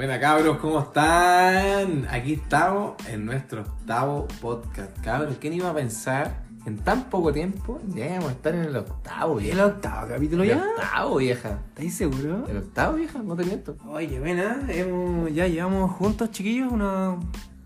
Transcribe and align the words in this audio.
Buena 0.00 0.18
cabros, 0.18 0.56
¿cómo 0.56 0.80
están? 0.80 2.06
Aquí 2.10 2.32
estamos 2.32 2.94
en 3.06 3.26
nuestro 3.26 3.60
octavo 3.60 4.26
podcast. 4.40 4.98
Cabros, 5.02 5.36
¿quién 5.38 5.52
iba 5.52 5.68
a 5.68 5.74
pensar 5.74 6.40
que 6.64 6.70
en 6.70 6.78
tan 6.78 7.10
poco 7.10 7.30
tiempo 7.34 7.78
llegamos 7.86 8.30
a 8.30 8.32
estar 8.32 8.54
en 8.54 8.64
el 8.64 8.76
octavo, 8.76 9.36
¿El 9.36 9.44
vieja? 9.44 9.66
octavo 9.66 10.08
capítulo 10.08 10.42
El 10.42 10.48
ya? 10.48 10.56
octavo, 10.56 11.16
vieja. 11.16 11.58
¿Estáis 11.68 11.94
seguros? 11.94 12.48
El 12.48 12.56
octavo, 12.56 12.94
vieja, 12.96 13.18
no 13.18 13.36
te 13.36 13.44
miento. 13.44 13.76
Oye, 13.90 14.18
buena, 14.18 14.62
hemos, 14.70 15.34
ya 15.34 15.46
llevamos 15.46 15.90
juntos, 15.90 16.30
chiquillos, 16.30 16.72
unos 16.72 17.22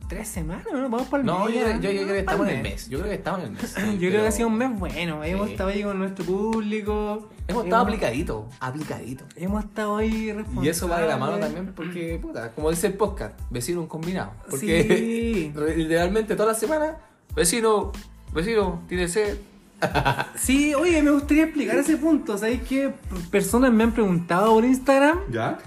tres 0.08 0.28
semanas, 0.28 0.66
¿no? 0.72 0.82
Vamos 0.88 1.08
para 1.08 1.20
el 1.22 1.26
No, 1.26 1.44
mes. 1.46 1.54
yo, 1.54 1.60
ya, 1.60 1.80
yo, 1.80 1.90
yo 1.90 2.02
creo 2.02 2.14
que 2.14 2.18
estamos 2.20 2.48
en 2.48 2.56
el 2.56 2.62
mes. 2.62 2.88
Yo 2.88 2.98
creo 2.98 3.10
que 3.10 3.16
estamos 3.16 3.40
en 3.40 3.46
el 3.46 3.52
mes. 3.52 3.74
Yo 4.00 4.08
creo 4.10 4.22
que 4.22 4.26
ha 4.28 4.32
sido 4.32 4.48
un 4.48 4.56
mes 4.58 4.78
bueno, 4.78 5.24
hemos 5.24 5.50
estado 5.50 5.70
ahí 5.70 5.82
con 5.82 5.98
nuestro 5.98 6.24
público. 6.24 7.28
Hemos 7.48 7.64
estado 7.64 7.82
aplicaditos, 7.82 8.44
aplicaditos. 8.60 9.26
Hemos 9.36 9.64
estado 9.64 9.96
ahí 9.96 10.32
responsables. 10.32 10.66
Y 10.66 10.68
eso 10.70 10.88
va 10.88 11.00
de 11.00 11.08
la 11.08 11.16
mano 11.16 11.38
también 11.38 11.72
porque, 11.74 12.18
puta, 12.20 12.50
como 12.52 12.70
dice 12.70 12.86
el 12.88 12.94
podcast, 12.94 13.38
vecino 13.50 13.80
un 13.80 13.86
combinado. 13.86 14.32
Porque 14.48 14.84
Sí. 14.88 15.52
literalmente 15.76 16.36
toda 16.36 16.52
la 16.52 16.58
semana, 16.58 16.96
vecino, 17.34 17.92
vecino, 18.32 18.82
tiene 18.88 19.08
sed. 19.08 19.36
Sí, 20.36 20.74
oye, 20.74 21.02
me 21.02 21.10
gustaría 21.10 21.44
explicar 21.44 21.76
ese 21.76 21.96
punto. 21.98 22.38
¿Sabéis 22.38 22.62
que 22.62 22.90
personas 23.30 23.72
me 23.72 23.84
han 23.84 23.92
preguntado 23.92 24.52
por 24.54 24.64
Instagram 24.64 25.18
¿Ya? 25.30 25.58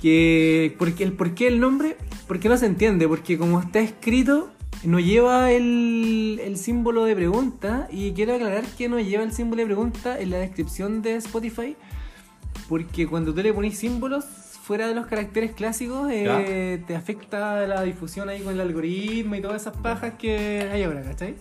que 0.00 0.74
por 0.78 0.92
qué, 0.94 1.02
el 1.04 1.12
por 1.12 1.34
qué 1.34 1.48
el 1.48 1.58
nombre? 1.58 1.96
Porque 2.28 2.48
no 2.48 2.56
se 2.56 2.66
entiende, 2.66 3.08
porque 3.08 3.36
como 3.38 3.58
está 3.60 3.80
escrito 3.80 4.50
no 4.84 5.00
lleva 5.00 5.50
el, 5.50 6.40
el 6.44 6.56
símbolo 6.56 7.04
de 7.04 7.16
pregunta 7.16 7.88
y 7.90 8.12
quiero 8.12 8.34
aclarar 8.36 8.64
que 8.76 8.88
no 8.88 9.00
lleva 9.00 9.24
el 9.24 9.32
símbolo 9.32 9.60
de 9.62 9.66
pregunta 9.66 10.20
en 10.20 10.30
la 10.30 10.36
descripción 10.38 11.02
de 11.02 11.16
Spotify 11.16 11.74
porque 12.68 13.06
cuando 13.08 13.34
tú 13.34 13.42
le 13.42 13.52
pones 13.52 13.76
símbolos 13.78 14.24
fuera 14.62 14.86
de 14.86 14.94
los 14.94 15.06
caracteres 15.06 15.52
clásicos 15.52 16.08
eh, 16.12 16.82
te 16.86 16.94
afecta 16.94 17.66
la 17.66 17.82
difusión 17.82 18.28
ahí 18.28 18.40
con 18.42 18.52
el 18.54 18.60
algoritmo 18.60 19.34
y 19.34 19.40
todas 19.40 19.62
esas 19.62 19.76
pajas 19.78 20.14
que 20.18 20.68
hay 20.70 20.82
ahora, 20.82 21.02
¿cachai? 21.02 21.34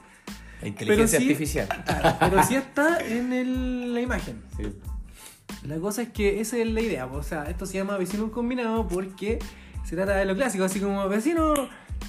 La 0.61 0.69
inteligencia 0.69 1.19
sí- 1.19 1.25
artificial. 1.25 1.67
Claro, 1.85 2.17
pero 2.19 2.43
sí 2.43 2.55
está 2.55 2.99
en 3.05 3.33
el- 3.33 3.93
la 3.93 4.01
imagen. 4.01 4.41
Sí. 4.55 4.63
La 5.67 5.77
cosa 5.77 6.01
es 6.03 6.09
que 6.09 6.39
esa 6.39 6.57
es 6.57 6.67
la 6.67 6.81
idea, 6.81 7.05
o 7.05 7.21
sea, 7.23 7.43
esto 7.49 7.65
se 7.65 7.77
llama 7.77 7.97
vecino 7.97 8.31
combinado 8.31 8.87
porque 8.87 9.37
se 9.87 9.95
trata 9.95 10.15
de 10.17 10.25
lo 10.25 10.35
clásico, 10.35 10.63
así 10.65 10.79
como 10.81 11.07
vecino, 11.07 11.53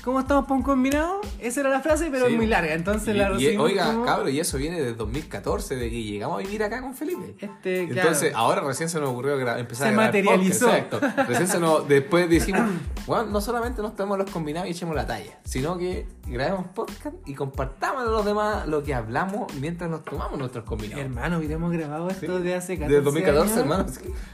¿cómo 0.02 0.20
estamos 0.20 0.44
para 0.46 0.56
un 0.56 0.62
combinado? 0.62 1.20
Esa 1.38 1.60
era 1.60 1.70
la 1.70 1.80
frase, 1.80 2.08
pero 2.10 2.26
Sí. 2.26 2.32
es 2.32 2.36
muy 2.36 2.46
larga, 2.46 2.74
entonces 2.74 3.14
Y- 3.14 3.18
la 3.18 3.40
y, 3.40 3.56
oiga, 3.56 3.86
como, 3.92 4.04
cabro, 4.04 4.28
y 4.28 4.40
eso 4.40 4.58
viene 4.58 4.78
desde 4.80 4.94
2014, 4.94 5.76
de 5.76 5.88
que 5.88 6.02
llegamos 6.02 6.40
a 6.40 6.44
vivir 6.44 6.62
acá 6.64 6.80
con 6.80 6.94
Felipe. 6.94 7.36
Este, 7.38 7.86
claro, 7.86 8.00
Entonces, 8.00 8.32
ahora 8.34 8.62
recién 8.62 8.88
se 8.88 8.98
nos 8.98 9.10
ocurrió 9.10 9.38
empezar 9.38 9.86
Se 9.86 9.88
a 9.88 9.92
grabar 9.92 10.06
materializó. 10.06 10.66
podcast, 10.66 10.92
exacto. 10.94 11.22
Recién 11.28 11.46
se 11.48 11.60
nos, 11.60 11.86
después 11.88 12.28
decimos, 12.28 12.62
bueno, 13.09 13.27
no 13.27 13.41
solamente 13.41 13.83
nos 13.83 13.97
tomemos 13.97 14.19
los 14.19 14.31
combinados 14.31 14.69
y 14.69 14.73
echemos 14.73 14.95
la 14.95 15.06
talla, 15.06 15.39
sino 15.45 15.77
que 15.77 16.06
grabemos 16.27 16.67
podcast 16.69 17.17
y 17.27 17.34
compartamos 17.34 18.03
a 18.03 18.11
los 18.11 18.25
demás 18.25 18.69
lo 18.69 18.83
que 18.84 18.95
hablamos 18.95 19.53
mientras 19.55 19.91
nos 19.91 20.05
tomamos 20.05 20.39
nuestros 20.39 20.64
combinados. 20.64 21.05
hermano, 21.05 21.39
hubiéramos 21.39 21.73
grabado 21.73 22.09
esto 22.11 22.39
Sí. 22.39 22.45
de 22.45 22.55
hace 22.55 22.75
14 22.79 22.95
Desde 22.95 23.05
2014, 23.05 23.53
años. 23.55 23.62
hermano. 23.62 23.86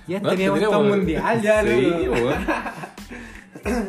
Ya 0.07 0.21
no, 0.21 0.29
teníamos 0.31 0.61
todo 0.61 0.81
un 0.81 0.89
mundial, 0.89 1.41
ya, 1.41 1.63
Sí. 1.63 1.93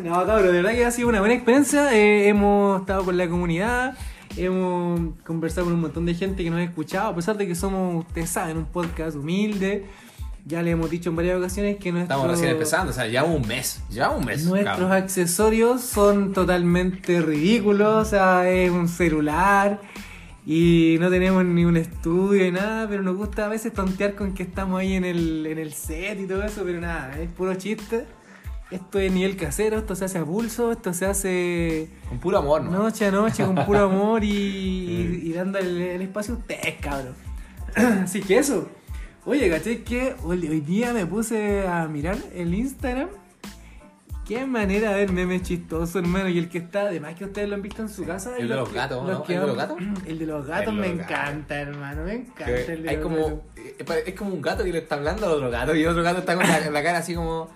No, 0.04 0.26
cabrón, 0.26 0.44
de 0.48 0.52
verdad 0.54 0.72
que 0.72 0.86
ha 0.86 0.92
sido 0.92 1.10
una 1.10 1.20
buena 1.20 1.36
experiencia. 1.36 1.94
eh, 1.94 2.28
hemos 2.30 2.80
estado 2.82 3.04
con 3.04 3.18
la 3.18 3.28
comunidad, 3.28 3.98
hemos 4.38 5.16
conversado 5.26 5.66
con 5.66 5.74
un 5.74 5.82
montón 5.82 6.06
de 6.06 6.14
gente 6.14 6.44
que 6.44 6.50
nos 6.50 6.60
ha 6.60 6.64
escuchado, 6.64 7.10
a 7.10 7.16
pesar 7.16 7.36
de 7.38 7.48
que 7.48 7.56
somos, 7.56 8.06
ustedes 8.06 8.30
saben, 8.30 8.58
un 8.58 8.66
podcast 8.66 9.18
humilde. 9.18 9.86
Ya 10.48 10.62
le 10.62 10.72
hemos 10.72 10.92
dicho 10.92 11.10
en 11.10 11.16
varias 11.16 11.38
ocasiones 11.40 11.78
que 11.78 11.92
nuestro, 11.92 12.16
Estamos 12.16 12.32
recién 12.32 12.52
empezando, 12.52 12.92
o 12.92 12.94
sea, 12.94 13.08
ya 13.08 13.24
un 13.24 13.48
mes, 13.48 13.82
ya 13.90 14.12
un 14.12 14.26
mes. 14.26 14.46
nuestros 14.46 14.78
cabrón. 14.78 14.92
accesorios 14.92 15.82
son 15.82 16.34
totalmente 16.34 17.20
ridículos. 17.22 18.08
O 18.08 18.10
sea, 18.10 18.48
es 18.48 18.70
un 18.70 18.88
celular 18.88 19.82
y 20.46 20.98
no 21.00 21.10
tenemos 21.10 21.44
ni 21.44 21.66
un 21.66 21.78
estudio 21.78 22.44
ni 22.44 22.52
nada, 22.52 22.88
pero 22.88 23.02
nos 23.02 23.18
gusta 23.18 23.46
a 23.46 23.50
veces 23.50 23.74
tontear 23.74 24.14
con 24.14 24.36
que 24.36 24.44
estamos 24.44 24.80
ahí 24.80 24.94
en 24.94 25.04
el, 25.04 25.48
en 25.48 25.58
el 25.58 25.74
set 25.74 26.20
y 26.20 26.28
todo 26.28 26.44
eso, 26.44 26.62
pero 26.64 26.80
nada, 26.80 27.20
es 27.20 27.28
puro 27.32 27.56
chiste. 27.56 28.06
Esto 28.70 29.00
es 29.00 29.12
nivel 29.12 29.38
casero, 29.38 29.78
esto 29.78 29.96
se 29.96 30.06
hace 30.06 30.20
a 30.20 30.26
pulso, 30.26 30.72
esto 30.72 30.94
se 30.94 31.06
hace 31.06 31.90
Con 32.10 32.20
puro 32.20 32.38
amor, 32.40 32.64
¿no? 32.64 32.72
noche 32.72 33.06
a 33.06 33.12
noche 33.12 33.44
con 33.44 33.56
puro 33.66 33.86
amor 33.90 34.24
y, 34.24 34.28
y, 34.30 35.22
y 35.24 35.34
dando 35.34 35.58
el, 35.58 35.82
el 35.82 36.02
espacio 36.04 36.36
a 36.36 36.38
ustedes, 36.38 36.76
cabrón. 36.82 37.16
Así 38.04 38.22
que 38.22 38.38
eso. 38.38 38.70
Oye, 39.26 39.50
¿cachai? 39.50 39.84
Que 39.84 40.16
hoy, 40.24 40.48
hoy 40.48 40.62
día 40.62 40.94
me 40.94 41.06
puse 41.06 41.68
a 41.68 41.88
mirar 41.88 42.18
el 42.34 42.54
Instagram. 42.54 43.10
Qué 44.28 44.46
manera 44.46 44.92
de 44.92 44.98
ver 45.06 45.12
memes 45.12 45.44
chistosos, 45.44 45.96
hermano. 45.96 46.30
Y 46.30 46.40
el 46.40 46.50
que 46.50 46.58
está, 46.60 46.82
además 46.82 47.14
que 47.16 47.26
ustedes 47.26 47.48
lo 47.48 47.56
han 47.56 47.62
visto 47.62 47.82
en 47.84 47.90
su 47.90 48.06
casa. 48.06 48.36
El 48.38 48.48
de 48.48 48.56
los 48.56 48.72
gatos, 48.74 49.04
¿no? 49.04 49.24
¿El 49.28 49.40
de 49.40 49.48
los 49.48 49.56
gatos? 49.58 49.78
El 50.08 50.20
de 50.20 50.26
los 50.26 50.48
gatos 50.48 50.74
de 50.76 50.82
me 50.82 50.88
los 50.90 50.98
gatos. 50.98 51.12
encanta, 51.12 51.56
hermano. 51.60 52.04
Me 52.04 52.14
encanta 52.14 52.46
Que 52.46 52.74
el 52.74 52.84
de 52.84 52.90
hay 52.90 52.96
los 52.98 53.04
como, 53.04 53.18
gatos. 53.18 53.40
eh, 53.58 54.04
es 54.08 54.14
como 54.16 54.34
un 54.34 54.42
gato 54.42 54.64
que 54.64 54.72
le 54.72 54.80
está 54.80 54.96
hablando 54.96 55.26
al 55.28 55.32
otro 55.34 55.50
gato 55.52 55.76
y 55.76 55.82
el 55.84 55.88
otro 55.90 56.02
gato 56.04 56.20
está 56.20 56.36
con 56.36 56.48
la, 56.48 56.60
la 56.70 56.84
cara 56.84 57.00
así 57.00 57.14
como. 57.16 57.50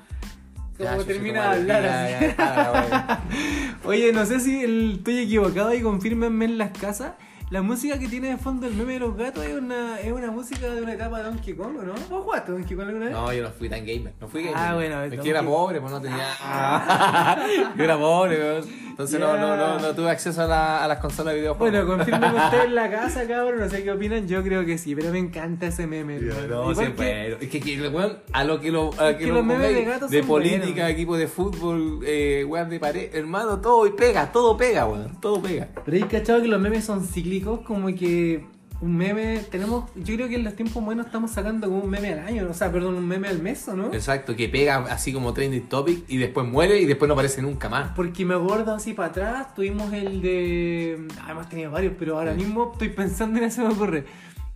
Como 0.77 1.03
termina 1.03 1.53
de 1.55 1.59
hablar 1.73 1.85
así. 1.85 2.25
ya. 2.37 3.23
Oye, 3.83 4.13
no 4.13 4.25
sé 4.25 4.39
si 4.39 4.63
el- 4.63 4.93
estoy 4.99 5.19
equivocado 5.19 5.73
y 5.73 5.81
confírmenme 5.81 6.45
en 6.45 6.57
las 6.57 6.71
casas. 6.77 7.13
La 7.49 7.63
música 7.63 7.97
que 7.97 8.07
tiene 8.07 8.27
de 8.29 8.37
fondo 8.37 8.67
el 8.67 8.75
meme 8.75 8.93
de 8.93 8.99
los 8.99 9.17
gatos 9.17 9.43
es 9.43 9.55
una, 9.55 9.99
es 9.99 10.11
una 10.11 10.29
música 10.29 10.69
de 10.69 10.83
una 10.83 10.93
etapa 10.93 11.17
de 11.17 11.23
Donkey 11.23 11.55
Kong, 11.55 11.77
¿o 11.79 11.81
¿no? 11.81 11.93
¿Vos 11.93 12.23
jugaste 12.23 12.51
Donkey 12.51 12.77
Kong 12.77 12.85
alguna 12.85 13.05
vez? 13.05 13.13
No, 13.15 13.33
yo 13.33 13.41
no 13.41 13.49
fui 13.49 13.67
tan 13.67 13.83
gamer. 13.83 14.13
No 14.21 14.27
fui 14.27 14.43
gamer. 14.43 14.55
Ah, 14.55 14.75
bueno, 14.75 15.01
Es 15.03 15.19
que 15.19 15.29
era 15.31 15.41
pobre, 15.41 15.81
pues 15.81 15.91
no 15.91 15.99
tenía. 15.99 16.27
yo 17.75 17.83
era 17.83 17.97
pobre, 17.97 18.37
weón. 18.37 18.88
Entonces 18.99 19.17
no, 19.17 19.37
no, 19.37 19.55
no, 19.55 19.79
no 19.79 19.95
tuve 19.95 20.09
acceso 20.11 20.41
a, 20.41 20.45
la- 20.45 20.83
a 20.83 20.87
las 20.89 20.97
consolas 20.97 21.33
de 21.33 21.39
videojuegos. 21.39 21.71
Bueno, 21.71 21.87
confirmen 21.87 22.35
ustedes 22.35 22.65
en 22.65 22.75
la 22.75 22.91
casa, 22.91 23.25
cabrón. 23.25 23.61
No 23.61 23.69
sé 23.69 23.81
qué 23.81 23.91
opinan. 23.91 24.27
Yo 24.27 24.43
creo 24.43 24.65
que 24.65 24.77
sí, 24.77 24.93
pero 24.93 25.09
me 25.11 25.19
encanta 25.19 25.67
ese 25.67 25.87
meme. 25.87 26.17
hermano. 26.17 26.65
No, 26.65 26.75
sí, 26.75 26.85
que-. 26.97 27.37
Es 27.39 27.49
que, 27.49 27.61
que 27.61 27.91
a 28.33 28.43
lo 28.43 28.59
que 28.59 28.71
lo, 28.71 28.89
a 28.99 29.11
Es 29.11 29.15
que 29.15 29.23
que 29.23 29.27
lo 29.29 29.35
los 29.35 29.45
memes 29.45 29.73
de 29.73 29.85
gatos 29.85 30.11
de 30.11 30.19
son 30.19 30.27
política, 30.27 30.65
buenos. 30.73 30.89
equipo 30.91 31.15
de 31.17 31.27
fútbol, 31.27 31.99
eh, 32.05 32.43
weón 32.45 32.69
de 32.69 32.77
pared, 32.81 33.15
hermano, 33.15 33.61
todo 33.61 33.87
y 33.87 33.91
pega, 33.91 34.33
todo 34.33 34.57
pega, 34.57 34.85
weón, 34.85 35.21
todo 35.21 35.41
pega. 35.41 35.69
Pero 35.85 35.95
hay 35.95 36.03
cachado 36.03 36.41
que 36.41 36.49
los 36.49 36.59
memes 36.59 36.83
son 36.83 37.01
cíclicos, 37.07 37.61
como 37.61 37.87
que 37.95 38.45
un 38.81 38.95
meme, 38.95 39.39
tenemos, 39.51 39.89
yo 39.95 40.15
creo 40.15 40.29
que 40.29 40.35
en 40.35 40.43
los 40.45 40.55
tiempos 40.55 40.83
buenos 40.83 41.07
estamos 41.07 41.31
sacando 41.31 41.67
como 41.67 41.81
un 41.81 41.89
meme 41.89 42.13
al 42.13 42.19
año, 42.19 42.47
o 42.49 42.53
sea, 42.53 42.71
perdón, 42.71 42.95
un 42.95 43.07
meme 43.07 43.27
al 43.27 43.41
mes, 43.41 43.67
¿o 43.67 43.75
no? 43.75 43.93
Exacto, 43.93 44.35
que 44.35 44.47
pega 44.47 44.77
así 44.89 45.11
como 45.11 45.33
trending 45.33 45.67
topic 45.67 46.05
y 46.07 46.17
después 46.17 46.47
muere 46.47 46.79
y 46.79 46.85
después 46.85 47.07
no 47.07 47.13
aparece 47.13 47.41
nunca 47.41 47.67
más. 47.67 47.91
Porque 47.95 48.23
me 48.25 48.35
acuerdo 48.35 48.73
así 48.73 48.93
para 48.93 49.09
atrás, 49.09 49.53
tuvimos 49.53 49.91
el 49.91 50.21
de... 50.21 51.07
Ah, 51.21 51.31
hemos 51.31 51.49
tenido 51.49 51.71
varios, 51.71 51.93
pero 51.99 52.17
ahora 52.17 52.33
Sí. 52.35 52.39
mismo 52.43 52.69
estoy 52.71 52.89
pensando 52.89 53.37
en 53.39 53.45
ese 53.45 53.61
me 53.61 53.69
ocurre. 53.73 54.05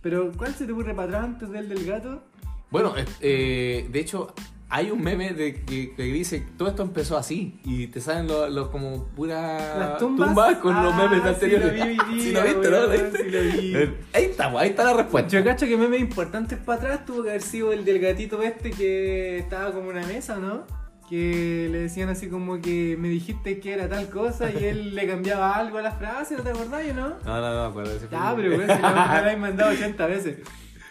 Pero, 0.00 0.32
¿cuál 0.36 0.54
se 0.54 0.64
te 0.66 0.72
ocurre 0.72 0.94
para 0.94 1.08
atrás 1.08 1.24
antes 1.24 1.50
del 1.50 1.68
del 1.68 1.84
gato? 1.84 2.22
Bueno, 2.70 2.94
eh, 3.20 3.86
de 3.90 4.00
hecho, 4.00 4.34
hay 4.70 4.90
un 4.90 5.02
meme 5.02 5.34
de 5.34 5.62
que, 5.64 5.94
que 5.94 6.02
dice 6.04 6.44
todo 6.58 6.68
esto 6.68 6.82
empezó 6.82 7.16
así 7.16 7.60
y 7.64 7.86
te 7.88 8.00
salen 8.00 8.26
los, 8.26 8.50
los 8.50 8.68
como 8.70 9.04
pura 9.08 9.78
Las 9.78 9.98
tumbas. 9.98 10.56
con 10.56 10.74
los 10.82 10.92
Ah, 10.94 10.96
memes 11.08 11.22
sí 11.22 11.28
anteriores. 11.28 11.78
lo 11.78 11.86
vi 11.86 11.96
Sí 12.22 12.32
lo 12.32 12.42
viste, 12.42 12.70
¿no? 12.70 12.92
Eh, 12.92 13.94
Ahí 14.12 14.24
está, 14.24 14.48
ahí 14.58 14.70
está 14.70 14.84
la 14.84 14.94
respuesta. 14.94 15.28
Yo 15.30 15.44
cacho 15.44 15.66
que 15.66 15.76
memes 15.76 16.00
importantes 16.00 16.58
para 16.58 16.78
atrás 16.80 17.04
tuvo 17.04 17.22
que 17.22 17.30
haber 17.30 17.42
sido 17.42 17.72
el 17.72 17.84
del 17.84 18.00
gatito 18.00 18.42
este 18.42 18.70
que 18.70 19.38
estaba 19.38 19.70
como 19.72 19.90
una 19.90 20.04
mesa, 20.06 20.36
¿no? 20.38 20.66
Que 21.08 21.68
le 21.70 21.78
decían 21.80 22.08
así 22.08 22.28
como 22.28 22.60
que 22.60 22.96
me 22.98 23.08
dijiste 23.08 23.60
que 23.60 23.74
era 23.74 23.88
tal 23.88 24.08
cosa 24.08 24.50
y 24.50 24.64
él 24.64 24.94
le 24.94 25.06
cambiaba 25.06 25.52
algo 25.54 25.76
a 25.78 25.82
la 25.82 25.92
frase, 25.92 26.34
¿no 26.36 26.42
te 26.42 26.48
acordás 26.48 26.82
o 26.86 26.94
no? 26.94 27.08
No, 27.24 27.40
no, 27.40 27.54
no 27.54 27.62
me 27.64 27.68
acuerdo 27.68 27.92
meme. 27.98 28.34
pero 28.36 28.48
weón, 28.56 28.62
si 28.62 28.82
lo, 28.82 28.88
me 28.88 28.94
lo 28.94 29.00
habéis 29.00 29.38
mandado 29.38 29.70
80 29.72 30.06
veces. 30.06 30.38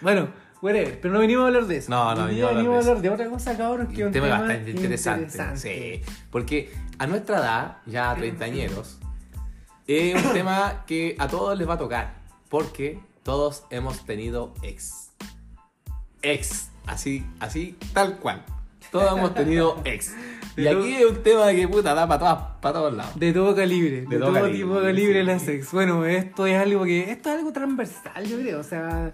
Bueno, 0.02 0.28
whatever, 0.64 1.00
pero 1.02 1.14
no 1.14 1.20
venimos 1.20 1.44
a 1.44 1.48
hablar 1.48 1.66
de 1.66 1.78
eso. 1.78 1.92
No, 1.92 2.16
no 2.16 2.26
venimos 2.26 2.36
día 2.36 2.46
a 2.46 2.50
hablar 2.50 2.64
venimos 2.64 2.78
a 2.78 2.84
de 2.84 2.90
hablar 2.90 3.02
de 3.02 3.10
otra 3.10 3.30
cosa, 3.30 3.58
cabrón, 3.58 3.88
que 3.88 4.02
un 4.02 4.08
un 4.08 4.14
tema 4.14 4.28
tema 4.28 4.40
bastante 4.40 4.72
interesante. 4.72 5.24
interesante. 5.26 6.02
Sí, 6.06 6.14
porque 6.32 6.74
a 6.98 7.06
nuestra 7.06 7.40
edad, 7.40 7.78
ya 7.86 8.16
treintañeros, 8.18 8.98
es 9.86 10.26
un 10.26 10.34
tema 10.34 10.86
que 10.88 11.18
a 11.20 11.28
todos 11.28 11.58
les 11.58 11.68
va 11.68 11.74
a 11.74 11.78
tocar. 11.78 12.14
Porque 12.48 13.00
todos 13.24 13.66
hemos 13.72 14.06
tenido 14.06 14.54
ex. 14.62 15.12
Ex. 16.22 16.70
Así, 16.86 17.26
así, 17.40 17.78
tal 17.94 18.18
cual. 18.20 18.46
Todos 18.92 19.18
hemos 19.18 19.34
tenido 19.34 19.82
ex. 19.84 20.14
Y 20.56 20.68
aquí 20.68 20.94
es 20.94 21.06
un 21.06 21.24
tema 21.24 21.52
que 21.52 21.68
puta 21.68 21.94
da 21.96 22.08
para 22.08 22.20
todas, 22.20 22.38
para 22.62 22.74
todos 22.74 22.94
lados. 22.94 23.20
De 23.20 23.34
todo 23.34 23.56
calibre, 23.56 24.02
de, 24.02 24.18
todo 24.18 24.52
tipo 24.52 24.80
de 24.80 24.88
calibre 24.88 25.22
sí. 25.22 25.26
la 25.26 25.40
sex. 25.40 25.72
Bueno, 25.72 26.06
esto 26.06 26.46
es 26.46 26.58
algo 26.58 26.84
que. 26.86 27.12
Esto 27.12 27.30
es 27.30 27.40
algo 27.40 27.52
transversal, 27.52 28.26
yo 28.26 28.38
creo. 28.38 28.60
O 28.60 28.64
sea, 28.64 29.14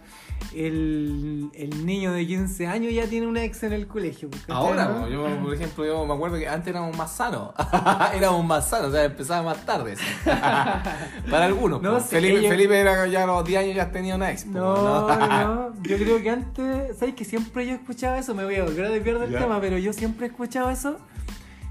el, 0.54 1.50
el 1.54 1.86
niño 1.86 2.12
de 2.12 2.26
15 2.26 2.68
años 2.68 2.94
ya 2.94 3.08
tiene 3.08 3.28
una 3.28 3.44
ex 3.44 3.64
en 3.64 3.74
el 3.74 3.88
colegio. 3.88 4.30
pues, 4.30 4.42
¿cachai, 4.42 4.56
Ahora, 4.56 4.86
no? 4.86 5.08
yo 5.08 5.28
por 5.42 5.54
ejemplo, 5.54 5.86
yo 5.86 6.06
me 6.06 6.14
acuerdo 6.14 6.38
que 6.38 6.48
antes 6.48 6.68
éramos 6.68 6.98
más 6.98 7.16
sanos. 7.16 7.52
éramos 8.14 8.46
más 8.46 8.68
sanos, 8.68 8.90
o 8.90 8.92
sea, 8.92 9.06
empezaba 9.06 9.44
más 9.44 9.66
tarde. 9.66 9.96
Para 10.26 11.46
algunos. 11.46 11.82
No 11.82 12.00
Felipe, 12.00 12.80
era 12.80 13.08
ya 13.08 13.24
a 13.24 13.28
los 13.28 13.46
10 13.46 13.60
años 13.62 13.76
ya 13.76 13.92
tenía 13.92 14.16
una 14.16 14.32
ex. 14.32 14.46
po, 14.46 14.52
No, 14.52 15.08
no, 15.08 15.74
yo 15.84 15.98
creo 15.98 16.22
que 16.22 16.30
antes, 16.30 16.98
¿sabes 16.98 17.16
que 17.16 17.26
siempre 17.26 17.66
yo 17.66 17.74
escuchaba 17.74 18.18
eso? 18.18 18.34
Me 18.36 18.44
voy 18.44 18.56
a 18.56 18.64
volver 18.64 18.86
a 18.86 18.90
desviar 18.90 19.20
del 19.20 19.32
tema, 19.32 19.62
pero 19.62 19.78
yo 19.78 19.94
siempre 19.94 20.28
he 20.28 20.30
escuchado 20.30 20.70
eso. 20.70 20.98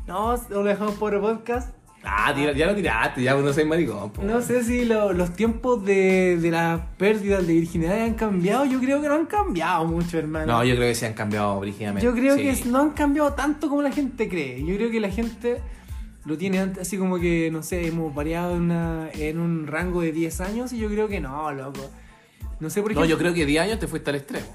No, 0.09 0.35
lo 0.51 0.65
dejamos 0.65 0.95
por 0.95 1.15
el 1.15 1.21
podcast. 1.21 1.71
Ah, 2.05 2.33
tira- 2.35 2.53
ya 2.53 2.67
lo 2.67 2.75
tiraste, 2.75 3.23
ya 3.23 3.35
no 3.35 3.53
soy 3.53 3.65
maricón. 3.65 4.11
po. 4.13 4.23
No 4.23 4.41
sé 4.41 4.63
si 4.65 4.85
lo- 4.85 5.13
los 5.13 5.35
tiempos 5.35 5.85
de, 5.85 6.39
de 6.41 6.51
las 6.51 6.81
pérdidas 6.97 7.47
de 7.47 7.53
virginidad 7.55 8.01
han 8.03 8.15
cambiado. 8.15 8.65
Yo 8.65 8.79
creo 8.81 9.03
que 9.03 9.09
no 9.09 9.15
han 9.15 9.27
cambiado 9.27 9.85
mucho, 9.85 10.19
hermano. 10.19 10.47
No, 10.47 10.65
yo 10.65 10.75
creo 10.77 10.89
que 10.89 10.95
se 10.95 11.07
han 11.07 11.13
cambiado 11.15 11.59
brígidamente. 11.61 12.05
Yo 12.07 12.15
creo 12.15 12.37
sí. 12.37 12.43
que 12.43 12.69
no 12.71 12.79
han 12.81 12.91
cambiado 12.91 13.33
tanto 13.35 13.69
como 13.69 13.83
la 13.83 13.91
gente 13.93 14.29
cree. 14.29 14.65
Yo 14.65 14.77
creo 14.77 14.91
que 14.91 15.01
la 15.01 15.11
gente 15.11 15.61
lo 16.25 16.37
tiene 16.39 16.61
antes, 16.61 16.83
así 16.87 16.97
como 16.99 17.19
que, 17.19 17.51
no 17.51 17.63
sé, 17.63 17.87
hemos 17.89 18.15
variado 18.15 18.55
en, 18.57 18.63
una- 18.63 19.09
en 19.13 19.39
un 19.41 19.67
rango 19.67 20.01
de 20.03 20.13
10 20.13 20.41
años 20.41 20.73
y 20.73 20.79
yo 20.79 20.89
creo 20.89 21.09
que 21.09 21.21
no, 21.21 21.51
loco. 21.53 21.81
No 22.61 22.71
sé 22.71 22.81
por 22.81 22.93
qué. 22.93 22.95
No, 23.01 23.05
yo 23.05 23.19
creo 23.19 23.35
que 23.35 23.45
10 23.45 23.65
años 23.65 23.79
te 23.81 23.87
fuiste 23.89 24.11
al 24.11 24.17
extremo. 24.17 24.47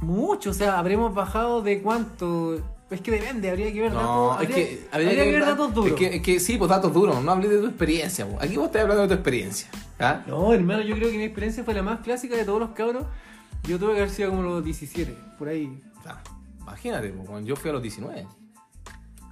Mucho, 0.00 0.50
o 0.50 0.54
sea, 0.54 0.78
habremos 0.78 1.14
bajado 1.14 1.62
de 1.62 1.80
cuánto. 1.80 2.60
Es 2.92 3.00
que 3.00 3.10
depende, 3.10 3.48
habría 3.50 3.72
que 3.72 3.80
ver 3.80 3.92
No, 3.92 3.98
datos. 4.30 4.42
es 4.44 4.50
habría, 4.50 4.54
que 4.56 4.88
habría 4.92 5.10
que 5.24 5.30
ver 5.32 5.40
da- 5.40 5.46
datos 5.50 5.74
duros. 5.74 5.90
Es 5.92 5.96
que, 5.98 6.16
es 6.16 6.22
que 6.22 6.40
sí, 6.40 6.56
pues 6.58 6.68
datos 6.68 6.92
duros. 6.92 7.22
No 7.24 7.32
hablé 7.32 7.48
de 7.48 7.58
tu 7.58 7.66
experiencia. 7.66 8.26
po. 8.26 8.36
Aquí 8.40 8.56
vos 8.56 8.66
estás 8.66 8.82
hablando 8.82 9.02
de 9.02 9.08
tu 9.08 9.14
experiencia. 9.14 9.68
¿ah? 9.98 10.22
No, 10.26 10.52
hermano, 10.52 10.82
yo 10.82 10.94
creo 10.96 11.10
que 11.10 11.16
mi 11.16 11.24
experiencia 11.24 11.64
fue 11.64 11.74
la 11.74 11.82
más 11.82 12.00
clásica 12.00 12.36
de 12.36 12.44
todos 12.44 12.60
los 12.60 12.70
cabros. 12.70 13.04
Yo 13.66 13.78
tuve 13.78 13.92
que 13.94 13.98
haber 14.00 14.10
sido 14.10 14.30
como 14.30 14.42
los 14.42 14.64
17, 14.64 15.14
por 15.38 15.48
ahí. 15.48 15.80
O 15.98 16.02
sea, 16.02 16.20
imagínate, 16.60 17.10
cuando 17.12 17.46
yo 17.48 17.56
fui 17.56 17.70
a 17.70 17.72
los 17.74 17.82
19. 17.82 18.26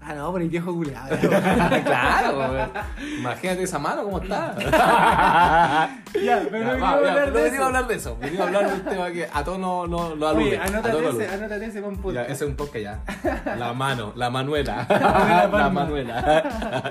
Ah, 0.02 0.14
no, 0.14 0.32
por 0.32 0.40
el 0.40 0.48
viejo 0.48 0.72
culeado. 0.74 1.14
claro, 1.84 2.34
po. 2.72 2.80
imagínate 3.18 3.62
esa 3.64 3.78
mano 3.78 4.02
cómo 4.04 4.18
está. 4.20 4.54
ya, 6.24 6.42
pero 6.50 6.64
no 6.64 6.70
quiero 6.70 6.80
va, 6.80 6.90
ya, 6.90 6.96
hablar 6.96 7.28
no 7.28 7.34
de 7.34 7.42
venimos 7.42 7.52
a 7.52 7.54
eso. 7.54 7.64
hablar 7.66 7.86
de 7.86 7.94
eso. 7.94 8.16
Venimos 8.18 8.40
a 8.40 8.46
hablar 8.46 8.66
de 8.68 8.74
un 8.74 8.80
tema 8.82 9.10
que 9.12 9.28
a 9.32 9.44
todos 9.44 9.58
no, 9.58 9.86
no, 9.86 10.14
lo 10.16 10.28
alude. 10.28 10.44
Oye, 10.44 10.58
anótate 10.58 11.08
ese, 11.08 11.28
anótate 11.28 11.64
ese, 11.66 11.80
buen 11.82 11.96
Ya, 11.96 12.02
podcast. 12.02 12.30
ese 12.30 12.44
es 12.44 12.50
un 12.50 12.56
podcast 12.56 12.82
ya. 12.84 13.56
La 13.56 13.72
mano, 13.74 14.12
la 14.16 14.30
Manuela. 14.30 14.86
La 15.52 15.68
Manuela. 15.70 16.90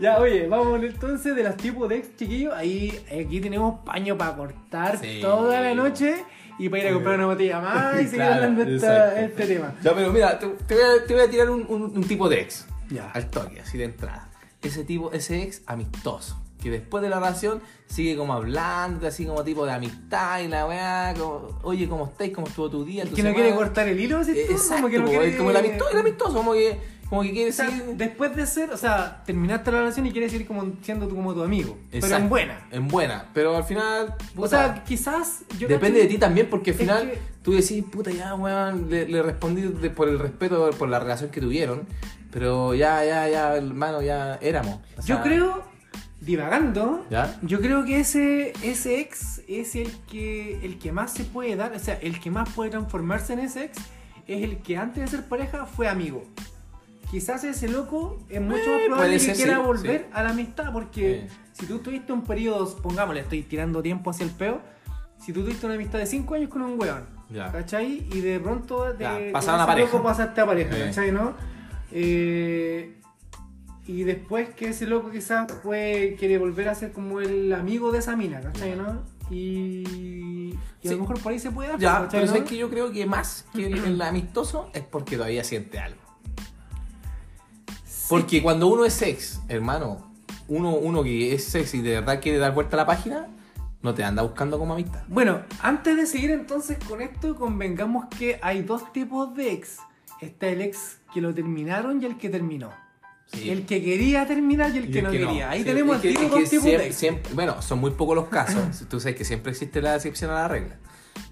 Ya, 0.00 0.18
oye, 0.18 0.46
vamos 0.48 0.82
entonces 0.82 1.36
de 1.36 1.42
los 1.44 1.56
tipos 1.56 1.88
de 1.88 1.96
ex 1.96 2.16
chiquillos. 2.16 2.54
Ahí, 2.54 2.98
aquí 3.08 3.40
tenemos 3.40 3.80
paño 3.80 4.16
para 4.16 4.34
cortar 4.34 4.96
Sí. 4.98 5.18
toda 5.20 5.60
la 5.60 5.74
noche 5.74 6.24
y 6.58 6.68
para 6.68 6.82
ir 6.82 6.88
a 6.88 6.92
comprar 6.94 7.14
una 7.16 7.26
botella 7.26 7.60
más 7.60 7.94
y 7.94 7.96
seguir 8.04 8.10
Claro, 8.16 8.34
hablando 8.34 8.64
de 8.64 8.76
este 9.24 9.46
tema. 9.46 9.74
Ya, 9.82 9.94
pero 9.94 10.12
mira, 10.12 10.38
te, 10.38 10.46
te 10.46 10.74
voy, 10.74 10.82
a, 10.84 11.04
te 11.06 11.14
voy 11.14 11.22
a 11.22 11.30
tirar 11.30 11.50
un, 11.50 11.64
un- 11.68 11.96
un 11.96 12.04
tipo 12.04 12.28
de 12.28 12.40
ex. 12.40 12.66
Ya. 12.90 13.10
Al 13.10 13.28
toque, 13.30 13.60
así 13.60 13.78
de 13.78 13.84
entrada. 13.84 14.28
Ese 14.62 14.84
tipo, 14.84 15.12
ese 15.12 15.42
ex 15.42 15.62
amistoso. 15.66 16.36
Que 16.60 16.70
después 16.70 17.02
de 17.04 17.08
la 17.08 17.20
relación 17.20 17.60
sigue 17.86 18.16
como 18.16 18.32
hablando, 18.32 19.06
así 19.06 19.24
como 19.24 19.44
tipo 19.44 19.64
de 19.64 19.70
amistad 19.72 20.40
y 20.40 20.48
la 20.48 20.66
weá. 20.66 21.14
Como, 21.16 21.56
Oye, 21.62 21.88
¿cómo 21.88 22.06
estáis? 22.06 22.32
¿Cómo 22.34 22.48
estuvo 22.48 22.68
tu 22.68 22.84
día? 22.84 23.04
Tu 23.04 23.14
que 23.14 23.22
no 23.22 23.32
quiere 23.32 23.50
semana?" 23.50 23.66
cortar 23.66 23.86
el 23.86 24.00
hilo, 24.00 24.24
¿sí? 24.24 24.32
Eh? 24.32 24.46
Exacto, 24.50 24.74
como 24.82 24.88
que 24.88 24.98
no 24.98 25.04
quiere... 25.06 25.36
como 25.36 25.50
el 25.50 25.56
amistoso, 25.58 25.90
el 25.92 25.98
amistoso, 25.98 26.34
como 26.34 26.52
que, 26.54 26.80
como 27.08 27.22
que 27.22 27.32
quiere 27.32 27.50
O 27.50 27.52
sea, 27.52 27.66
seguir. 27.70 27.84
después 27.96 28.36
de 28.36 28.46
ser, 28.46 28.70
o 28.70 28.76
sea, 28.76 29.22
terminaste 29.24 29.72
la 29.72 29.78
relación 29.78 30.06
y 30.06 30.12
quieres 30.12 30.30
seguir 30.32 30.46
como 30.46 30.72
siendo 30.82 31.08
tú 31.08 31.16
como 31.16 31.32
tu 31.34 31.42
amigo. 31.42 31.78
Pero 31.90 32.04
Exacto, 32.06 32.22
en 32.24 32.28
buena. 32.28 32.66
En 32.70 32.88
buena, 32.88 33.26
pero 33.32 33.56
al 33.56 33.64
final. 33.64 34.14
O 34.36 34.46
sea, 34.46 34.84
quizás. 34.84 35.40
Yo 35.58 35.68
Depende 35.68 36.00
de 36.00 36.06
ti 36.06 36.18
también, 36.18 36.48
porque 36.50 36.72
al 36.72 36.76
final 36.76 37.10
que- 37.10 37.18
tú 37.42 37.52
decís, 37.52 37.82
puta, 37.90 38.10
ya, 38.10 38.34
weón, 38.34 38.90
le, 38.90 39.08
le 39.08 39.22
respondí 39.22 39.62
de- 39.62 39.90
por 39.90 40.08
el 40.08 40.18
respeto, 40.18 40.68
por 40.78 40.88
la 40.88 40.98
relación 40.98 41.30
que 41.30 41.40
tuvieron, 41.40 41.86
pero 42.30 42.74
ya, 42.74 43.02
ya, 43.04 43.26
ya, 43.28 43.56
hermano, 43.56 44.02
ya 44.02 44.34
éramos. 44.42 44.78
O 44.98 45.02
sea, 45.02 45.16
Yo 45.16 45.22
creo, 45.22 45.62
divagando, 46.20 47.06
¿Ya? 47.10 47.38
yo 47.42 47.60
creo 47.60 47.84
que 47.84 48.00
ese, 48.00 48.52
ese 48.62 49.00
ex 49.00 49.40
es 49.48 49.76
el 49.76 49.90
que, 50.10 50.58
el 50.64 50.78
que 50.78 50.92
más 50.92 51.12
se 51.14 51.24
puede 51.24 51.56
dar, 51.56 51.72
o 51.72 51.78
sea, 51.78 51.94
el 52.02 52.20
que 52.20 52.30
más 52.30 52.48
puede 52.50 52.70
transformarse 52.70 53.32
en 53.32 53.38
ese 53.38 53.64
ex 53.66 53.78
es 54.26 54.42
el 54.42 54.58
que 54.58 54.76
antes 54.76 55.04
de 55.10 55.16
ser 55.16 55.26
pareja 55.26 55.64
fue 55.64 55.88
amigo. 55.88 56.24
Quizás 57.10 57.42
ese 57.44 57.68
loco 57.68 58.18
es 58.28 58.40
mucho 58.40 58.56
más 58.58 58.80
Eh, 58.80 58.84
probable 58.86 59.18
que 59.18 59.32
quiera 59.32 59.56
sí, 59.56 59.62
volver 59.62 60.00
sí. 60.02 60.06
a 60.12 60.22
la 60.22 60.30
amistad, 60.30 60.72
porque 60.72 61.26
Sí. 61.28 61.36
si 61.60 61.66
tú 61.66 61.78
tuviste 61.78 62.12
un 62.12 62.22
periodo, 62.22 62.76
pongámosle, 62.82 63.20
estoy 63.20 63.42
tirando 63.42 63.82
tiempo 63.82 64.10
hacia 64.10 64.24
el 64.26 64.30
peo, 64.32 64.60
si 65.18 65.32
tú 65.32 65.42
tuviste 65.42 65.64
una 65.66 65.74
amistad 65.76 65.98
de 65.98 66.06
5 66.06 66.34
años 66.34 66.50
con 66.50 66.62
un 66.62 66.78
weón, 66.78 67.04
Ya. 67.30 67.50
¿cachai? 67.50 68.06
Y 68.12 68.20
de 68.20 68.38
pronto 68.40 68.92
de, 68.92 68.98
Ya, 69.04 69.14
con 69.18 69.32
pasaron 69.32 69.60
a 69.60 69.62
ese 69.64 69.72
pareja. 69.72 69.92
loco 69.92 70.04
pasaste 70.04 70.40
a 70.40 70.46
pareja, 70.46 70.74
Sí. 70.74 70.80
¿cachai? 70.82 71.12
¿no? 71.12 71.34
Eh, 71.92 72.94
y 73.86 74.02
después 74.04 74.50
que 74.50 74.68
ese 74.68 74.86
loco 74.86 75.10
quizás 75.10 75.50
puede, 75.62 76.14
quiere 76.16 76.36
volver 76.36 76.68
a 76.68 76.74
ser 76.74 76.92
como 76.92 77.20
el 77.20 77.50
amigo 77.54 77.90
de 77.90 78.00
esa 78.00 78.16
mina, 78.16 78.40
¿cachai? 78.42 78.76
¿no? 78.76 79.02
Y, 79.30 80.54
y 80.82 80.88
a 80.88 80.92
lo 80.92 80.98
mejor 80.98 81.20
por 81.20 81.32
ahí 81.32 81.38
se 81.38 81.50
puede 81.50 81.70
dar, 81.70 81.78
Ya, 81.78 81.92
¿cachai? 82.02 82.20
pero 82.20 82.32
¿no? 82.32 82.38
es 82.38 82.44
que 82.48 82.56
yo 82.58 82.68
creo 82.68 82.92
que 82.92 83.06
más 83.06 83.46
que 83.54 83.66
el 83.66 84.00
amistoso 84.02 84.70
es 84.74 84.82
porque 84.82 85.16
todavía 85.16 85.42
siente 85.42 85.78
algo. 85.78 86.00
Porque 88.08 88.42
cuando 88.42 88.68
uno 88.68 88.84
es 88.84 89.00
ex, 89.02 89.40
hermano, 89.48 90.10
uno, 90.48 90.70
uno 90.74 91.02
que 91.02 91.34
es 91.34 91.54
ex 91.54 91.74
y 91.74 91.82
de 91.82 91.94
verdad 92.00 92.20
quiere 92.20 92.38
dar 92.38 92.54
vuelta 92.54 92.76
a 92.76 92.78
la 92.78 92.86
página, 92.86 93.26
no 93.82 93.94
te 93.94 94.02
anda 94.02 94.22
buscando 94.22 94.58
como 94.58 94.74
amistad. 94.74 95.02
Bueno, 95.08 95.42
antes 95.62 95.96
de 95.96 96.06
seguir 96.06 96.30
entonces 96.30 96.78
con 96.88 97.00
esto, 97.02 97.36
convengamos 97.36 98.06
que 98.18 98.38
hay 98.42 98.62
dos 98.62 98.92
tipos 98.92 99.34
de 99.34 99.52
ex. 99.52 99.78
Está 100.20 100.48
el 100.48 100.62
ex 100.62 100.98
que 101.14 101.20
lo 101.20 101.32
terminaron 101.34 102.02
y 102.02 102.06
el 102.06 102.16
que 102.18 102.28
terminó. 102.28 102.70
Sí. 103.26 103.50
El 103.50 103.66
que 103.66 103.82
quería 103.84 104.26
terminar 104.26 104.74
y 104.74 104.78
el 104.78 104.88
Y 104.88 104.90
que 104.90 104.98
el 105.00 105.04
no 105.04 105.10
que 105.10 105.18
quería. 105.18 105.50
Ahí 105.50 105.58
Sí, 105.60 105.64
tenemos 105.66 106.00
que- 106.00 106.08
el 106.08 106.14
dos 106.14 106.22
que 106.24 106.28
tipos 106.46 106.48
siempre- 106.48 106.78
de 106.78 106.86
ex. 106.86 106.96
siempre- 106.96 107.34
bueno, 107.34 107.60
son 107.60 107.78
muy 107.78 107.90
pocos 107.90 108.16
los 108.16 108.28
casos. 108.28 108.62
Tú 108.88 108.98
sabes 109.00 109.16
que 109.16 109.24
siempre 109.26 109.52
existe 109.52 109.82
la 109.82 109.94
excepción 109.96 110.30
a 110.30 110.34
la 110.34 110.48
regla. 110.48 110.76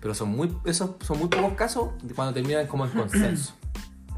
Pero 0.01 0.15
son 0.15 0.29
muy, 0.29 0.53
esos 0.67 0.91
son 1.01 1.19
muy 1.19 1.29
pocos 1.29 1.55
casos 1.55 1.91
cuando 2.15 2.35
terminan 2.35 2.67
como 2.67 2.85
en 2.85 2.91
consenso. 2.93 3.55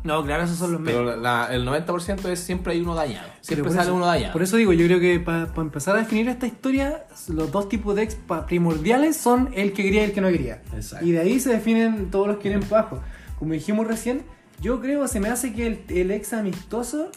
No, 0.04 0.24
claro, 0.24 0.44
esos 0.44 0.56
son 0.58 0.72
los 0.72 0.80
medios. 0.80 1.02
Pero 1.04 1.16
la- 1.20 1.48
el 1.52 1.64
90% 1.64 2.28
es 2.28 2.40
siempre 2.40 2.72
hay 2.74 2.80
uno 2.80 2.94
dañado. 2.94 3.28
Siempre 3.40 3.70
sale 3.70 3.82
eso- 3.84 3.94
uno 3.94 4.06
dañado. 4.06 4.32
Por 4.32 4.42
eso 4.42 4.56
digo, 4.56 4.72
yo 4.72 4.86
creo 4.86 5.00
que 5.00 5.20
para 5.20 5.50
empezar 5.56 5.96
a 5.96 5.98
definir 6.00 6.28
esta 6.28 6.46
historia, 6.46 7.04
los 7.28 7.50
dos 7.52 7.68
tipos 7.68 7.94
de 7.96 8.02
ex 8.04 8.16
primordiales 8.46 9.16
son 9.16 9.50
el 9.54 9.72
que 9.72 9.82
quería 9.82 10.02
y 10.02 10.04
el 10.06 10.12
que 10.12 10.20
no 10.20 10.28
quería. 10.28 10.62
Exacto. 10.74 11.04
Y 11.06 11.12
de 11.12 11.20
ahí 11.20 11.40
se 11.40 11.50
definen 11.50 12.10
todos 12.10 12.26
los 12.28 12.36
que 12.38 12.48
vienen 12.48 12.68
para 12.68 12.82
abajo. 12.82 13.00
Como 13.38 13.52
dijimos 13.52 13.86
recién, 13.86 14.22
yo 14.60 14.80
creo, 14.80 15.06
se 15.08 15.20
me 15.20 15.28
hace 15.28 15.52
que 15.52 15.66
el, 15.66 15.80
el 15.88 16.10
ex 16.10 16.32
amistoso 16.32 17.10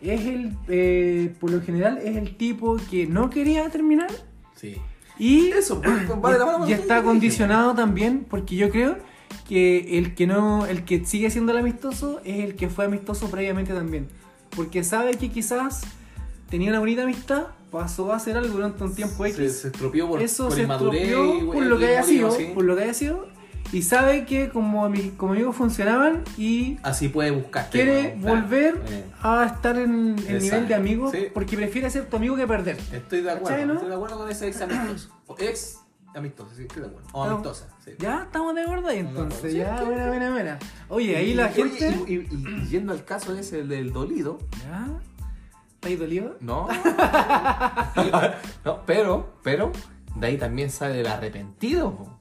es 0.00 0.20
el, 0.26 0.56
eh, 0.68 1.34
por 1.40 1.50
lo 1.50 1.62
general, 1.62 1.98
es 1.98 2.16
el 2.16 2.36
tipo 2.36 2.76
que 2.90 3.06
no 3.06 3.30
quería 3.30 3.68
terminar 3.70 4.10
Sí. 4.56 4.76
y, 5.18 5.50
Eso, 5.50 5.80
pues, 5.80 5.94
va 6.22 6.32
de 6.32 6.38
la 6.38 6.44
mano 6.46 6.58
con 6.58 6.68
y 6.68 6.74
que 6.74 6.80
está 6.80 7.02
condicionado 7.02 7.74
también 7.74 8.26
porque 8.28 8.56
yo 8.56 8.68
creo 8.70 8.96
que 9.48 9.98
el 9.98 10.14
que 10.14 10.26
no 10.26 10.66
el 10.66 10.84
que 10.84 11.04
sigue 11.04 11.30
siendo 11.30 11.52
el 11.52 11.58
amistoso 11.58 12.20
es 12.24 12.40
el 12.44 12.54
que 12.56 12.68
fue 12.68 12.84
amistoso 12.86 13.30
previamente 13.30 13.72
también 13.74 14.08
porque 14.54 14.84
sabe 14.84 15.14
que 15.16 15.30
quizás 15.30 15.82
tenía 16.50 16.70
una 16.70 16.78
bonita 16.80 17.02
amistad 17.02 17.46
pasó 17.70 18.12
a 18.12 18.16
hacer 18.16 18.36
algo 18.36 18.54
durante 18.54 18.84
un 18.84 18.94
tiempo 18.94 19.24
X 19.24 19.36
Se, 19.36 19.48
se 19.50 19.68
estropeó 19.68 20.08
por, 20.08 20.22
eso 20.22 20.44
por 20.48 20.54
se 20.54 20.62
inmadurez. 20.62 21.02
estropeó 21.08 21.52
por 21.52 21.62
lo 21.64 21.78
que 21.78 21.84
y 21.84 21.88
haya 21.88 22.02
sido 22.02 22.30
sí. 22.30 22.50
por 22.54 22.64
lo 22.64 22.76
que 22.76 22.82
haya 22.82 22.94
sido 22.94 23.26
y 23.72 23.80
sabe 23.82 24.26
que 24.26 24.50
como, 24.50 24.86
ami- 24.86 25.16
como 25.16 25.32
amigos 25.32 25.56
funcionaban 25.56 26.22
y 26.36 26.76
Así 26.82 27.08
puede 27.08 27.30
buscar. 27.30 27.70
quiere 27.70 28.14
volver 28.20 28.82
Eh, 28.90 29.04
a 29.22 29.46
estar 29.46 29.78
en 29.78 30.16
el 30.28 30.42
nivel 30.42 30.68
de 30.68 30.74
amigos 30.74 31.12
Sí. 31.12 31.28
porque 31.32 31.56
prefiere 31.56 31.88
ser 31.88 32.04
tu 32.10 32.16
amigo 32.16 32.36
que 32.36 32.46
perder 32.46 32.76
Estoy 32.92 33.22
de 33.22 33.30
acuerdo. 33.30 33.48
¿Cachai, 33.48 33.66
no? 33.66 33.74
Estoy 33.74 33.88
de 33.88 33.94
acuerdo 33.94 34.18
con 34.18 34.30
ese 34.30 34.48
ex 34.48 34.60
amistoso. 34.60 35.08
Ex 35.38 35.78
amistoso, 36.14 36.50
sí, 36.54 36.62
estoy 36.62 36.82
de 36.82 36.88
acuerdo. 36.88 37.08
O 37.12 37.22
amistosa, 37.24 37.68
sí. 37.84 37.92
ya 37.98 38.22
estamos 38.24 38.54
de 38.54 38.62
acuerdo 38.62 38.88
ahí 38.88 38.98
entonces. 38.98 39.52
Sí, 39.52 39.58
ya 39.58 39.82
buena 39.82 40.08
buena 40.08 40.30
buena 40.30 40.58
oye 40.88 41.16
ahí 41.16 41.34
la 41.34 41.48
gente 41.48 41.94
y, 42.06 42.14
y- 42.14 42.28
y 42.30 42.66
yendo 42.68 42.92
al 42.92 43.04
caso 43.04 43.34
ese 43.36 43.64
del 43.64 43.92
dolido, 43.92 44.38
¿Ya? 44.64 44.88
¿Estáis 45.74 45.98
dolido? 45.98 46.36
no. 46.40 46.68
no, 48.64 48.82
pero, 48.86 49.34
pero, 49.42 49.72
de 50.16 50.26
ahí 50.26 50.38
también 50.38 50.70
sale 50.70 51.00
el 51.00 51.06
arrepentido. 51.06 51.94
po. 51.96 52.18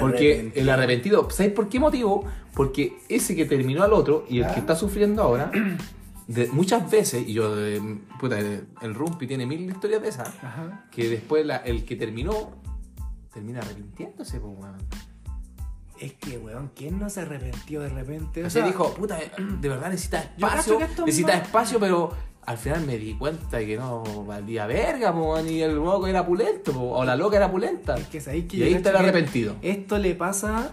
Porque 0.00 0.52
el 0.54 0.70
arrepentido, 0.70 1.28
¿sabes 1.30 1.52
por 1.52 1.68
qué 1.68 1.78
motivo? 1.78 2.24
Porque 2.54 2.98
ese 3.08 3.36
que 3.36 3.44
terminó 3.44 3.82
al 3.82 3.92
otro 3.92 4.24
y 4.28 4.40
el 4.40 4.46
que 4.52 4.60
está 4.60 4.76
sufriendo 4.76 5.22
ahora, 5.22 5.50
de, 6.26 6.46
muchas 6.48 6.90
veces, 6.90 7.26
y 7.26 7.34
yo, 7.34 7.52
eh, 7.58 7.80
puta, 8.18 8.38
el 8.38 8.94
Rumpi 8.94 9.26
tiene 9.26 9.44
mil 9.46 9.60
historias 9.70 10.00
de 10.00 10.08
esas, 10.08 10.28
Ajá. 10.42 10.86
que 10.90 11.08
después 11.08 11.44
la- 11.44 11.56
el 11.58 11.84
que 11.84 11.96
terminó 11.96 12.62
termina 13.34 13.60
arrepintiéndose, 13.60 14.40
pues, 14.40 14.52
weón. 14.56 14.76
Es 16.00 16.12
que, 16.14 16.38
weón, 16.38 16.70
¿quién 16.74 16.98
no 16.98 17.08
se 17.10 17.20
arrepintió 17.20 17.80
de 17.82 17.88
repente? 17.88 18.42
O 18.42 18.46
O 18.46 18.50
sea, 18.50 18.62
sea, 18.62 18.66
dijo, 18.66 18.94
puta, 18.94 19.18
eh, 19.20 19.30
de 19.60 19.68
verdad 19.68 19.90
necesita 19.90 20.20
espacio, 20.22 20.78
necesita 21.04 21.34
espacio, 21.34 21.78
pero 21.78 22.12
al 22.46 22.58
final 22.58 22.84
me 22.84 22.98
di 22.98 23.14
cuenta 23.14 23.58
de 23.58 23.66
que 23.66 23.76
no 23.76 24.02
valía 24.24 24.66
verga, 24.66 25.12
po, 25.14 25.40
ni 25.40 25.62
el 25.62 25.74
loco 25.76 26.06
era 26.06 26.26
pulento, 26.26 26.72
po, 26.72 26.90
o 26.92 27.04
la 27.04 27.16
loca 27.16 27.36
era 27.36 27.50
pulenta. 27.50 27.94
es 27.96 28.06
que 28.08 28.20
sabéis 28.20 28.46
que 28.46 28.56
Y 28.58 28.62
ahí 28.64 28.74
está 28.74 28.90
el 28.90 28.96
arrepentido. 28.96 29.56
Esto 29.62 29.98
le 29.98 30.14
pasa, 30.14 30.72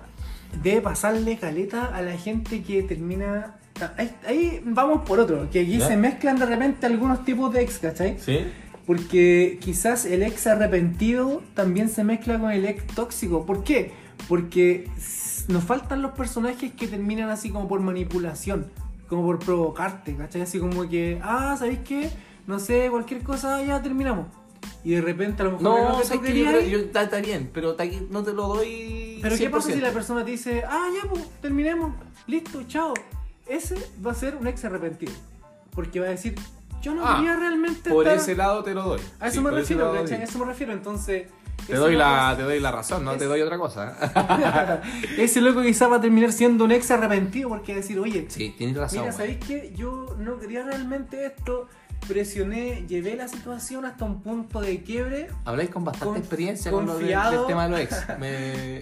debe 0.64 0.82
pasarle 0.82 1.38
caleta 1.38 1.96
a 1.96 2.02
la 2.02 2.18
gente 2.18 2.62
que 2.64 2.84
termina. 2.84 3.58
Ahí, 3.98 4.16
ahí 4.28 4.62
vamos 4.66 5.02
por 5.08 5.20
otro, 5.20 5.50
que 5.50 5.62
aquí 5.62 5.78
¿Ya? 5.78 5.88
se 5.88 5.98
mezclan 5.98 6.38
de 6.38 6.46
repente 6.46 6.86
algunos 6.88 7.24
tipos 7.26 7.52
de 7.54 7.62
ex, 7.62 7.80
¿cachai? 7.80 8.18
¿Sí? 8.20 8.40
Porque 8.86 9.58
quizás 9.62 10.06
el 10.06 10.24
ex 10.24 10.48
arrepentido 10.48 11.42
también 11.54 11.90
se 11.90 12.04
mezcla 12.04 12.40
con 12.40 12.52
el 12.52 12.66
ex 12.66 12.86
tóxico. 12.88 13.46
¿Por 13.46 13.64
qué? 13.64 13.92
Porque 14.28 14.90
nos 15.48 15.64
faltan 15.64 16.02
los 16.02 16.12
personajes 16.12 16.74
que 16.74 16.88
terminan 16.88 17.30
así 17.30 17.50
como 17.50 17.68
por 17.68 17.80
manipulación. 17.80 18.68
como 19.08 19.24
por 19.26 19.40
provocarte, 19.40 20.16
¿cachai? 20.16 20.44
Así 20.44 20.58
como 20.58 20.88
que, 20.88 21.20
ah, 21.22 21.58
¿sabéis 21.60 21.80
qué? 21.80 22.10
No 22.48 22.60
sé, 22.60 22.88
cualquier 22.90 23.24
cosa, 23.24 23.62
ya 23.62 23.82
terminamos. 23.82 24.28
Y 24.86 24.92
de 24.92 25.02
repente 25.02 25.42
a 25.42 25.46
lo 25.48 25.52
mejor 25.60 25.64
No, 25.64 26.02
sé 26.04 26.16
tú 26.16 26.22
que 26.22 26.40
yo, 26.40 26.62
yo- 26.62 26.78
está, 26.80 27.04
está 27.04 27.18
bien, 27.20 27.50
pero 27.54 27.72
está 27.72 27.84
no 28.10 28.24
te 28.24 28.32
lo 28.32 28.48
doy. 28.48 29.20
Pero 29.22 29.38
¿qué 29.38 29.50
pasa 29.50 29.68
si 29.68 29.74
100%? 29.74 29.82
la 29.82 29.92
persona 29.92 30.24
te 30.24 30.32
dice, 30.32 30.64
ah, 30.66 30.88
ya, 30.96 31.10
pues, 31.10 31.28
terminemos, 31.42 31.94
listo, 32.26 32.64
chao? 32.70 32.94
Ese 33.48 33.76
va 34.06 34.12
a 34.12 34.16
ser 34.16 34.38
un 34.38 34.48
ex 34.48 34.64
arrepentido. 34.64 35.12
Porque 35.76 36.00
va 36.00 36.06
a 36.06 36.12
decir, 36.12 36.36
yo 36.82 36.94
no 36.96 37.06
Ah, 37.06 37.16
quería 37.18 37.36
realmente 37.36 37.90
Por 37.90 38.06
estar... 38.08 38.20
ese 38.20 38.36
lado 38.36 38.64
te 38.64 38.74
lo 38.74 38.84
doy. 38.84 39.02
A 39.20 39.28
eso 39.28 39.36
Sí, 39.38 39.42
me 39.42 39.52
refiero, 39.52 39.94
¿cachai? 39.94 40.22
A 40.22 40.24
eso 40.24 40.40
me 40.40 40.46
refiero, 40.46 40.74
entonces... 40.74 41.28
Te 41.68 41.76
doy, 41.76 41.96
la, 41.96 42.34
te 42.36 42.42
doy 42.42 42.60
la 42.60 42.72
razón, 42.72 43.06
no 43.06 43.12
es- 43.12 43.20
te 43.20 43.26
doy 43.26 43.40
otra 43.42 43.58
cosa. 43.60 43.96
Ese 45.18 45.42
loco 45.42 45.62
quizás 45.62 45.92
va 45.92 45.98
a 45.98 46.02
terminar 46.02 46.32
siendo 46.32 46.66
un 46.66 46.72
ex 46.72 46.90
arrepentido 46.90 47.50
porque 47.50 47.74
va 47.74 47.78
a 47.78 47.82
decir, 47.82 48.00
oye, 48.00 48.26
sí, 48.30 48.56
tienes 48.58 48.76
razón. 48.78 49.02
mira. 49.02 49.12
¿sabéis 49.14 49.38
qué? 49.46 49.72
Yo 49.76 50.16
no 50.18 50.40
quería 50.40 50.64
realmente 50.64 51.24
esto, 51.28 51.68
presioné, 52.08 52.84
llevé 52.88 53.16
la 53.16 53.28
situación 53.28 53.86
hasta 53.86 54.06
un 54.06 54.22
punto 54.24 54.60
de 54.60 54.82
quiebre, 54.82 55.28
Habláis 55.46 55.70
con 55.70 55.86
bastante 55.86 56.18
experiencia 56.20 56.72
con 56.72 56.88
lo 56.88 56.94
de- 56.94 57.00
confiado. 57.02 57.38
del 57.38 57.48
tema 57.48 57.64
de 57.66 57.70
los 57.70 57.80
ex. 57.80 58.06
Me- 58.20 58.82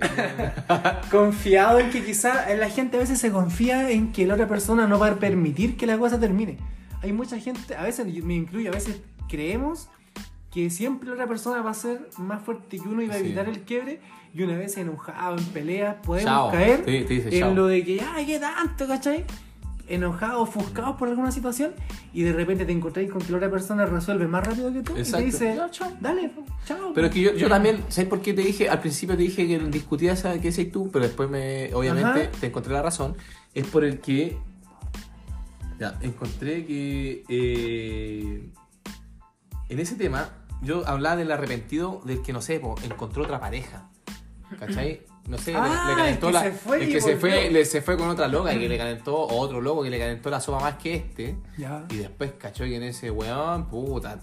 confiado 1.12 1.80
en 1.80 1.90
que 1.90 2.04
quizás 2.04 2.48
la 2.58 2.70
gente 2.70 2.96
a 2.96 3.02
veces 3.02 3.20
se 3.20 3.30
confía 3.30 3.90
en 3.92 4.14
que 4.14 4.26
la 4.26 4.36
otra 4.36 4.48
persona 4.48 4.88
no 4.88 4.98
va 5.00 5.08
a 5.10 5.16
permitir 5.16 5.76
que 5.76 5.86
la 5.86 5.98
cosa 5.98 6.18
termine. 6.18 6.58
Hay 7.02 7.14
mucha 7.14 7.40
gente, 7.40 7.76
a 7.76 7.84
veces 7.84 8.06
me 8.24 8.36
incluyo, 8.36 8.70
a 8.70 8.74
veces 8.74 9.02
creemos 9.28 9.90
que 10.52 10.70
siempre 10.70 11.08
la 11.08 11.14
otra 11.14 11.28
persona 11.28 11.62
va 11.62 11.72
a 11.72 11.76
ser 11.76 12.10
más 12.18 12.42
fuerte 12.44 12.80
que 12.80 12.88
uno 12.88 13.02
y 13.02 13.08
va 13.08 13.14
a 13.16 13.18
Sí. 13.20 13.26
evitar 13.26 13.48
el 13.48 13.62
quiebre 13.62 14.02
y 14.34 14.42
una 14.44 14.58
vez 14.58 14.78
enojado 14.78 15.38
en 15.38 15.46
peleas 15.46 15.96
podemos 16.04 16.26
Chao. 16.32 16.52
caer 16.52 16.80
Sí, 16.86 17.06
te 17.08 17.14
dice 17.14 17.30
en 17.34 17.40
chao. 17.40 17.54
lo 17.54 17.68
de 17.68 17.84
que, 17.86 18.02
ay, 18.02 18.26
qué 18.26 18.40
tanto, 18.40 18.88
¿cachai? 18.88 19.26
Enojados, 19.88 20.50
ofuscados 20.50 20.98
por 20.98 21.08
alguna 21.08 21.32
situación 21.32 21.74
y 22.14 22.22
de 22.24 22.34
repente 22.34 22.64
te 22.66 22.72
encontráis 22.72 23.10
con 23.12 23.22
que 23.22 23.32
la 23.32 23.38
otra 23.38 23.50
persona 23.50 23.86
resuelve 23.88 24.28
más 24.28 24.46
rápido 24.46 24.72
que 24.74 24.82
tú 24.82 24.96
Exacto. 24.98 25.20
y 25.28 25.32
te 25.32 25.38
dice, 25.38 25.56
Ya, 25.56 25.70
chao. 25.72 25.92
dale, 26.00 26.32
chao. 26.66 26.92
Pero 26.94 27.08
es 27.08 27.14
que 27.14 27.22
yo, 27.22 27.34
yo 27.36 27.48
también, 27.48 27.84
¿sabes 27.90 28.08
por 28.10 28.22
qué 28.22 28.34
te 28.34 28.42
dije? 28.44 28.70
Al 28.70 28.82
principio 28.82 29.16
te 29.16 29.24
dije 29.24 29.48
que 29.48 29.58
discutía 29.60 30.14
esa 30.14 30.34
que 30.40 30.52
decís 30.52 30.72
tú, 30.72 30.90
pero 30.92 31.06
después 31.06 31.28
me, 31.30 31.74
obviamente 31.74 32.24
Ajá. 32.24 32.32
te 32.40 32.48
encontré 32.48 32.74
la 32.74 32.82
razón. 32.84 33.16
Es 33.56 33.66
por 33.68 33.84
el 33.84 34.00
que. 34.00 34.38
Ya, 35.80 35.98
encontré 36.02 36.66
que. 36.66 37.24
eh, 37.30 38.50
en 39.70 39.80
ese 39.80 39.96
tema, 39.96 40.30
yo 40.62 40.86
hablaba 40.88 41.16
del 41.16 41.32
arrepentido 41.32 42.02
del 42.06 42.22
que, 42.22 42.34
no 42.34 42.42
sé, 42.42 42.60
po, 42.60 42.76
encontró 42.84 43.24
otra 43.24 43.40
pareja. 43.40 43.90
¿Cachai? 44.60 45.02
No 45.28 45.38
sé, 45.38 45.52
le- 45.52 45.58
Ah, 45.60 45.86
le, 45.90 45.96
calentó 45.96 46.28
el 46.30 46.34
que 46.34 46.40
la. 46.40 46.44
se 46.44 46.52
fue 46.52 46.84
el 46.84 46.92
que 46.92 47.02
se 47.02 47.18
fue, 47.18 47.36
volvió. 47.36 47.52
le, 47.52 47.66
se 47.66 47.82
fue 47.84 47.98
con 47.98 48.10
otra 48.10 48.28
loca 48.28 48.52
y 48.54 48.60
que 48.60 48.68
le 48.68 48.78
calentó, 48.80 49.16
o 49.16 49.40
otro 49.40 49.62
loco 49.62 49.84
que 49.84 49.92
le 49.92 50.00
calentó 50.00 50.30
la 50.32 50.40
sopa 50.42 50.60
más 50.60 50.76
que 50.76 50.96
este. 50.96 51.38
Ya. 51.58 51.86
Y 51.90 51.98
después 51.98 52.32
cachó 52.40 52.64
que 52.64 52.76
en 52.78 52.84
ese 52.84 53.12
weón, 53.12 53.68
puta. 53.68 54.20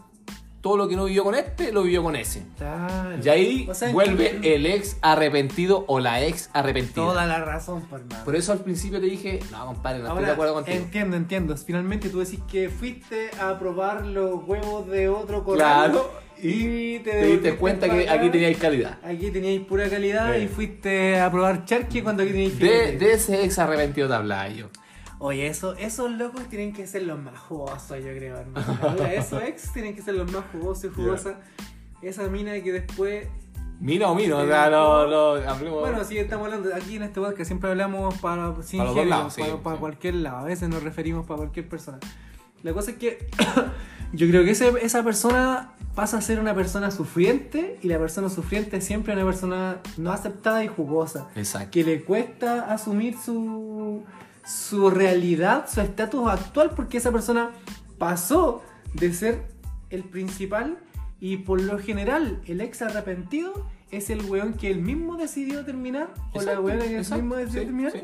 Todo 0.66 0.76
lo 0.78 0.88
que 0.88 0.96
no 0.96 1.04
vivió 1.04 1.22
con 1.22 1.36
este, 1.36 1.70
lo 1.70 1.84
vivió 1.84 2.02
con 2.02 2.16
ese. 2.16 2.42
Claro. 2.58 3.16
Y 3.24 3.28
ahí 3.28 3.68
O 3.70 3.74
sea, 3.74 3.92
vuelve 3.92 4.40
el 4.42 4.66
ex 4.66 4.96
arrepentido 5.00 5.84
o 5.86 6.00
la 6.00 6.24
ex 6.24 6.50
arrepentida. 6.52 7.04
Toda 7.04 7.24
la 7.24 7.38
razón, 7.44 7.82
por 7.82 8.04
nada. 8.04 8.24
Por 8.24 8.34
eso 8.34 8.50
al 8.50 8.58
principio 8.58 8.98
te 8.98 9.06
dije, 9.06 9.38
no, 9.52 9.64
compadre, 9.66 10.00
no 10.00 10.08
estoy 10.08 10.24
de 10.24 10.30
acuerdo 10.32 10.54
contigo. 10.54 10.76
Entiendo, 10.76 11.16
entiendo. 11.16 11.56
Finalmente 11.56 12.08
tú 12.08 12.18
decís 12.18 12.40
que 12.50 12.68
fuiste 12.68 13.30
a 13.40 13.56
probar 13.60 14.04
los 14.06 14.42
huevos 14.44 14.88
de 14.88 15.08
otro 15.08 15.44
corral. 15.44 15.90
Claro, 15.92 16.10
Y, 16.42 16.98
te, 16.98 17.10
te 17.12 17.26
diste 17.26 17.54
cuenta 17.56 17.88
que 17.88 18.02
acá. 18.02 18.14
aquí 18.14 18.30
teníais 18.30 18.58
calidad. 18.58 18.98
Aquí 19.04 19.30
teníais 19.30 19.60
pura 19.60 19.88
calidad 19.88 20.34
y 20.34 20.48
fuiste 20.48 21.20
a 21.20 21.30
probar 21.30 21.64
charqui 21.64 22.02
cuando 22.02 22.24
aquí 22.24 22.32
teníais 22.32 22.58
De, 22.58 22.98
de 22.98 23.12
ese 23.12 23.44
ex 23.44 23.56
arrepentido 23.60 24.08
te 24.08 24.14
hablaba 24.14 24.48
yo. 24.48 24.66
Oye, 25.18 25.46
eso, 25.46 25.74
esos 25.76 26.10
locos 26.10 26.44
tienen 26.48 26.72
que 26.72 26.86
ser 26.86 27.02
los 27.04 27.18
más 27.18 27.38
jugosos, 27.38 27.98
yo 27.98 28.12
creo, 28.14 28.36
hermano. 28.36 28.66
Esos 29.10 29.42
ex 29.42 29.72
tienen 29.72 29.94
que 29.94 30.02
ser 30.02 30.14
los 30.14 30.30
más 30.30 30.44
jugosos 30.52 30.84
y 30.84 30.88
jugosas. 30.94 31.36
Esa 32.02 32.24
mina 32.28 32.52
que 32.62 32.72
después 32.72 33.26
Mira 33.78 34.10
o 34.10 34.14
mira, 34.14 34.36
o 34.36 34.46
sea, 34.46 34.64
hablemos. 35.50 35.80
Bueno, 35.80 36.02
sí, 36.04 36.16
estamos 36.16 36.46
hablando 36.46 36.74
aquí 36.74 36.96
en 36.96 37.02
este 37.02 37.20
podcast, 37.20 37.44
siempre 37.46 37.68
hablamos 37.70 38.14
para, 38.20 38.54
sin 38.62 38.78
Para 38.78 38.90
género, 38.90 39.08
lados, 39.10 39.34
sí, 39.34 39.42
para, 39.42 39.56
para 39.58 39.76
sí. 39.76 39.80
cualquier 39.80 40.14
lado. 40.14 40.36
A 40.38 40.44
veces 40.44 40.68
nos 40.70 40.82
referimos 40.82 41.26
para 41.26 41.38
cualquier 41.38 41.68
persona. 41.68 41.98
La 42.62 42.72
cosa 42.72 42.92
es 42.92 42.96
que 42.96 43.28
yo 44.14 44.28
creo 44.28 44.44
que 44.44 44.52
ese- 44.52 44.72
esa 44.82 45.02
persona 45.04 45.72
pasa 45.94 46.16
a 46.18 46.20
ser 46.22 46.40
una 46.40 46.54
persona 46.54 46.90
sufriente 46.90 47.78
y 47.82 47.88
la 47.88 47.98
persona 47.98 48.30
sufriente 48.30 48.78
es 48.78 48.84
siempre 48.84 49.12
una 49.12 49.24
persona 49.24 49.76
no 49.98 50.10
aceptada 50.10 50.64
y 50.64 50.68
jugosa. 50.68 51.28
Exacto. 51.36 51.68
Que 51.72 51.84
le 51.84 52.02
cuesta 52.02 52.72
asumir 52.72 53.14
su, 53.18 54.02
su 54.46 54.90
realidad, 54.90 55.66
su 55.68 55.80
estatus 55.80 56.28
actual, 56.28 56.70
porque 56.76 56.98
esa 56.98 57.10
persona 57.12 57.50
pasó 57.98 58.62
de 58.94 59.12
ser 59.12 59.42
el 59.90 60.04
principal 60.04 60.78
y 61.20 61.38
por 61.38 61.60
lo 61.60 61.78
general 61.78 62.40
el 62.46 62.60
ex 62.60 62.82
arrepentido 62.82 63.66
es 63.90 64.10
el 64.10 64.22
weón 64.22 64.54
que 64.54 64.70
él 64.70 64.80
mismo 64.80 65.16
decidió 65.16 65.64
terminar 65.64 66.08
o 66.32 66.36
la 66.42 66.52
Exacto, 66.52 66.60
weona 66.62 66.82
que 66.84 66.90
él 66.90 66.96
exacto, 66.96 67.22
mismo 67.22 67.36
decidió 67.36 67.60
sí, 67.60 67.66
terminar. 67.66 67.92
sí. 67.92 68.00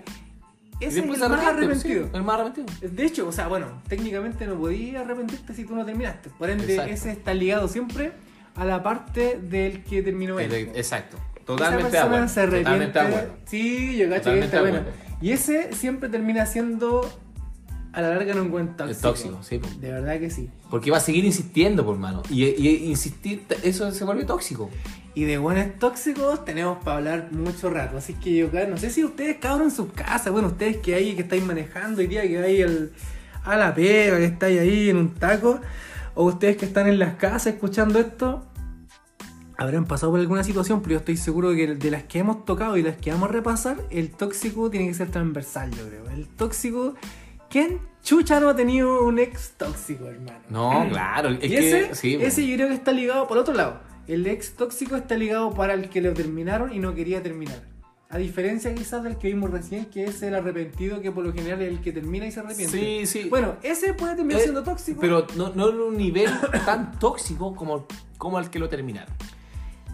Ese 0.80 0.98
es 0.98 1.04
el 1.04 1.10
más 1.10 1.22
arrepiente, 1.22 1.46
arrepentido. 1.48 2.04
sí, 2.06 2.10
el 2.14 2.22
más 2.24 2.40
arrepentido. 2.40 2.90
De 2.90 3.04
hecho, 3.04 3.28
o 3.28 3.32
sea, 3.32 3.46
bueno, 3.46 3.66
técnicamente 3.88 4.46
no 4.48 4.56
podías 4.56 5.04
arrepentirte 5.04 5.54
si 5.54 5.64
tú 5.64 5.76
no 5.76 5.84
terminaste. 5.84 6.30
Por 6.30 6.50
ende, 6.50 6.64
Exacto. 6.72 6.92
ese 6.92 7.10
está 7.12 7.34
ligado 7.34 7.68
siempre 7.68 8.12
a 8.56 8.64
la 8.64 8.82
parte 8.82 9.38
del 9.40 9.84
que 9.84 10.02
terminó 10.02 10.40
él. 10.40 10.52
Exacto. 10.74 11.18
Esa 11.36 11.44
Totalmente 11.44 11.90
persona 11.90 12.06
acuerdo. 12.06 12.28
se 12.28 12.40
arrepiente. 12.40 12.86
Totalmente 12.86 12.98
de 12.98 13.06
acuerdo. 13.06 13.34
Sí, 13.46 13.96
yo 13.96 14.08
cacho 14.10 14.30
que 14.32 14.40
está 14.40 14.60
bueno. 14.60 14.80
Y 15.22 15.30
ese 15.30 15.72
siempre 15.72 16.08
termina 16.08 16.44
siendo 16.46 17.08
a 17.92 18.00
la 18.00 18.08
larga 18.10 18.34
no 18.34 18.42
encuentro 18.42 18.88
Es 18.88 19.00
tóxico, 19.00 19.42
sí. 19.42 19.58
po. 19.58 19.68
De 19.80 19.92
verdad 19.92 20.18
que 20.18 20.30
sí. 20.30 20.48
Porque 20.70 20.90
va 20.90 20.96
a 20.96 21.00
seguir 21.00 21.24
insistiendo, 21.24 21.84
por 21.84 21.98
mano. 21.98 22.22
Y, 22.30 22.44
y 22.44 22.86
insistir, 22.90 23.44
eso 23.62 23.90
se 23.92 24.04
vuelve 24.04 24.24
tóxico. 24.24 24.70
Y 25.14 25.24
de 25.24 25.36
buenos 25.36 25.78
tóxicos 25.78 26.42
tenemos 26.44 26.78
para 26.82 26.96
hablar 26.96 27.28
mucho 27.32 27.68
rato. 27.68 27.98
Así 27.98 28.14
que 28.14 28.34
yo 28.34 28.48
no 28.66 28.78
sé 28.78 28.88
si 28.90 29.04
ustedes 29.04 29.36
cabrón 29.36 29.64
en 29.68 29.70
sus 29.70 29.92
casas, 29.92 30.32
bueno, 30.32 30.48
ustedes 30.48 30.78
que 30.78 30.94
ahí 30.94 31.14
que 31.14 31.22
estáis 31.22 31.44
manejando 31.44 32.00
hoy 32.00 32.06
día, 32.06 32.22
que 32.22 32.40
vais 32.40 32.64
al- 32.64 32.92
a 33.44 33.56
la 33.56 33.74
pega, 33.74 34.16
que 34.16 34.24
estáis 34.24 34.58
ahí 34.60 34.88
en 34.88 34.96
un 34.96 35.14
taco, 35.14 35.60
o 36.14 36.24
ustedes 36.24 36.56
que 36.56 36.64
están 36.64 36.86
en 36.88 36.98
las 36.98 37.16
casas 37.16 37.48
escuchando 37.54 37.98
esto, 37.98 38.46
habrán 39.62 39.86
pasado 39.86 40.12
por 40.12 40.20
alguna 40.20 40.44
situación, 40.44 40.80
pero 40.82 40.92
yo 40.92 40.98
estoy 40.98 41.16
seguro 41.16 41.52
que 41.52 41.74
de 41.74 41.90
las 41.90 42.04
que 42.04 42.18
hemos 42.18 42.44
tocado 42.44 42.76
y 42.76 42.82
las 42.82 42.96
que 42.96 43.10
vamos 43.10 43.28
a 43.28 43.32
repasar, 43.32 43.78
el 43.90 44.10
tóxico 44.10 44.70
tiene 44.70 44.88
que 44.88 44.94
ser 44.94 45.10
transversal, 45.10 45.70
yo 45.70 45.88
creo. 45.88 46.10
El 46.10 46.26
tóxico, 46.28 46.94
¿quién 47.48 47.80
chucha 48.02 48.40
no 48.40 48.48
ha 48.48 48.56
tenido 48.56 49.04
un 49.04 49.18
ex 49.18 49.52
tóxico, 49.56 50.06
hermano? 50.06 50.40
No, 50.50 50.86
claro. 50.90 51.30
Es 51.30 51.44
y 51.44 51.48
que, 51.48 51.58
ese, 51.58 51.94
sí, 51.94 52.18
ese 52.20 52.46
yo 52.46 52.56
creo 52.56 52.68
que 52.68 52.74
está 52.74 52.92
ligado 52.92 53.26
por 53.26 53.38
otro 53.38 53.54
lado. 53.54 53.80
El 54.08 54.26
ex 54.26 54.56
tóxico 54.56 54.96
está 54.96 55.16
ligado 55.16 55.54
para 55.54 55.74
el 55.74 55.88
que 55.88 56.00
lo 56.00 56.12
terminaron 56.12 56.72
y 56.72 56.78
no 56.78 56.94
quería 56.94 57.22
terminar. 57.22 57.62
A 58.10 58.18
diferencia 58.18 58.74
quizás 58.74 59.02
del 59.04 59.16
que 59.16 59.28
vimos 59.28 59.50
recién, 59.50 59.86
que 59.86 60.04
es 60.04 60.20
el 60.22 60.34
arrepentido, 60.34 61.00
que 61.00 61.10
por 61.10 61.24
lo 61.24 61.32
general 61.32 61.62
es 61.62 61.68
el 61.68 61.80
que 61.80 61.92
termina 61.92 62.26
y 62.26 62.32
se 62.32 62.40
arrepiente. 62.40 62.78
Sí, 62.78 63.06
sí. 63.06 63.28
Bueno, 63.30 63.56
ese 63.62 63.94
puede 63.94 64.16
terminar 64.16 64.40
Eh, 64.40 64.42
siendo 64.42 64.62
tóxico. 64.62 65.00
Pero 65.00 65.26
no, 65.34 65.50
no 65.54 65.70
en 65.70 65.80
un 65.80 65.96
nivel 65.96 66.28
tan 66.66 66.98
tóxico 66.98 67.54
como, 67.54 67.86
como 68.18 68.38
el 68.38 68.50
que 68.50 68.58
lo 68.58 68.68
terminaron. 68.68 69.14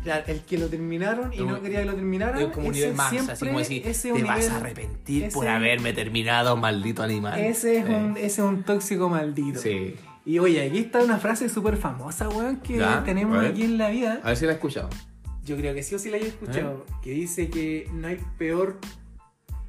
Claro, 0.08 0.24
el 0.26 0.40
que 0.40 0.56
lo 0.58 0.68
terminaron 0.68 1.32
y 1.34 1.38
no 1.42 1.60
quería 1.60 1.80
que 1.80 1.84
lo 1.86 1.94
terminaran. 1.94 2.40
Es 2.40 2.48
como 2.48 2.68
un 2.68 2.72
nivel 2.72 2.94
más, 2.94 3.10
siempre- 3.10 3.32
así 3.34 3.46
como 3.46 3.58
decir, 3.58 3.86
ese 3.86 4.12
te 4.12 4.22
vas 4.24 4.48
a 4.48 4.56
arrepentir 4.56 5.24
ese- 5.24 5.34
por 5.34 5.46
haberme 5.48 5.92
terminado, 5.92 6.56
maldito 6.56 7.02
animal. 7.02 7.38
Ese 7.38 7.78
es, 7.78 7.84
Eh, 7.86 7.94
un, 7.94 8.16
ese 8.16 8.26
es 8.26 8.38
un 8.38 8.62
tóxico 8.62 9.08
maldito. 9.10 9.60
Sí. 9.60 9.96
Y 10.24 10.38
oye, 10.38 10.62
aquí 10.66 10.78
está 10.78 11.02
una 11.02 11.18
frase 11.18 11.48
súper 11.50 11.76
famosa, 11.76 12.28
weón, 12.30 12.56
que 12.60 12.78
Ya, 12.78 13.02
tenemos 13.04 13.44
aquí 13.44 13.62
en 13.64 13.76
la 13.78 13.90
vida. 13.90 14.20
A 14.22 14.28
ver 14.28 14.36
si 14.38 14.46
la 14.46 14.52
he 14.52 14.54
escuchado. 14.54 14.88
Yo 15.44 15.56
creo 15.56 15.74
que 15.74 15.82
sí 15.82 15.94
o 15.94 15.98
sí 15.98 16.10
la 16.10 16.16
he 16.18 16.26
escuchado. 16.26 16.86
Que 17.02 17.10
dice 17.10 17.50
que 17.50 17.88
no 17.92 18.08
hay 18.08 18.18
peor 18.38 18.78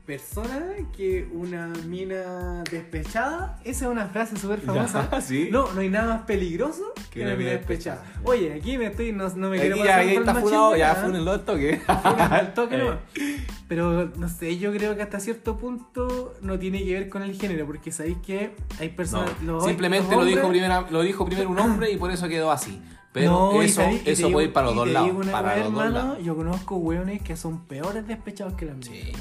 persona 0.10 0.60
que 0.98 1.30
una 1.34 1.68
mina 1.86 2.63
despechada. 2.72 3.60
Esa 3.63 3.86
es 3.86 3.92
una 3.92 4.08
frase 4.08 4.38
súper 4.38 4.60
famosa. 4.60 5.08
Ya, 5.12 5.22
sí. 5.22 5.50
No, 5.51 5.72
no 5.72 5.82
hay 5.82 5.89
nada 5.89 6.16
más 6.16 6.25
peligroso 6.25 6.94
que, 7.12 7.22
una 7.22 7.36
mina 7.36 7.51
despechada. 7.51 8.04
Oye, 8.24 8.54
aquí 8.54 8.80
me 8.80 8.88
estoy, 8.88 9.12
no, 9.12 9.30
no 9.30 9.50
me 9.51 9.60
quiero 9.60 9.75
ya, 9.75 9.84
pasar 9.84 10.00
ahí 10.00 10.13
por 10.16 10.22
está 10.24 10.32
el 10.32 10.38
funado, 10.39 10.75
ya 10.75 10.96
toque. 11.46 11.82
al 11.88 12.54
toque 12.56 12.75
Eh. 12.78 13.38
Pero 13.68 14.12
no 14.16 14.28
sé, 14.30 14.58
yo 14.58 14.74
creo 14.74 14.96
que 14.96 15.04
hasta 15.04 15.20
cierto 15.20 15.58
punto 15.58 16.34
no 16.42 16.58
tiene 16.58 16.84
que 16.84 16.92
ver 16.92 17.10
con 17.10 17.22
el 17.22 17.39
género, 17.39 17.68
porque 17.68 17.92
sabéis 17.92 18.18
que 18.25 18.56
hay 18.80 18.89
No, 18.89 18.96
personas. 18.96 19.44
los- 19.44 19.63
simplemente 19.63 20.16
los 20.16 20.25
lo 20.25 20.25
dijo, 20.25 20.50
primera, 20.50 20.88
lo 20.89 21.01
dijo 21.04 21.25
primero 21.28 21.51
un 21.51 21.60
hombre 21.60 21.92
y 21.92 21.98
por 21.98 22.10
eso 22.10 22.28
quedó 22.28 22.51
así. 22.51 22.82
Pero 23.12 23.32
No, 23.54 23.62
eso, 23.62 23.82
eso 24.06 24.28
digo- 24.28 24.32
puede 24.34 24.48
ir 24.48 24.54
para 24.54 24.68
los 24.68 24.75
dos 24.75 24.88
lados. 24.88 25.12
Para 25.32 25.58
los 25.58 25.74
dos 25.74 25.84
hermano, 25.84 25.92
lados. 25.92 26.18
Yo 26.24 26.36
conozco 26.36 26.78
weones 26.78 27.22
que 27.22 27.36
son 27.36 27.66
peores 27.66 28.08
despechados 28.08 28.54
que 28.54 28.66
las 28.66 28.78
mías. 28.78 28.89
Sí. 28.92 29.13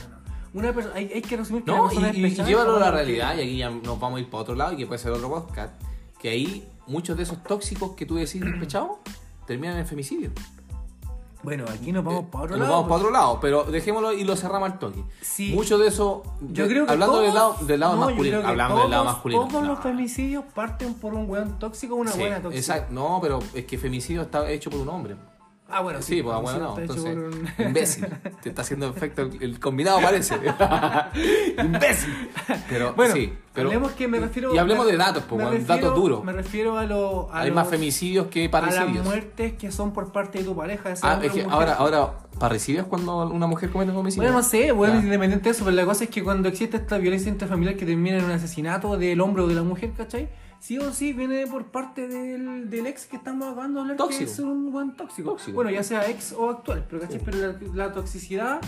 Una 0.58 0.72
perso- 0.74 0.92
hay, 0.94 1.10
hay 1.14 1.22
que 1.22 1.36
resumir 1.36 1.64
que 1.64 1.70
una 1.70 1.80
No, 1.82 1.88
persona 1.88 2.10
y, 2.12 2.24
y 2.26 2.30
llévalo 2.34 2.76
a 2.76 2.80
la 2.80 2.90
realidad, 2.90 3.36
y 3.36 3.40
aquí 3.42 3.56
ya 3.58 3.70
nos 3.70 3.98
vamos 4.00 4.18
a 4.18 4.20
ir 4.20 4.28
para 4.30 4.42
otro 4.42 4.54
lado, 4.54 4.72
y 4.72 4.76
que 4.76 4.86
puede 4.86 4.98
ser 4.98 5.12
otro 5.12 5.28
podcast, 5.28 5.72
que 6.20 6.28
ahí 6.30 6.68
muchos 6.86 7.16
de 7.16 7.22
esos 7.22 7.42
tóxicos 7.42 7.92
que 7.92 8.06
tú 8.06 8.16
decís 8.16 8.40
despechados 8.40 8.98
terminan 9.46 9.78
en 9.78 9.86
femicidio. 9.86 10.30
Bueno, 11.44 11.64
aquí 11.72 11.92
nos 11.92 12.04
vamos 12.04 12.24
para 12.32 12.44
otro 12.44 12.56
Nos 12.56 12.66
lado. 12.68 12.72
vamos 12.82 12.88
para 12.88 12.96
otro 13.00 13.10
lado, 13.12 13.38
pero 13.40 13.62
dejémoslo 13.62 14.12
y 14.12 14.24
lo 14.24 14.34
cerramos 14.34 14.72
al 14.72 14.78
toque. 14.80 15.04
Sí. 15.20 15.52
Mucho 15.54 15.78
de 15.78 15.86
eso, 15.86 16.24
Yo 16.40 16.66
creo 16.66 16.84
que 16.84 16.90
hablando 16.92 17.14
todos- 17.14 17.26
del 17.26 17.34
lado, 17.34 17.56
del 17.60 17.80
lado 17.80 17.94
no, 17.94 18.06
masculino, 18.06 18.38
hablando 18.44 18.80
del 18.80 18.90
lado 18.90 19.02
todos- 19.04 19.14
masculino. 19.14 19.46
Todos 19.46 19.62
No. 19.62 19.68
los 19.68 19.78
femicidios 19.78 20.44
parten 20.52 20.94
por 20.94 21.14
un 21.14 21.30
weón 21.30 21.56
tóxico 21.60 21.94
o 21.94 21.98
una 21.98 22.10
Sí, 22.10 22.18
buena 22.18 22.42
tóxica. 22.42 22.58
exacto. 22.58 22.92
No, 22.92 23.20
pero 23.22 23.38
es 23.54 23.64
que 23.66 23.78
femicidio 23.78 24.22
está 24.22 24.50
hecho 24.50 24.68
por 24.68 24.80
un 24.80 24.88
hombre. 24.88 25.14
Ah, 25.70 25.80
bueno, 25.82 26.00
Sí, 26.00 26.22
pues 26.22 26.34
sí, 26.36 26.42
bueno, 26.42 26.58
no. 26.60 26.78
Entonces, 26.78 27.04
un- 27.16 27.48
imbécil. 27.66 28.06
Te 28.42 28.48
está 28.48 28.62
haciendo 28.62 28.88
efecto 28.88 29.22
el, 29.40 29.60
combinado, 29.60 30.00
parece. 30.00 30.34
imbécil. 31.62 32.28
Pero 32.68 32.92
Bueno, 32.96 33.14
sí, 33.14 33.32
pero. 33.52 33.68
hablemos 33.68 33.92
que 33.92 34.08
me 34.08 34.20
refiero. 34.20 34.54
Y 34.54 34.58
hablemos 34.58 34.86
me- 34.86 34.92
de 34.92 34.98
datos, 34.98 35.24
pues, 35.28 35.44
refiero- 35.44 35.66
datos 35.66 35.94
duros. 35.94 36.24
Me 36.24 36.32
refiero 36.32 36.78
a 36.78 36.84
los. 36.84 37.30
a 37.30 37.40
Hay 37.40 37.48
los- 37.48 37.56
más 37.56 37.68
femicidios 37.68 38.26
que 38.28 38.46
A 38.46 38.60
las 38.60 38.74
parricidios. 38.74 39.04
muertes 39.04 39.52
que 39.54 39.70
son 39.70 39.92
por 39.92 40.12
parte 40.12 40.38
de 40.38 40.44
tu 40.44 40.56
pareja. 40.56 40.94
Ah, 41.02 41.20
es 41.22 41.32
que 41.32 41.42
ahora, 41.44 41.74
ahora, 41.74 42.12
¿parricidio 42.38 42.82
es 42.82 42.86
cuando 42.86 43.28
una 43.28 43.46
mujer 43.46 43.70
comete 43.70 43.90
un 43.90 43.98
homicidio? 43.98 44.22
Bueno, 44.24 44.38
no 44.38 44.42
sé, 44.44 44.72
bueno, 44.72 44.98
independiente 45.00 45.44
de 45.44 45.50
eso, 45.50 45.64
pero 45.64 45.76
la 45.76 45.84
cosa 45.84 46.04
es 46.04 46.10
que 46.10 46.22
cuando 46.22 46.48
existe 46.48 46.76
esta 46.76 46.98
violencia 46.98 47.28
intrafamiliar 47.30 47.76
que 47.76 47.84
termina 47.86 48.18
en 48.18 48.24
un 48.24 48.30
asesinato 48.30 48.96
del 48.96 49.20
hombre 49.20 49.42
o 49.42 49.46
de 49.46 49.54
la 49.54 49.62
mujer, 49.62 49.92
¿cachai? 49.96 50.28
Sí 50.60 50.78
o 50.78 50.92
sí 50.92 51.12
viene 51.12 51.46
por 51.46 51.66
parte 51.66 52.08
del, 52.08 52.68
del 52.68 52.86
ex 52.86 53.06
que 53.06 53.16
estamos 53.16 53.46
acabando 53.48 53.78
de 53.78 53.82
hablar, 53.82 53.96
Tóxico. 53.96 54.24
que 54.24 54.30
es 54.32 54.38
un 54.40 54.72
buen 54.72 54.96
tóxico. 54.96 55.30
Tóxico. 55.32 55.54
Bueno, 55.54 55.70
ya 55.70 55.82
sea 55.82 56.08
ex 56.10 56.32
o 56.32 56.50
actual, 56.50 56.84
pero, 56.88 57.02
¿cachai? 57.02 57.20
pero 57.24 57.38
la, 57.38 57.58
la 57.86 57.92
toxicidad 57.92 58.60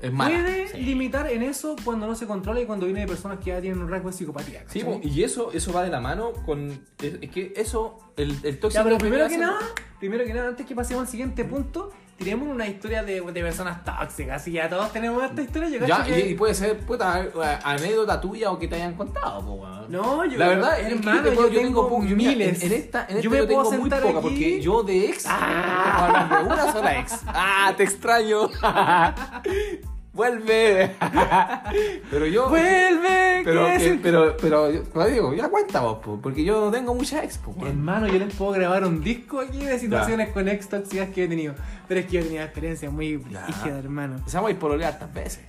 Es 0.00 0.12
mala. 0.12 0.34
puede 0.42 0.68
Sí. 0.68 0.78
limitar 0.78 1.30
en 1.30 1.42
eso 1.42 1.76
cuando 1.84 2.06
no 2.06 2.14
se 2.14 2.26
controla 2.26 2.60
y 2.60 2.66
cuando 2.66 2.86
viene 2.86 3.00
de 3.02 3.06
personas 3.06 3.38
que 3.38 3.46
ya 3.50 3.60
tienen 3.60 3.80
un 3.82 3.90
rasgo 3.90 4.08
de 4.10 4.14
psicopatía. 4.16 4.64
Sí, 4.68 4.82
y 5.02 5.22
eso, 5.22 5.52
eso 5.52 5.72
va 5.72 5.84
de 5.84 5.90
la 5.90 6.00
mano 6.00 6.32
con. 6.46 6.70
Es, 7.02 7.18
que 7.30 7.52
eso, 7.56 7.98
el, 8.16 8.30
el 8.42 8.58
tóxico. 8.58 8.70
Ya, 8.82 8.84
pero 8.84 8.98
primero 8.98 9.28
que 9.28 9.34
hace- 9.34 9.38
nada, 9.44 9.58
primero 10.00 10.24
que 10.24 10.32
nada, 10.34 10.48
antes 10.48 10.64
que 10.66 10.74
pasemos 10.74 11.02
al 11.02 11.08
siguiente 11.08 11.44
punto, 11.44 11.90
tiremos 12.22 12.48
una 12.48 12.66
historia 12.66 13.02
de, 13.02 13.20
de 13.20 13.42
personas 13.42 13.84
tóxicas. 13.84 14.40
Así 14.42 14.52
ya 14.52 14.68
todos 14.68 14.92
tenemos 14.92 15.22
esta 15.22 15.42
historia. 15.42 15.68
Yo 15.68 15.86
Ya, 15.86 16.04
y, 16.08 16.10
que- 16.12 16.28
y 16.30 16.34
puede 16.34 16.54
ser, 16.54 16.78
puta, 16.78 17.26
anécdota 17.64 18.20
tuya 18.20 18.50
o 18.50 18.58
que 18.58 18.68
te 18.68 18.76
hayan 18.76 18.94
contado, 18.94 19.40
po. 19.44 19.66
No, 19.88 20.24
yo 20.24 20.38
La 20.38 20.48
verdad 20.48 20.80
hermano, 20.80 21.24
yo, 21.24 21.34
yo 21.34 21.48
yo 21.48 21.60
tengo, 21.60 21.88
po- 21.88 22.02
yo, 22.04 22.16
miles. 22.16 22.62
En, 22.62 22.72
en 22.72 22.78
esta, 22.78 23.06
en 23.08 23.16
Yo 23.16 23.18
esta 23.18 23.30
me 23.30 23.36
yo 23.38 23.46
tengo 23.46 23.72
muy 23.72 23.90
poca, 23.90 24.08
aquí- 24.08 24.18
porque 24.22 24.60
yo 24.62 24.82
de 24.82 25.06
ex. 25.10 25.24
Ah. 25.28 26.06
hablando 26.06 26.36
de 26.38 26.44
una 26.44 26.72
sola 26.72 26.98
ex. 27.00 27.18
¡Ah, 27.26 27.72
te 27.76 27.82
extraño! 27.82 28.48
¡Vuelve! 30.12 30.94
pero 32.10 32.26
yo. 32.26 32.48
¡Vuelve! 32.48 33.40
Pero, 33.44 33.66
¿qué 33.66 33.78
que- 33.78 33.86
es? 33.94 33.98
pero, 34.02 34.36
pero, 34.40 34.70
yo- 34.70 34.82
pero 34.92 35.06
digo, 35.06 35.34
ya 35.34 35.48
cuenta 35.48 35.80
vos, 35.80 35.98
po, 36.04 36.20
porque 36.20 36.44
yo 36.44 36.66
no 36.66 36.70
tengo 36.70 36.94
mucha 36.94 37.24
ex, 37.24 37.38
po, 37.38 37.52
weón. 37.52 37.68
Hermano, 37.68 38.06
yo 38.08 38.18
les 38.18 38.34
puedo 38.34 38.52
grabar 38.52 38.84
un 38.84 39.02
disco 39.02 39.40
aquí 39.40 39.64
de 39.64 39.78
situaciones 39.78 40.28
con 40.30 40.48
ex 40.48 40.68
tóxicas 40.68 41.08
que 41.10 41.24
he 41.24 41.28
tenido. 41.28 41.54
Pero 41.88 42.00
es 42.00 42.06
que 42.06 42.18
yo 42.18 42.22
tenía 42.24 42.44
experiencias 42.44 42.92
muy 42.92 43.22
Ya. 43.30 43.44
brígidas, 43.44 43.84
hermano. 43.84 44.16
Empezamos 44.16 44.48
a 44.48 44.50
ir 44.52 44.58
pololear 44.58 44.98
tantas 44.98 45.14
veces. 45.24 45.40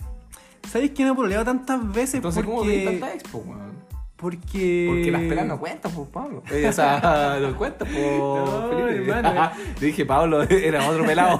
¿Sabéis 0.71 0.91
que 0.91 1.03
no 1.03 1.11
he 1.11 1.15
pololeado 1.15 1.43
tantas 1.43 1.91
veces? 1.93 2.15
Entonces, 2.15 2.43
¿cómo 2.45 2.59
porque... 2.59 2.85
tanta 2.85 3.13
ex, 3.13 3.23
po, 3.23 3.39
weón? 3.39 3.82
Porque... 4.23 4.85
Porque 4.89 5.11
las 5.11 5.21
pelas 5.21 5.45
no 5.45 5.59
cuentan, 5.59 5.91
por 5.91 6.07
Pablo. 6.07 6.41
Eh, 6.49 6.65
O 6.67 6.73
sea, 6.73 7.37
no 7.41 7.55
cuentan, 7.57 7.87
por 7.87 7.97
No, 8.01 8.69
Felipe. 8.69 9.11
hermano. 9.11 9.51
Te 9.79 9.85
dije, 9.85 10.05
Pablo, 10.05 10.41
era 10.43 10.89
otro 10.89 11.05
pelado. 11.05 11.39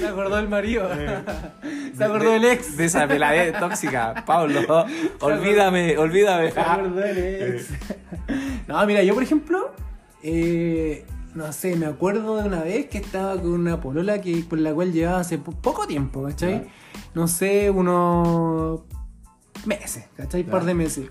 Se 0.00 0.06
acordó 0.08 0.36
del 0.36 0.48
marido. 0.48 0.88
Se 1.96 2.02
acordó 2.04 2.30
del 2.32 2.44
ex. 2.46 2.76
De 2.76 2.86
esa 2.86 3.06
peladez 3.06 3.56
tóxica. 3.58 4.24
Pablo, 4.26 4.60
olvídame, 5.20 5.96
olvídame. 5.98 6.50
Se 6.50 6.60
acordó 6.60 6.96
del 6.96 7.18
ex. 7.56 7.68
No, 8.66 8.84
mira, 8.86 9.02
yo 9.02 9.12
por 9.14 9.22
ejemplo, 9.22 9.72
eh, 10.22 11.04
no 11.34 11.52
sé, 11.52 11.76
me 11.76 11.86
acuerdo 11.86 12.40
de 12.40 12.48
una 12.48 12.62
vez 12.62 12.86
que 12.86 12.96
estaba 12.98 13.34
con 13.36 13.50
una 13.52 13.80
polola 13.80 14.20
que, 14.22 14.46
con 14.48 14.62
la 14.62 14.72
cual 14.72 14.92
llevaba 14.92 15.20
hace 15.20 15.36
po- 15.38 15.52
poco 15.52 15.86
tiempo, 15.86 16.22
¿cachai? 16.24 16.66
No 17.14 17.28
sé, 17.28 17.68
unos 17.70 18.80
meses, 19.66 20.06
¿cachai? 20.16 20.42
Un 20.42 20.48
par 20.50 20.64
de 20.64 20.74
meses. 20.74 21.06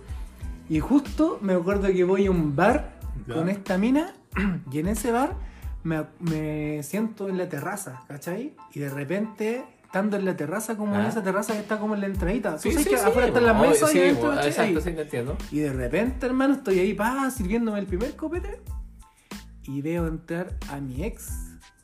Y 0.70 0.80
justo 0.80 1.40
me 1.42 1.54
acuerdo 1.54 1.88
que 1.88 2.04
voy 2.04 2.26
a 2.28 2.32
un 2.32 2.56
bar 2.56 2.94
Ya. 3.28 3.36
con 3.36 3.50
esta 3.50 3.78
mina 3.78 4.14
y 4.72 4.80
en 4.80 4.88
ese 4.88 5.12
bar 5.12 5.36
me, 5.84 6.04
me 6.20 6.82
siento 6.84 7.30
en 7.30 7.38
la 7.38 7.48
terraza, 7.48 8.04
¿cachai? 8.08 8.56
Y 8.74 8.80
de 8.80 8.90
repente, 8.90 9.64
estando 9.84 10.18
en 10.18 10.26
la 10.26 10.36
terraza, 10.36 10.76
como 10.78 10.96
en 10.96 11.02
Ah. 11.02 11.08
esa 11.10 11.22
terraza 11.24 11.54
que 11.54 11.60
está 11.60 11.78
como 11.80 11.94
en 11.96 12.02
la 12.02 12.08
entradita. 12.08 12.58
Sí, 12.58 12.70
¿Tú 12.70 12.74
sabes 12.76 12.84
sí, 12.86 12.90
que 12.92 12.98
sí, 12.98 13.06
afuera 13.06 13.28
están 13.28 13.46
las 13.46 13.60
mesas 13.62 13.90
sí, 13.92 14.00
y 14.00 14.12
bo, 14.14 14.30
¿cachai? 14.30 14.48
Exacto, 14.50 14.82
sí, 14.82 14.92
te 14.96 15.02
entiendo. 15.02 15.38
Y 15.52 15.60
de 15.60 15.74
repente, 15.74 16.26
hermano, 16.26 16.54
estoy 16.56 16.80
ahí, 16.80 16.94
pa, 16.94 17.30
sirviéndome 17.30 17.80
el 17.80 17.86
primer 17.86 18.16
copete. 18.16 18.62
Y 19.64 19.82
veo 19.82 20.08
entrar 20.08 20.56
a 20.72 20.80
mi 20.80 21.04
ex 21.04 21.30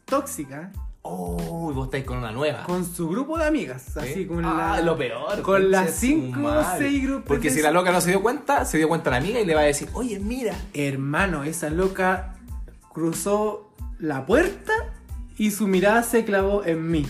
tóxica 0.05 0.71
Oh, 1.11 1.73
vos 1.73 1.85
estáis 1.85 2.03
con 2.03 2.19
una 2.19 2.31
nueva. 2.31 2.63
con 2.63 2.85
su 2.85 3.09
grupo 3.09 3.37
de 3.37 3.45
amigas. 3.45 3.83
¿Sí? 3.93 3.99
Así 3.99 4.25
con 4.27 4.45
ah, 4.45 4.75
la. 4.75 4.81
lo 4.81 4.95
peor. 4.97 5.41
Con 5.41 5.71
las 5.71 5.91
cinco 5.91 6.45
o 6.45 6.63
seis 6.77 7.03
grupos. 7.03 7.25
Porque 7.27 7.49
si 7.49 7.61
la 7.61 7.71
loca 7.71 7.91
no 7.91 7.99
se 7.99 8.11
dio 8.11 8.21
cuenta, 8.21 8.63
se 8.65 8.77
dio 8.77 8.87
cuenta 8.87 9.09
la 9.09 9.17
amiga 9.17 9.39
y 9.39 9.45
le 9.45 9.55
va 9.55 9.61
a 9.61 9.65
decir, 9.65 9.89
oye, 9.93 10.19
mira. 10.19 10.55
Hermano, 10.73 11.43
esa 11.43 11.69
loca 11.69 12.35
cruzó 12.93 13.73
la 13.97 14.25
puerta 14.25 14.73
y 15.37 15.51
su 15.51 15.67
mirada 15.67 16.03
se 16.03 16.25
clavó 16.25 16.63
en 16.63 16.91
mí. 16.91 17.05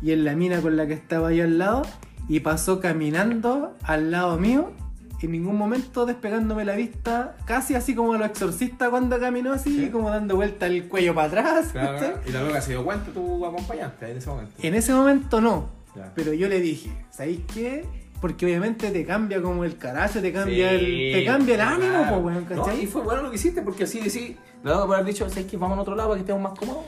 Y 0.00 0.12
en 0.12 0.24
la 0.24 0.34
mina 0.34 0.62
con 0.62 0.76
la 0.76 0.86
que 0.86 0.94
estaba 0.94 1.28
ahí 1.28 1.40
al 1.40 1.58
lado. 1.58 1.82
Y 2.28 2.40
pasó 2.40 2.80
caminando 2.80 3.76
al 3.82 4.10
lado 4.10 4.38
mío. 4.38 4.72
En 5.20 5.32
ningún 5.32 5.56
momento 5.56 6.06
despegándome 6.06 6.64
la 6.64 6.74
vista. 6.76 7.36
Casi 7.44 7.74
así 7.74 7.94
como 7.94 8.14
los 8.14 8.26
exorcistas 8.28 8.88
cuando 8.90 9.18
caminó 9.18 9.52
así. 9.52 9.84
Sí. 9.86 9.90
Como 9.90 10.10
dando 10.10 10.36
vuelta 10.36 10.66
el 10.66 10.88
cuello 10.88 11.14
para 11.14 11.26
atrás. 11.28 11.70
¿cachai? 11.72 12.14
Y 12.26 12.30
la 12.30 12.42
loca 12.42 12.60
se 12.60 12.70
dio 12.72 12.84
cuenta, 12.84 13.10
tu 13.10 13.44
acompañante 13.44 14.10
en 14.10 14.16
ese 14.18 14.28
momento. 14.30 14.52
En 14.62 14.74
ese 14.74 14.92
momento 14.94 15.40
no. 15.40 15.70
Ya. 15.96 16.12
Pero 16.14 16.32
yo 16.32 16.48
le 16.48 16.60
dije, 16.60 16.90
¿sabéis 17.10 17.40
qué? 17.52 17.84
Porque 18.20 18.46
obviamente 18.46 18.90
te 18.90 19.04
cambia 19.04 19.40
como 19.42 19.64
el 19.64 19.76
carajo, 19.76 20.20
te 20.20 20.32
cambia 20.32 20.72
el. 20.72 21.12
Te 21.12 21.24
cambia 21.24 21.54
el 21.56 21.60
ánimo, 21.60 21.92
claro. 21.98 22.16
po, 22.16 22.22
weón, 22.26 22.46
No, 22.50 22.62
¿cachai? 22.64 22.82
y 22.82 22.86
fue 22.86 23.02
bueno 23.02 23.22
lo 23.22 23.30
que 23.30 23.36
hiciste, 23.36 23.62
porque 23.62 23.84
así 23.84 24.00
decís, 24.00 24.36
dado 24.62 24.86
por 24.86 24.96
haber 24.96 25.06
dicho, 25.06 25.28
¿sabes 25.28 25.46
que 25.46 25.56
vamos 25.56 25.78
a 25.78 25.82
otro 25.82 25.94
lado 25.94 26.08
para 26.10 26.18
que 26.18 26.22
estemos 26.22 26.42
más 26.42 26.58
cómodos? 26.58 26.84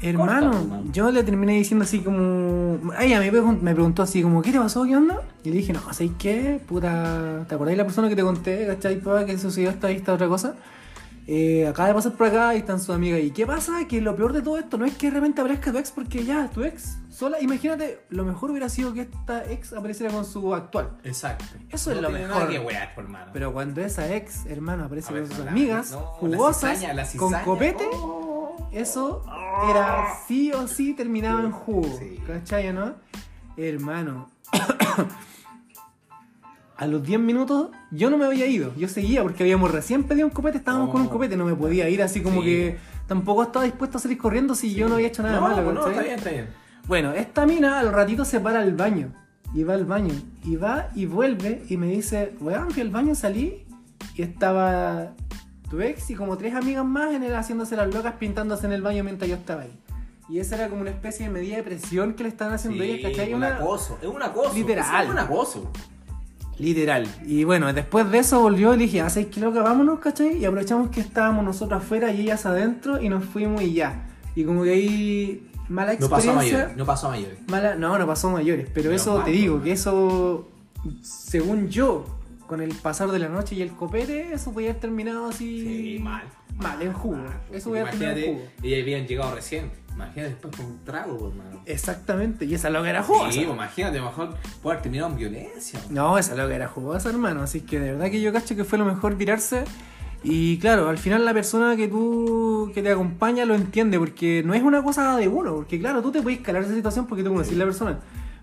Hermano, 0.00 0.50
Corta, 0.52 0.80
yo 0.92 1.10
le 1.10 1.24
terminé 1.24 1.54
diciendo 1.54 1.84
así 1.84 2.00
como. 2.00 2.78
Ella 2.98 3.20
me 3.20 3.30
me 3.30 3.74
preguntó 3.74 4.02
así 4.02 4.22
como, 4.22 4.42
¿qué 4.42 4.52
te 4.52 4.58
pasó? 4.58 4.84
¿Qué 4.84 4.96
onda? 4.96 5.22
Y 5.44 5.50
le 5.50 5.56
dije, 5.56 5.72
no, 5.72 5.80
¿sabes 5.92 6.12
qué? 6.18 6.60
Puta, 6.66 7.44
¿te 7.48 7.54
acordás 7.54 7.72
de 7.72 7.76
la 7.76 7.84
persona 7.84 8.08
que 8.08 8.16
te 8.16 8.22
conté, 8.22 8.66
cachai, 8.66 9.00
que 9.26 9.38
sucedió 9.38 9.70
esta, 9.70 9.90
esta 9.90 10.14
otra 10.14 10.28
cosa? 10.28 10.54
Eh, 11.30 11.66
acaba 11.66 11.88
de 11.88 11.94
pasar 11.94 12.12
por 12.12 12.26
acá 12.26 12.54
y 12.54 12.58
están 12.58 12.80
sus 12.80 12.88
amigas. 12.88 13.20
¿Y 13.20 13.32
qué 13.32 13.46
pasa? 13.46 13.86
Que 13.86 14.00
lo 14.00 14.16
peor 14.16 14.32
de 14.32 14.40
todo 14.40 14.56
esto 14.56 14.78
no 14.78 14.86
es 14.86 14.96
que 14.96 15.08
de 15.08 15.14
repente 15.16 15.42
aparezca 15.42 15.70
tu 15.70 15.76
ex, 15.76 15.90
porque 15.90 16.24
ya, 16.24 16.48
tu 16.48 16.64
ex 16.64 16.96
sola. 17.10 17.38
Imagínate, 17.42 18.00
lo 18.08 18.24
mejor 18.24 18.50
hubiera 18.50 18.70
sido 18.70 18.94
que 18.94 19.02
esta 19.02 19.44
ex 19.44 19.74
apareciera 19.74 20.10
con 20.10 20.24
su 20.24 20.54
actual. 20.54 20.96
Exacto. 21.04 21.44
Eso 21.68 21.92
es 21.92 22.00
lo 22.00 22.08
tiene 22.08 22.24
mejor. 22.24 22.44
Nada 22.44 22.50
que 22.50 22.58
wear, 22.60 22.94
por 22.94 23.04
hermano. 23.04 23.30
Pero 23.34 23.52
cuando 23.52 23.82
esa 23.82 24.14
ex, 24.14 24.46
hermano, 24.46 24.84
aparece 24.84 25.12
ver, 25.12 25.24
con 25.24 25.36
sus 25.36 25.46
amigas, 25.46 25.90
no, 25.90 25.98
la 26.00 26.06
jugosas, 26.06 26.78
cizaña, 26.78 26.94
la 26.94 27.06
con 27.18 27.34
copete, 27.44 27.84
Oh. 27.92 28.37
Eso 28.72 29.24
era 29.70 30.06
sí 30.26 30.52
o 30.52 30.66
sí 30.68 30.94
terminaba 30.94 31.40
en 31.42 31.50
jugo. 31.52 31.88
Sí. 31.98 32.18
¿Cachai, 32.26 32.72
no? 32.72 32.94
Hermano. 33.56 34.28
A 36.76 36.86
los 36.86 37.02
10 37.02 37.18
minutos 37.18 37.70
yo 37.90 38.08
no 38.08 38.18
me 38.18 38.24
había 38.24 38.46
ido, 38.46 38.72
yo 38.76 38.86
seguía 38.88 39.22
porque 39.22 39.42
habíamos 39.42 39.72
recién 39.72 40.04
pedido 40.04 40.28
un 40.28 40.32
copete, 40.32 40.58
estábamos 40.58 40.90
Oh. 40.90 40.92
con 40.92 41.00
un 41.02 41.08
copete, 41.08 41.36
no 41.36 41.44
me 41.44 41.54
podía 41.56 41.88
ir 41.88 42.00
así 42.04 42.22
como 42.22 42.40
Sí. 42.40 42.46
que 42.46 42.78
tampoco 43.08 43.42
estaba 43.42 43.64
dispuesto 43.64 43.98
a 43.98 44.00
salir 44.00 44.16
corriendo 44.16 44.54
si 44.54 44.72
yo 44.74 44.88
no 44.88 44.94
había 44.94 45.08
hecho 45.08 45.24
nada 45.24 45.36
no, 45.36 45.48
malo. 45.48 45.62
no, 45.62 45.72
no, 45.72 45.86
está 45.88 46.02
bien, 46.02 46.14
está 46.18 46.30
bien. 46.30 46.48
Bueno, 46.86 47.12
esta 47.12 47.46
mina 47.46 47.80
al 47.80 47.92
ratito 47.92 48.24
se 48.24 48.38
para 48.38 48.60
al 48.60 48.74
baño. 48.74 49.12
Y 49.54 49.64
va 49.64 49.74
al 49.74 49.86
baño. 49.86 50.14
Y 50.44 50.54
va 50.56 50.90
y 50.94 51.06
vuelve 51.06 51.64
y 51.68 51.76
me 51.78 51.86
dice, 51.88 52.34
weón, 52.40 52.70
fui 52.70 52.82
al 52.82 52.90
baño, 52.90 53.14
salí. 53.16 53.66
Y 54.14 54.22
estaba 54.22 55.14
tu 55.70 55.80
ex 55.80 56.10
y 56.10 56.14
como 56.14 56.36
tres 56.36 56.54
amigas 56.54 56.84
más 56.84 57.12
en 57.14 57.22
el 57.22 57.34
haciéndose 57.34 57.76
las 57.76 57.92
locas 57.92 58.14
pintándose 58.18 58.66
en 58.66 58.72
el 58.72 58.82
baño 58.82 59.04
mientras 59.04 59.28
yo 59.28 59.36
estaba 59.36 59.62
ahí. 59.62 59.72
Y 60.30 60.38
esa 60.40 60.56
era 60.56 60.68
como 60.68 60.82
una 60.82 60.90
especie 60.90 61.26
de 61.26 61.32
medida 61.32 61.56
de 61.56 61.62
presión 61.62 62.14
que 62.14 62.22
le 62.22 62.28
estaban 62.28 62.52
haciendo 62.54 62.82
ellas, 62.84 63.10
¿cachai? 63.10 63.30
un 63.32 63.38
Una- 63.38 63.56
acoso, 63.56 63.98
es 64.02 64.08
un 64.08 64.22
acoso. 64.22 64.54
Literal. 64.54 65.04
Es 65.06 65.10
un 65.10 65.18
acoso. 65.18 65.70
Literal. 66.58 67.06
Y 67.24 67.44
bueno, 67.44 67.72
después 67.72 68.10
de 68.10 68.18
eso 68.18 68.40
volvió 68.40 68.74
y 68.74 68.78
le 68.78 68.82
dije, 68.84 69.00
¿hacéis 69.00 69.28
que 69.28 69.40
loca? 69.40 69.62
Vámonos, 69.62 70.00
¿cachai? 70.00 70.36
Y 70.38 70.44
aprovechamos 70.44 70.90
que 70.90 71.00
estábamos 71.00 71.44
nosotros 71.44 71.80
afuera 71.82 72.10
y 72.12 72.22
ellas 72.22 72.44
adentro 72.46 73.00
y 73.00 73.08
nos 73.08 73.24
fuimos 73.24 73.62
y 73.62 73.74
ya. 73.74 74.06
Y 74.34 74.44
como 74.44 74.64
que 74.64 74.70
ahí 74.70 75.50
mala 75.68 75.92
No 75.94 76.08
pasó 76.08 76.14
a 76.14 76.18
experiencia. 76.34 76.56
mayores, 76.58 76.76
no 76.76 76.84
pasó 76.84 77.06
a 77.06 77.10
mayores. 77.10 77.38
Mala, 77.48 77.74
no, 77.76 77.96
no 77.96 78.06
pasó 78.06 78.28
a 78.28 78.32
mayores, 78.32 78.68
pero 78.74 78.90
eso 78.90 79.22
te 79.22 79.30
digo, 79.30 79.54
pues, 79.54 79.64
que 79.64 79.72
eso, 79.72 80.48
según 81.00 81.68
yo, 81.68 82.04
con 82.48 82.60
el 82.60 82.74
pasar 82.74 83.12
de 83.12 83.20
la 83.20 83.28
noche 83.28 83.54
y 83.54 83.62
el 83.62 83.70
copete, 83.70 84.32
eso 84.32 84.52
podía 84.52 84.70
haber 84.70 84.80
terminado 84.80 85.28
así. 85.28 85.60
Sí, 85.60 85.98
mal. 86.02 86.24
Mal, 86.56 86.82
en 86.82 86.92
jugo. 86.92 87.16
Mal. 87.16 87.40
Eso 87.52 87.68
podía 87.68 87.82
haber 87.82 87.92
terminado 87.92 88.18
en 88.18 88.24
Imagínate, 88.24 88.50
jugo. 88.50 88.66
ellas 88.66 88.82
habían 88.82 89.06
llegado 89.06 89.34
recién. 89.36 89.70
Imagínate 89.94 90.30
después 90.30 90.56
con 90.56 90.66
un 90.66 90.84
trago, 90.84 91.18
pues, 91.18 91.32
hermano. 91.32 91.60
Exactamente, 91.66 92.44
y 92.44 92.54
esa 92.54 92.70
loca 92.70 92.88
era 92.88 93.02
jugosa. 93.02 93.32
Sí, 93.32 93.40
pues, 93.40 93.54
imagínate, 93.54 94.00
mejor 94.00 94.36
puede 94.62 94.74
haber 94.74 94.82
terminado 94.82 95.10
en 95.10 95.16
violencia. 95.16 95.80
No, 95.90 96.18
esa 96.18 96.34
loca 96.34 96.54
era 96.54 96.68
jugosa, 96.68 97.10
hermano. 97.10 97.42
Así 97.42 97.60
que 97.60 97.78
de 97.78 97.92
verdad 97.92 98.10
que 98.10 98.20
yo 98.20 98.32
cacho 98.32 98.56
que 98.56 98.64
fue 98.64 98.78
lo 98.78 98.84
mejor 98.84 99.16
virarse. 99.16 99.64
Y 100.24 100.58
claro, 100.58 100.88
al 100.88 100.98
final 100.98 101.24
la 101.24 101.32
persona 101.34 101.76
que 101.76 101.86
tú, 101.86 102.72
que 102.74 102.82
te 102.82 102.90
acompaña 102.90 103.44
lo 103.44 103.54
entiende, 103.54 103.98
porque 103.98 104.42
no 104.44 104.54
es 104.54 104.62
una 104.62 104.82
cosa 104.82 105.16
de 105.16 105.28
uno, 105.28 105.54
porque 105.54 105.78
claro, 105.78 106.02
tú 106.02 106.10
te 106.10 106.22
puedes 106.22 106.40
calar 106.40 106.62
esa 106.62 106.74
situación 106.74 107.06
porque 107.06 107.22
tú 107.22 107.30
conoces 107.30 107.56
la 107.56 107.64
persona. 107.64 107.98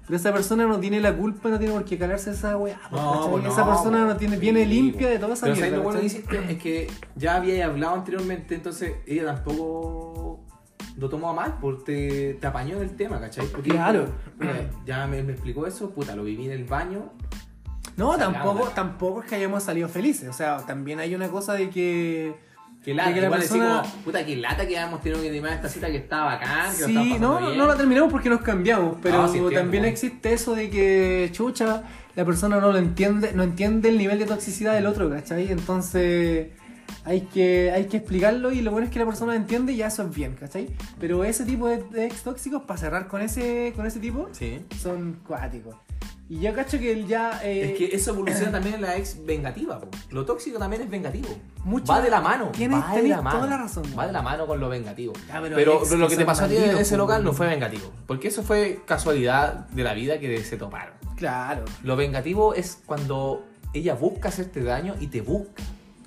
Pero 0.05 0.17
esa 0.17 0.31
persona 0.31 0.65
no 0.65 0.79
tiene 0.79 0.99
la 1.01 1.15
culpa, 1.15 1.49
no 1.49 1.57
tiene 1.57 1.73
por 1.73 1.83
qué 1.85 1.97
calarse 1.97 2.31
esa 2.31 2.57
weá. 2.57 2.79
pues 2.89 3.45
esa 3.45 3.65
persona 3.65 4.05
no 4.05 4.15
tiene, 4.17 4.37
viene 4.37 4.63
sí, 4.63 4.69
limpia 4.69 5.09
de 5.09 5.17
toda 5.19 5.33
esa 5.33 5.45
Pero 5.45 5.55
¿sabes 5.55 5.71
mierda. 5.71 5.77
lo 5.77 5.83
bueno. 5.83 5.99
Es 6.49 6.57
que 6.61 6.87
ya 7.15 7.35
había 7.35 7.65
hablado 7.65 7.95
anteriormente, 7.95 8.55
entonces 8.55 8.95
ella 9.07 9.25
tampoco 9.25 10.45
lo 10.97 11.09
tomó 11.09 11.29
a 11.29 11.33
mal, 11.33 11.57
porque 11.59 12.37
te, 12.39 12.47
apañó 12.47 12.77
en 12.77 12.83
el 12.83 12.95
tema, 12.95 13.19
¿cachai? 13.19 13.47
Porque 13.47 13.71
Claro. 13.71 14.07
mira, 14.39 14.69
ya 14.85 15.07
me, 15.07 15.23
me 15.23 15.33
explicó 15.33 15.67
eso, 15.67 15.89
puta, 15.89 16.15
lo 16.15 16.23
viví 16.23 16.45
en 16.45 16.51
el 16.51 16.63
baño. 16.65 17.11
No, 17.97 18.17
tampoco, 18.17 18.69
tampoco 18.69 19.21
es 19.23 19.29
que 19.29 19.35
hayamos 19.35 19.63
salido 19.63 19.87
felices. 19.87 20.29
O 20.29 20.33
sea, 20.33 20.57
también 20.65 20.99
hay 20.99 21.15
una 21.15 21.29
cosa 21.29 21.53
de 21.53 21.69
que. 21.69 22.35
Que 22.85 22.93
lata, 22.93 23.13
que 23.13 23.19
la 23.21 23.25
igual 23.27 23.39
persona- 23.39 23.83
puta, 24.03 24.23
que 24.25 24.35
lata 24.37 24.67
que 24.67 24.77
habíamos 24.77 25.01
tenido 25.01 25.19
que 25.21 25.29
terminar 25.31 25.53
esta 25.53 25.67
cita 25.69 25.87
que 25.87 25.97
estaba 25.97 26.35
bacán, 26.35 26.71
que 26.77 26.83
Sí, 26.85 27.17
no, 27.19 27.39
no, 27.55 27.65
la 27.67 27.75
terminamos 27.75 28.11
porque 28.11 28.29
nos 28.29 28.41
cambiamos, 28.41 28.97
pero 29.01 29.23
Ah, 29.23 29.27
sí, 29.27 29.39
entiendo. 29.39 29.59
también 29.59 29.85
existe 29.85 30.31
eso 30.33 30.53
de 30.53 30.69
que, 30.69 31.29
chucha, 31.33 31.81
la 32.15 32.23
persona 32.25 32.59
no 32.61 32.71
lo 32.71 32.77
entiende, 32.77 33.31
no 33.33 33.41
entiende 33.43 33.89
el 33.89 33.97
nivel 33.97 34.19
de 34.19 34.25
toxicidad 34.25 34.73
del 34.75 34.85
otro, 34.85 35.09
¿cachai? 35.09 35.51
Entonces 35.51 36.49
hay 37.03 37.21
que, 37.21 37.71
hay 37.73 37.85
que 37.85 37.97
explicarlo 37.97 38.51
y 38.51 38.61
lo 38.61 38.69
bueno 38.71 38.85
es 38.85 38.93
que 38.93 38.99
la 38.99 39.05
persona 39.05 39.33
lo 39.33 39.37
entiende 39.39 39.73
y 39.73 39.77
ya 39.77 39.87
eso 39.87 40.03
es 40.03 40.15
bien, 40.15 40.35
¿cachai? 40.39 40.69
Pero 40.99 41.23
ese 41.23 41.43
tipo 41.43 41.67
de, 41.67 41.81
de 41.89 42.05
ex 42.05 42.21
tóxicos, 42.21 42.61
para 42.63 42.77
cerrar 42.79 43.07
con 43.07 43.21
ese, 43.21 43.73
con 43.75 43.85
ese 43.87 43.99
tipo, 43.99 44.29
Sí. 44.31 44.59
son 44.79 45.19
cuáticos. 45.27 45.75
Y 46.27 46.39
yo 46.39 46.53
cacho 46.55 46.79
que 46.79 46.91
él 46.91 47.05
ya... 47.07 47.39
eh, 47.43 47.71
Es 47.71 47.77
que 47.77 47.95
eso 47.95 48.11
evoluciona 48.11 48.51
también 48.51 48.75
en 48.75 48.81
la 48.81 48.97
ex 48.97 49.23
vengativa. 49.25 49.79
po. 49.79 49.89
Lo 50.09 50.25
tóxico 50.25 50.57
también 50.57 50.81
es 50.81 50.89
vengativo. 50.89 51.29
Mucho- 51.63 51.91
va 51.91 52.01
de 52.01 52.09
la 52.09 52.19
mano. 52.19 52.51
Tienes- 52.51 52.81
va 52.81 52.89
de 52.89 52.95
tenés 52.95 53.09
la 53.17 53.21
mano. 53.21 53.37
toda 53.37 53.49
la 53.51 53.57
razón, 53.57 53.83
Va 53.97 54.07
de 54.07 54.13
la 54.13 54.21
mano 54.23 54.47
con 54.47 54.59
lo 54.59 54.67
vengativo. 54.69 55.13
Ya, 55.27 55.39
pero 55.41 55.55
pero, 55.55 55.73
ex 55.79 55.89
pero 55.89 55.99
lo 56.01 56.07
que 56.07 56.17
te 56.17 56.25
pasó 56.25 56.45
a 56.45 56.47
ti 56.47 56.57
en 56.57 56.77
ese 56.77 56.97
local 56.97 57.23
no 57.23 57.31
fue 57.33 57.45
vengativo. 57.47 57.91
Porque 58.07 58.29
eso 58.29 58.41
fue 58.41 58.81
casualidad 58.85 59.67
de 59.69 59.83
la 59.83 59.93
vida 59.93 60.19
que 60.19 60.43
se 60.43 60.57
toparon. 60.57 60.95
Claro. 61.15 61.63
Lo 61.83 61.95
vengativo 61.95 62.55
es 62.55 62.79
cuando 62.87 63.45
ella 63.73 63.93
busca 63.93 64.29
hacerte 64.29 64.63
daño 64.63 64.95
y 64.99 65.07
te 65.07 65.21
busca. 65.21 65.61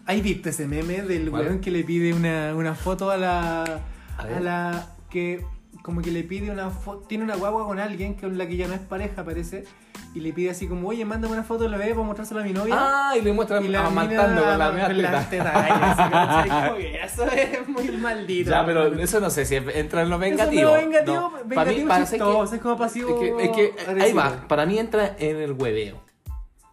¿Has 0.05 0.21
visto 0.23 0.49
ese 0.49 0.67
meme 0.67 1.03
del 1.03 1.29
weón 1.29 1.61
que 1.61 1.71
le 1.71 1.85
pide 1.85 2.13
una, 2.13 2.55
una 2.57 2.75
foto 2.75 3.11
a 3.11 3.17
la. 3.17 3.63
A 4.17 4.41
la. 4.41 4.89
que. 5.11 5.45
Como 5.83 6.03
que 6.03 6.11
le 6.11 6.23
pide 6.25 6.51
una 6.51 6.71
foto. 6.71 7.07
Tiene 7.07 7.25
una 7.25 7.37
guagua 7.37 7.67
con 7.67 7.79
alguien 7.79 8.14
con 8.14 8.37
la 8.38 8.47
que 8.47 8.57
ya 8.57 8.69
no 8.69 8.75
es 8.75 8.81
pareja, 8.81 9.25
parece. 9.25 9.64
Y 10.14 10.21
le 10.21 10.33
pide 10.33 10.51
así 10.51 10.67
como, 10.67 10.88
oye, 10.88 11.05
mándame 11.05 11.35
una 11.35 11.45
foto 11.45 11.64
de 11.64 11.71
la 11.71 11.77
bebé 11.77 11.93
para 11.93 12.07
mostrársela 12.07 12.41
a 12.41 12.45
mi 12.45 12.53
novia. 12.53 12.75
Ah, 12.77 13.14
y 13.17 13.21
le 13.21 13.33
muestra 13.33 13.61
y 13.61 13.69
la 13.69 13.81
amamantando 13.81 14.41
mina 14.41 14.73
con 14.73 14.99
la 15.03 15.29
que 16.77 17.01
Eso 17.05 17.27
es 17.27 17.69
muy 17.69 17.88
maldito. 17.91 18.51
Ya, 18.51 18.64
pero 18.64 18.87
eso 18.99 19.21
no 19.21 19.29
sé 19.31 19.45
si 19.45 19.57
entra 19.57 20.03
en 20.03 20.09
lo 20.11 20.19
vengativo. 20.19 20.61
Eso 20.62 20.71
no 20.71 20.77
vengativo, 20.77 21.14
No. 21.17 21.31
vengativo 21.45 21.55
Para 21.88 22.01
mí, 22.01 22.07
chistoso, 22.07 22.55
es 22.55 22.61
como 22.61 22.77
pasivo. 22.79 23.23
Es 23.23 23.51
que, 23.51 23.64
es 23.67 23.85
que 23.85 24.03
ahí 24.03 24.12
va, 24.12 24.47
para 24.49 24.64
mí 24.67 24.79
entra 24.79 25.14
en 25.19 25.37
el 25.37 25.53
hueveo. 25.53 26.01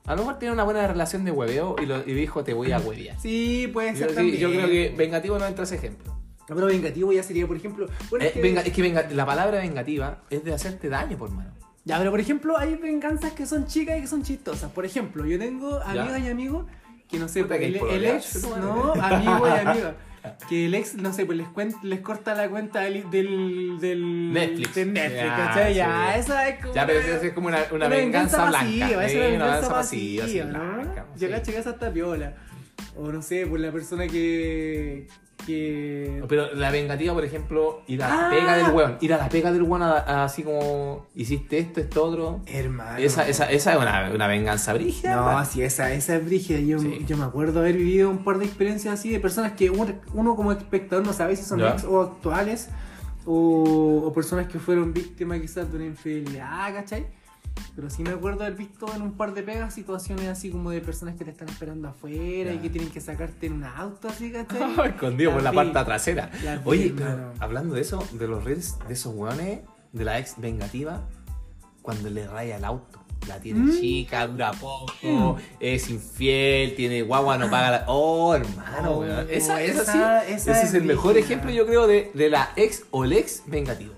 A 0.06 0.12
lo 0.12 0.18
mejor 0.20 0.38
tiene 0.40 0.54
una 0.54 0.64
buena 0.64 0.88
relación 0.88 1.26
de 1.26 1.32
hueveo 1.32 1.76
y, 1.82 1.88
lo, 1.88 1.98
y 2.08 2.14
dijo 2.14 2.44
te 2.44 2.54
voy 2.54 2.72
a 2.72 2.78
huevear. 2.80 3.20
Sí, 3.20 3.70
puede 3.74 3.92
Yo, 3.94 3.98
ser 4.00 4.10
sí, 4.12 4.16
también. 4.16 4.38
yo 4.38 4.50
creo 4.52 4.68
que 4.68 4.94
vengativo 4.96 5.40
no 5.40 5.46
entra 5.48 5.64
ese 5.64 5.76
ejemplo. 5.76 6.16
Pero 6.48 6.68
vengativo 6.68 7.12
ya 7.12 7.24
sería, 7.24 7.48
por 7.48 7.58
ejemplo. 7.58 7.88
Bueno, 8.10 8.26
Eh, 8.26 8.28
es 8.30 8.34
que- 8.34 8.42
venga- 8.42 8.62
es 8.62 8.72
que 8.74 8.82
venga- 8.82 9.08
la 9.12 9.26
palabra 9.26 9.60
vengativa 9.60 10.20
es 10.30 10.44
de 10.44 10.54
hacerte 10.54 10.90
daño, 10.90 11.18
por 11.18 11.32
mano. 11.32 11.52
Ya, 11.86 11.98
pero 12.00 12.12
por 12.12 12.20
ejemplo, 12.20 12.58
hay 12.58 12.76
venganzas 12.76 13.34
que 13.34 13.46
son 13.46 13.68
chicas 13.68 13.98
y 13.98 14.02
que 14.02 14.08
son 14.08 14.24
chistosas. 14.24 14.72
Por 14.72 14.86
ejemplo, 14.86 15.26
yo 15.26 15.38
tengo 15.40 15.80
amigas 15.82 16.20
y 16.22 16.30
amigos 16.30 16.66
que 17.10 17.20
no 17.20 17.28
sé, 17.28 17.44
Puta 17.44 17.60
que 17.60 17.68
el, 17.68 17.76
el 17.76 17.84
allá, 18.06 18.16
ex, 18.18 18.48
no, 18.58 18.94
amigo 18.94 19.48
y 19.48 19.52
amiga. 19.68 19.96
Que 20.50 20.66
el 20.66 20.74
ex, 20.74 20.96
no 20.96 21.14
sé, 21.14 21.24
pues 21.28 21.38
les, 21.38 21.46
cuen- 21.50 21.80
les 21.84 22.00
corta 22.00 22.34
la 22.34 22.50
cuenta 22.50 22.82
del, 22.82 23.08
del, 23.12 23.78
del 23.80 24.34
Netflix. 24.34 24.74
de 24.74 24.86
Netflix, 24.88 25.24
Ya, 25.24 25.36
¿cachai? 25.36 25.72
sí. 25.74 25.78
Ya, 25.78 26.18
esa 26.18 26.48
es 26.50 26.62
como. 26.64 26.74
Ya, 26.74 26.88
pero 26.88 27.00
eso 27.00 27.26
es 27.28 27.34
como 27.34 27.48
una, 27.50 27.60
una 27.72 27.88
venganza, 27.88 28.38
blanca. 28.50 28.58
pasiva, 28.66 28.88
esa 28.88 29.06
es 29.06 29.12
Sí, 29.12 29.18
una 29.20 29.28
una 29.36 29.46
venganza 29.46 29.70
pasiva, 29.70 30.24
pasiva, 30.24 30.46
sí, 30.48 30.52
¿no? 30.52 30.74
blanca, 30.74 31.06
Yo 31.16 31.28
sí. 31.28 31.32
cacho 31.34 31.52
que 31.52 31.58
esa 31.60 31.70
está 31.70 31.94
piola. 31.94 32.34
O 32.98 33.12
no 33.12 33.22
sé, 33.22 33.46
pues 33.48 33.62
la 33.62 33.72
persona 33.72 34.08
que. 34.08 35.08
que. 35.46 36.24
Pero 36.30 36.54
la 36.56 36.72
vengativa, 36.72 37.14
por 37.14 37.26
ejemplo, 37.26 37.82
ir 37.88 38.02
a 38.04 38.08
la 38.08 38.28
Ah. 38.28 38.30
pega 38.30 38.58
del 38.58 38.72
weón. 38.74 38.98
Ir 39.02 39.14
a 39.14 39.18
la 39.18 39.30
pega 39.30 39.52
del 39.52 39.64
weón 39.64 39.82
a- 39.84 39.98
a- 40.00 40.24
así 40.24 40.44
como 40.44 41.08
hiciste 41.14 41.58
esto, 41.60 41.82
esto, 41.82 42.04
otro. 42.06 42.42
Hermano. 42.48 42.98
Esa, 42.98 43.28
esa, 43.28 43.52
esa 43.52 43.74
es 43.74 43.78
una, 43.78 44.12
una 44.14 44.28
venganza 44.28 44.74
brígida. 44.74 45.16
No, 45.16 45.46
sí, 45.46 45.62
esa, 45.62 45.92
esa 45.94 46.16
es 46.16 46.26
brígida. 46.26 46.60
Yo, 46.60 46.80
Sí. 46.80 47.04
yo 47.06 47.18
me 47.18 47.26
acuerdo 47.26 47.60
haber 47.60 47.76
vivido 47.76 48.10
un 48.10 48.24
par 48.24 48.38
de 48.40 48.46
experiencias 48.46 48.94
así 48.94 49.10
de 49.10 49.20
personas 49.20 49.52
que 49.54 49.70
uno, 49.70 49.94
uno 50.14 50.36
como 50.36 50.52
espectador 50.54 51.06
no 51.06 51.12
sabe 51.14 51.36
si 51.36 51.44
son 51.44 51.60
Ya. 51.60 51.72
ex 51.74 51.84
o 51.84 52.02
actuales 52.02 52.70
o, 53.26 54.04
o 54.06 54.14
personas 54.14 54.48
que 54.48 54.58
fueron 54.60 54.94
víctimas 54.94 55.40
quizás 55.42 55.70
de 55.70 55.78
una 55.78 55.86
infidelidad, 55.88 56.74
¿cachai? 56.74 57.08
Pero 57.76 57.90
sí 57.90 58.04
me 58.04 58.12
acuerdo 58.12 58.42
haber 58.44 58.56
visto 58.56 58.86
en 58.96 59.02
un 59.02 59.14
par 59.18 59.34
de 59.34 59.44
pegas 59.44 59.74
situaciones 59.74 60.28
así 60.28 60.50
como 60.50 60.72
de 60.72 60.80
personas 60.82 61.16
que 61.16 61.26
te 61.26 61.32
están 61.32 61.50
esperando 61.50 61.90
afuera 61.90 62.52
y 62.52 62.56
Ya. 62.56 62.62
que 62.62 62.70
tienen 62.70 62.90
que 62.90 63.02
sacarte 63.02 63.48
en 63.48 63.54
un 63.54 63.64
auto 63.66 64.08
así, 64.08 64.32
¿cachai? 64.32 64.62
Escondido 64.90 65.32
por 65.34 65.44
la 65.44 65.52
vi. 65.52 65.56
parte 65.58 65.84
trasera. 65.84 66.30
La 66.44 66.56
vi, 66.56 66.62
Oye, 66.66 66.94
pero 66.96 67.34
hablando 67.40 67.76
de 67.76 67.82
eso, 67.82 68.06
de 68.14 68.28
los 68.28 68.44
reels, 68.46 68.78
de 68.88 68.94
esos 68.94 69.14
weones, 69.14 69.60
de 69.92 70.04
la 70.06 70.20
ex 70.20 70.36
vengativa, 70.40 71.02
cuando 71.82 72.10
le 72.10 72.28
raya 72.28 72.58
el 72.58 72.64
auto. 72.66 73.02
La 73.28 73.40
tiene 73.40 73.60
Mm. 73.62 73.80
chica, 73.80 74.28
dura 74.28 74.52
poco, 74.52 75.38
es 75.60 75.90
infiel, 75.90 76.76
tiene 76.76 77.02
guagua, 77.02 77.38
no 77.40 77.50
paga 77.50 77.72
la. 77.72 77.84
Oh, 77.88 78.36
hermano, 78.36 78.92
Oh, 78.92 79.00
weón. 79.00 79.26
Esa, 79.32 79.62
esa- 79.64 79.82
esa 79.82 79.92
sí, 79.92 79.98
esa 79.98 80.52
ese 80.52 80.52
es 80.52 80.64
es 80.70 80.74
el 80.76 80.84
mejor 80.84 81.18
ejemplo, 81.18 81.50
yo 81.50 81.66
creo, 81.66 81.88
de, 81.88 82.12
de 82.14 82.30
la 82.30 82.52
ex 82.56 82.84
o 82.92 83.04
el 83.04 83.14
ex 83.14 83.42
vengativo. 83.48 83.94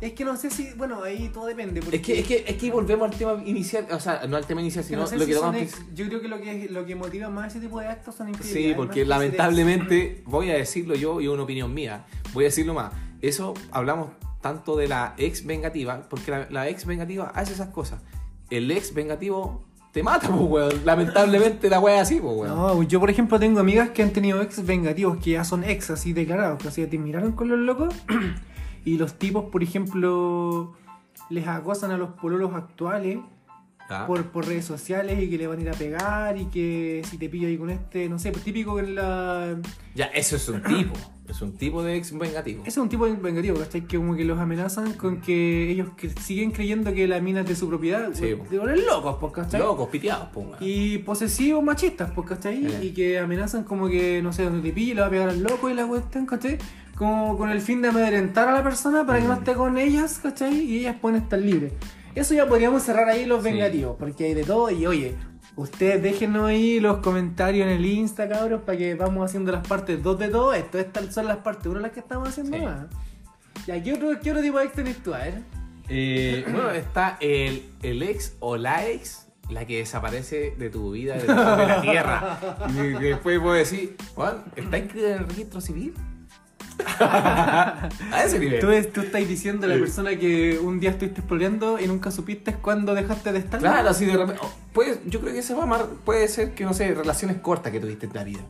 Es 0.00 0.12
que 0.12 0.24
no 0.24 0.36
sé 0.36 0.48
si, 0.50 0.72
bueno, 0.74 1.02
ahí 1.02 1.28
todo 1.32 1.46
depende. 1.46 1.80
Porque 1.82 1.96
Es 1.96 2.02
que, 2.02 2.18
es 2.20 2.26
que, 2.26 2.44
es 2.46 2.56
que 2.56 2.70
volvemos 2.70 3.10
al 3.10 3.16
tema 3.18 3.42
inicial, 3.44 3.86
o 3.90 4.00
sea, 4.00 4.22
no 4.26 4.36
al 4.36 4.46
tema 4.46 4.60
inicial, 4.62 4.82
sino 4.84 5.00
no 5.00 5.06
sé 5.06 5.16
lo 5.16 5.24
si 5.24 5.28
que 5.30 5.34
tocamos. 5.36 5.56
ex- 5.60 5.82
yo 5.94 6.06
creo 6.06 6.20
que 6.22 6.28
lo 6.28 6.40
que 6.40 6.68
lo 6.70 6.86
que 6.86 6.94
motiva 6.94 7.28
más 7.28 7.48
ese 7.54 7.60
tipo 7.66 7.78
de 7.80 7.86
actos 7.88 8.14
son 8.14 8.28
Sí, 8.28 8.32
infidelidades, 8.32 8.76
más 8.78 8.86
porque 8.86 9.04
lamentablemente, 9.04 10.22
voy 10.26 10.50
a 10.50 10.54
decirlo 10.54 10.94
yo 10.94 11.20
y 11.20 11.28
una 11.28 11.42
opinión 11.42 11.72
mía, 11.74 12.06
voy 12.32 12.44
a 12.44 12.48
decirlo 12.48 12.72
más. 12.74 12.92
Eso 13.20 13.54
hablamos 13.72 14.10
tanto 14.40 14.74
de 14.76 14.88
la 14.88 15.14
ex 15.18 15.44
vengativa, 15.44 16.06
porque 16.08 16.30
la, 16.30 16.46
la 16.50 16.68
ex 16.68 16.86
vengativa 16.86 17.30
hace 17.34 17.52
esas 17.52 17.68
cosas. 17.68 18.00
El 18.48 18.70
ex 18.70 18.94
vengativo 18.94 19.62
te 19.92 20.02
mata, 20.02 20.28
pues, 20.34 20.40
weón. 20.40 20.80
Lamentablemente 20.86 21.68
la 21.68 21.78
weá 21.78 21.96
es 21.96 22.02
así, 22.02 22.20
pues, 22.20 22.34
weón. 22.36 22.56
No, 22.56 22.82
yo 22.84 23.00
por 23.00 23.10
ejemplo 23.10 23.38
tengo 23.38 23.60
amigas 23.60 23.90
que 23.90 24.02
han 24.02 24.12
tenido 24.12 24.40
ex 24.40 24.64
vengativos 24.64 25.18
que 25.18 25.32
ya 25.32 25.44
son 25.44 25.62
ex 25.64 25.90
así 25.90 26.14
declarados, 26.14 26.58
que 26.62 26.68
así 26.68 26.86
te 26.86 26.96
miraron 26.96 27.32
con 27.32 27.48
los 27.50 27.58
locos 27.58 27.94
y 28.84 28.96
los 28.98 29.14
tipos, 29.18 29.44
por 29.50 29.62
ejemplo, 29.62 30.74
les 31.28 31.46
acosan 31.46 31.90
a 31.90 31.96
los 31.98 32.10
pololos 32.10 32.52
actuales 32.54 33.18
Ah. 33.92 34.06
por, 34.06 34.24
por 34.26 34.46
redes 34.46 34.64
sociales 34.64 35.20
y 35.20 35.28
que 35.28 35.36
le 35.36 35.48
van 35.48 35.58
a 35.58 35.62
ir 35.62 35.68
a 35.68 35.72
pegar 35.72 36.38
y 36.38 36.44
que 36.44 37.02
si 37.10 37.18
te 37.18 37.28
pillo 37.28 37.48
ahí 37.48 37.58
con 37.58 37.70
este, 37.70 38.08
no 38.08 38.20
sé, 38.20 38.30
pues 38.30 38.44
típico 38.44 38.76
que 38.76 38.82
en 38.82 38.94
la... 38.94 39.56
Ya, 39.96 40.04
eso 40.06 40.36
es 40.36 40.48
un 40.48 40.62
tipo. 40.62 40.92
Es 41.28 41.42
un 41.42 41.56
tipo 41.56 41.82
de 41.82 41.96
ex 41.96 42.16
vengativo. 42.16 42.60
Ese 42.62 42.70
es 42.70 42.76
un 42.78 42.88
tipo 42.88 43.06
de 43.06 43.14
vengativo, 43.14 43.58
¿cachai? 43.58 43.82
Que 43.88 43.96
como 43.96 44.14
que 44.14 44.24
los 44.24 44.38
amenazan 44.38 44.92
con 44.92 45.20
que 45.20 45.70
ellos 45.70 45.88
que 45.96 46.08
siguen 46.10 46.52
creyendo 46.52 46.92
que 46.94 47.08
la 47.08 47.20
mina 47.20 47.40
es 47.40 47.46
de 47.48 47.56
su 47.56 47.68
propiedad. 47.68 48.10
Sí, 48.12 48.26
de 48.26 48.36
poner 48.36 48.78
locos, 48.84 49.16
pues, 49.20 49.32
¿cachai? 49.32 49.60
Locos, 49.60 49.88
piteados, 49.88 50.28
weón. 50.36 50.52
Y 50.60 50.98
posesivos 50.98 51.62
machistas, 51.64 52.12
pues, 52.12 52.28
¿cachai? 52.28 52.66
Eh. 52.66 52.80
Y 52.84 52.90
que 52.92 53.18
amenazan 53.18 53.64
como 53.64 53.88
que, 53.88 54.22
no 54.22 54.32
sé, 54.32 54.44
donde 54.44 54.60
te 54.60 54.72
pille, 54.72 54.94
le 54.94 55.00
va 55.00 55.08
a 55.08 55.10
pegar 55.10 55.28
al 55.30 55.42
loco 55.42 55.68
y 55.68 55.74
la 55.74 55.86
cuestión, 55.86 56.26
¿cachai? 56.26 56.58
Como 57.00 57.38
con 57.38 57.48
el 57.48 57.62
fin 57.62 57.80
de 57.80 57.88
amedrentar 57.88 58.46
a 58.46 58.52
la 58.52 58.62
persona 58.62 59.06
para 59.06 59.18
que 59.20 59.24
Mm. 59.24 59.28
no 59.28 59.34
esté 59.34 59.54
con 59.54 59.78
ellas, 59.78 60.20
¿cachai? 60.22 60.52
Y 60.54 60.80
ellas 60.80 60.96
pueden 61.00 61.22
estar 61.22 61.38
libres. 61.38 61.72
Eso 62.14 62.34
ya 62.34 62.46
podríamos 62.46 62.82
cerrar 62.82 63.08
ahí 63.08 63.24
los 63.24 63.42
Sí. 63.42 63.50
vengativos, 63.52 63.96
porque 63.98 64.26
hay 64.26 64.34
de 64.34 64.44
todo. 64.44 64.68
Y 64.70 64.86
oye, 64.86 65.14
ustedes 65.56 66.02
déjenos 66.02 66.44
ahí 66.50 66.78
los 66.78 66.98
comentarios 66.98 67.66
en 67.66 67.72
el 67.72 67.86
Insta, 67.86 68.28
cabros, 68.28 68.60
para 68.64 68.76
que 68.76 68.94
vamos 68.96 69.24
haciendo 69.24 69.50
las 69.50 69.66
partes 69.66 70.02
2 70.02 70.18
de 70.18 70.28
todo 70.28 70.52
esto. 70.52 70.78
Estas 70.78 71.14
son 71.14 71.24
las 71.26 71.38
partes 71.38 71.68
1 71.68 71.80
las 71.80 71.92
que 71.92 72.00
estamos 72.00 72.28
haciendo 72.28 72.58
Sí. 72.58 72.62
más. 72.64 72.80
Ya, 73.66 73.82
¿qué 73.82 73.94
otro, 73.94 74.20
qué 74.22 74.30
otro 74.32 74.42
tipo 74.42 74.58
de 74.58 74.64
ex 74.66 74.74
tenés 74.74 75.02
tú? 75.02 75.14
A 75.14 75.18
ver. 75.20 75.42
Eh, 75.88 76.44
bueno, 76.52 76.70
está 76.72 77.16
el, 77.22 77.64
el 77.82 78.02
ex 78.02 78.34
o 78.40 78.58
la 78.58 78.86
ex, 78.86 79.26
la 79.48 79.64
que 79.66 79.78
desaparece 79.78 80.54
de 80.58 80.68
tu 80.68 80.90
vida, 80.90 81.16
de, 81.16 81.26
la- 81.26 81.56
de 81.56 81.66
la 81.66 81.80
tierra. 81.80 82.38
Y 82.74 83.02
después 83.04 83.40
puedo 83.40 83.54
decir, 83.54 83.96
Juan, 84.14 84.44
¿está 84.54 84.76
inscrita 84.76 85.06
en 85.14 85.22
el 85.22 85.26
registro 85.28 85.62
civil? 85.62 85.94
A 87.00 88.22
ese 88.24 88.38
nivel. 88.38 88.60
Tú, 88.60 88.70
es- 88.70 88.92
tú 88.92 89.00
estás 89.02 89.26
diciendo 89.26 89.66
a 89.66 89.68
la 89.68 89.76
persona 89.78 90.16
que 90.16 90.58
un 90.62 90.80
día 90.80 90.90
estuviste 90.90 91.20
exploreando 91.20 91.78
y 91.80 91.86
nunca 91.86 92.10
supiste 92.10 92.54
cuándo 92.54 92.94
dejaste 92.94 93.32
de 93.32 93.38
estar. 93.38 93.60
Claro, 93.60 93.88
así 93.90 94.04
de 94.06 94.16
repente. 94.16 94.40
oh, 94.42 94.50
puede- 94.72 95.00
yo 95.06 95.20
creo 95.20 95.32
que 95.32 95.40
ese 95.40 95.54
va 95.54 95.64
a 95.64 95.66
mar- 95.66 95.86
puede 96.04 96.26
ser 96.28 96.54
que, 96.54 96.64
no 96.64 96.74
sé, 96.74 96.94
relaciones 96.94 97.38
cortas 97.38 97.72
que 97.72 97.80
tuviste 97.80 98.06
en 98.06 98.12
la 98.14 98.24
vida. 98.24 98.40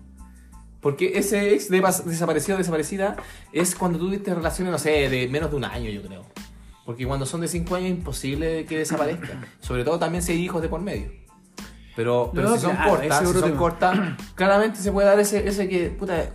Porque 0.80 1.12
ese 1.18 1.52
ex 1.54 1.68
de 1.68 1.80
desaparecido 2.06 2.54
o 2.56 2.58
desaparecida 2.58 3.16
es 3.52 3.74
cuando 3.74 3.98
tuviste 3.98 4.34
relaciones, 4.34 4.72
no 4.72 4.78
sé, 4.78 5.08
de 5.10 5.28
menos 5.28 5.50
de 5.50 5.56
un 5.56 5.64
año, 5.64 5.90
yo 5.90 6.02
creo. 6.02 6.24
Porque 6.86 7.06
cuando 7.06 7.26
son 7.26 7.42
de 7.42 7.48
cinco 7.48 7.74
años 7.74 7.90
es 7.90 7.98
imposible 7.98 8.64
que 8.64 8.78
desaparezca. 8.78 9.28
Sobre 9.60 9.84
todo 9.84 9.98
también 9.98 10.22
si 10.22 10.32
hay 10.32 10.38
hijos 10.42 10.62
de 10.62 10.68
por 10.68 10.80
medio. 10.80 11.12
Pero, 11.96 12.30
pero 12.34 12.48
No, 12.50 12.54
si 12.56 12.62
son 12.62 12.76
claro, 12.76 12.90
cortas, 12.92 13.18
si 13.28 13.38
son 13.40 13.56
cortas, 13.56 13.98
claramente 14.34 14.80
se 14.80 14.90
puede 14.90 15.06
dar 15.08 15.20
ese, 15.20 15.46
ese 15.46 15.68
que, 15.68 15.90
puta, 15.90 16.30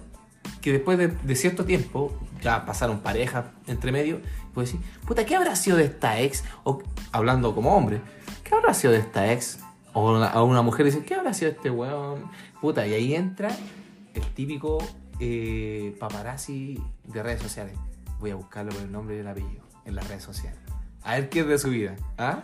que 0.65 0.71
después 0.71 0.97
de, 0.97 1.35
cierto 1.35 1.63
tiempo, 1.63 2.11
ya 2.41 2.65
pasaron 2.65 3.01
parejas 3.01 3.45
entre 3.67 3.91
medio, 3.91 4.19
puedes 4.51 4.71
decir, 4.71 4.83
puta, 5.05 5.23
¿qué 5.23 5.35
habrá 5.35 5.55
sido 5.55 5.77
de 5.77 5.83
esta 5.83 6.19
ex? 6.19 6.43
O 6.63 6.81
hablando 7.11 7.53
como 7.53 7.77
hombre, 7.77 8.01
¿qué 8.43 8.55
habrá 8.55 8.73
sido 8.73 8.91
de 8.91 8.97
esta 8.97 9.31
ex? 9.31 9.59
O 9.93 10.11
una, 10.11 10.25
a 10.25 10.41
una 10.41 10.63
mujer 10.63 10.87
dice, 10.87 11.05
¿qué 11.05 11.13
habrá 11.13 11.35
sido 11.35 11.51
de 11.51 11.57
este 11.57 11.69
weón? 11.69 12.31
Puta, 12.61 12.87
y 12.87 12.95
ahí 12.95 13.13
entra 13.13 13.55
el 14.15 14.25
típico 14.33 14.79
eh, 15.19 15.95
paparazzi 15.99 16.81
de 17.03 17.21
redes 17.21 17.43
sociales. 17.43 17.77
Voy 18.19 18.31
a 18.31 18.35
buscarlo 18.35 18.71
por 18.71 18.81
el 18.81 18.91
nombre 18.91 19.17
y 19.17 19.19
el 19.19 19.27
apellido 19.27 19.63
en 19.85 19.93
las 19.93 20.07
redes 20.07 20.23
sociales. 20.23 20.59
A 21.03 21.13
ver 21.13 21.29
qué 21.29 21.41
es 21.41 21.47
de 21.47 21.59
su 21.59 21.69
vida. 21.69 21.95
¿Ah? 22.17 22.41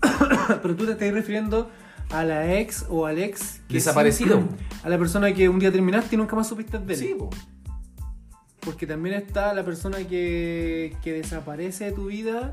Pero 0.62 0.74
tú 0.74 0.86
te 0.86 0.92
estás 0.92 1.12
refiriendo 1.12 1.70
a 2.12 2.24
la 2.24 2.58
ex 2.58 2.86
o 2.88 3.06
al 3.06 3.18
ex 3.18 3.60
que 3.68 3.74
Desaparecido. 3.74 4.40
sí- 4.40 4.64
a 4.84 4.88
la 4.88 4.98
persona 4.98 5.32
que 5.32 5.48
un 5.48 5.58
día 5.58 5.72
terminaste 5.72 6.14
y 6.14 6.18
nunca 6.18 6.36
más 6.36 6.48
supiste 6.48 6.78
de 6.78 6.92
él. 6.94 6.98
Sí, 6.98 7.14
po. 7.18 7.30
Porque 8.60 8.86
también 8.86 9.16
está 9.16 9.52
la 9.54 9.64
persona 9.64 9.98
que, 10.06 10.96
que 11.02 11.12
desaparece 11.14 11.86
de 11.86 11.92
tu 11.92 12.06
vida 12.06 12.52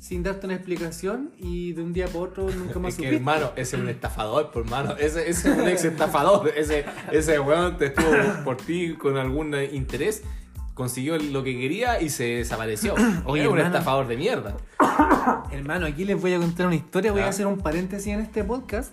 sin 0.00 0.22
darte 0.22 0.46
una 0.46 0.56
explicación 0.56 1.30
y 1.38 1.72
de 1.72 1.82
un 1.82 1.92
día 1.92 2.06
para 2.06 2.18
otro 2.18 2.50
nunca 2.50 2.78
más 2.80 2.94
Es 2.94 3.00
que, 3.00 3.14
hermano, 3.14 3.52
ese 3.56 3.76
es 3.76 3.82
un 3.82 3.88
estafador, 3.88 4.50
por 4.50 4.64
hermano. 4.64 4.96
Ese, 4.98 5.28
ese 5.30 5.50
es 5.52 5.56
un 5.58 5.68
ex 5.68 5.84
estafador. 5.84 6.48
Ese, 6.56 6.84
ese 7.12 7.38
weón 7.40 7.78
te 7.78 7.86
estuvo 7.86 8.10
por 8.44 8.56
ti 8.56 8.94
con 8.94 9.16
algún 9.16 9.54
interés, 9.72 10.22
consiguió 10.74 11.16
lo 11.18 11.44
que 11.44 11.56
quería 11.56 12.02
y 12.02 12.08
se 12.10 12.24
desapareció. 12.24 12.94
Oye, 13.24 13.42
es 13.44 13.48
un 13.48 13.56
hermano. 13.58 13.76
estafador 13.76 14.08
de 14.08 14.16
mierda. 14.16 14.56
Hermano, 15.52 15.86
aquí 15.86 16.04
les 16.04 16.20
voy 16.20 16.34
a 16.34 16.38
contar 16.38 16.66
una 16.66 16.76
historia, 16.76 17.12
voy 17.12 17.22
a 17.22 17.28
hacer 17.28 17.46
un 17.46 17.58
paréntesis 17.58 18.08
en 18.08 18.20
este 18.20 18.44
podcast 18.44 18.92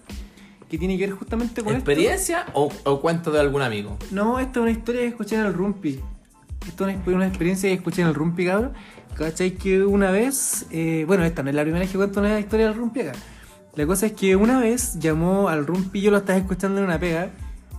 que 0.69 0.77
tiene 0.77 0.97
que 0.97 1.07
ver 1.07 1.15
justamente 1.15 1.63
con 1.63 1.75
esto. 1.75 1.91
¿Experiencia 1.91 2.45
o, 2.53 2.71
o 2.85 3.01
cuento 3.01 3.31
de 3.31 3.39
algún 3.39 3.61
amigo? 3.61 3.97
No, 4.11 4.39
esta 4.39 4.59
es 4.59 4.63
una 4.63 4.71
historia 4.71 5.01
que 5.01 5.07
escuché 5.07 5.35
en 5.35 5.45
el 5.45 5.53
Rumpi. 5.53 5.99
Esta 6.67 6.89
es 6.89 6.97
una, 7.05 7.15
una 7.17 7.27
experiencia 7.27 7.69
que 7.69 7.75
escuché 7.75 8.01
en 8.01 8.07
el 8.07 8.15
Rumpi, 8.15 8.45
cabrón. 8.45 8.73
¿Cachai? 9.15 9.51
Que 9.55 9.83
una 9.83 10.11
vez, 10.11 10.65
eh, 10.71 11.03
bueno, 11.05 11.25
esta 11.25 11.43
no 11.43 11.49
es 11.49 11.55
la 11.55 11.63
primera 11.63 11.81
vez 11.81 11.91
que 11.91 11.97
cuento 11.97 12.21
una 12.21 12.39
historia 12.39 12.67
del 12.67 12.75
Rumpi 12.75 13.01
acá. 13.01 13.11
La 13.75 13.85
cosa 13.85 14.05
es 14.05 14.13
que 14.13 14.35
una 14.35 14.59
vez 14.59 14.97
llamó 14.99 15.49
al 15.49 15.65
Rumpi, 15.65 16.01
yo 16.01 16.11
lo 16.11 16.17
estaba 16.17 16.39
escuchando 16.39 16.79
en 16.79 16.85
una 16.85 16.99
pega, 16.99 17.31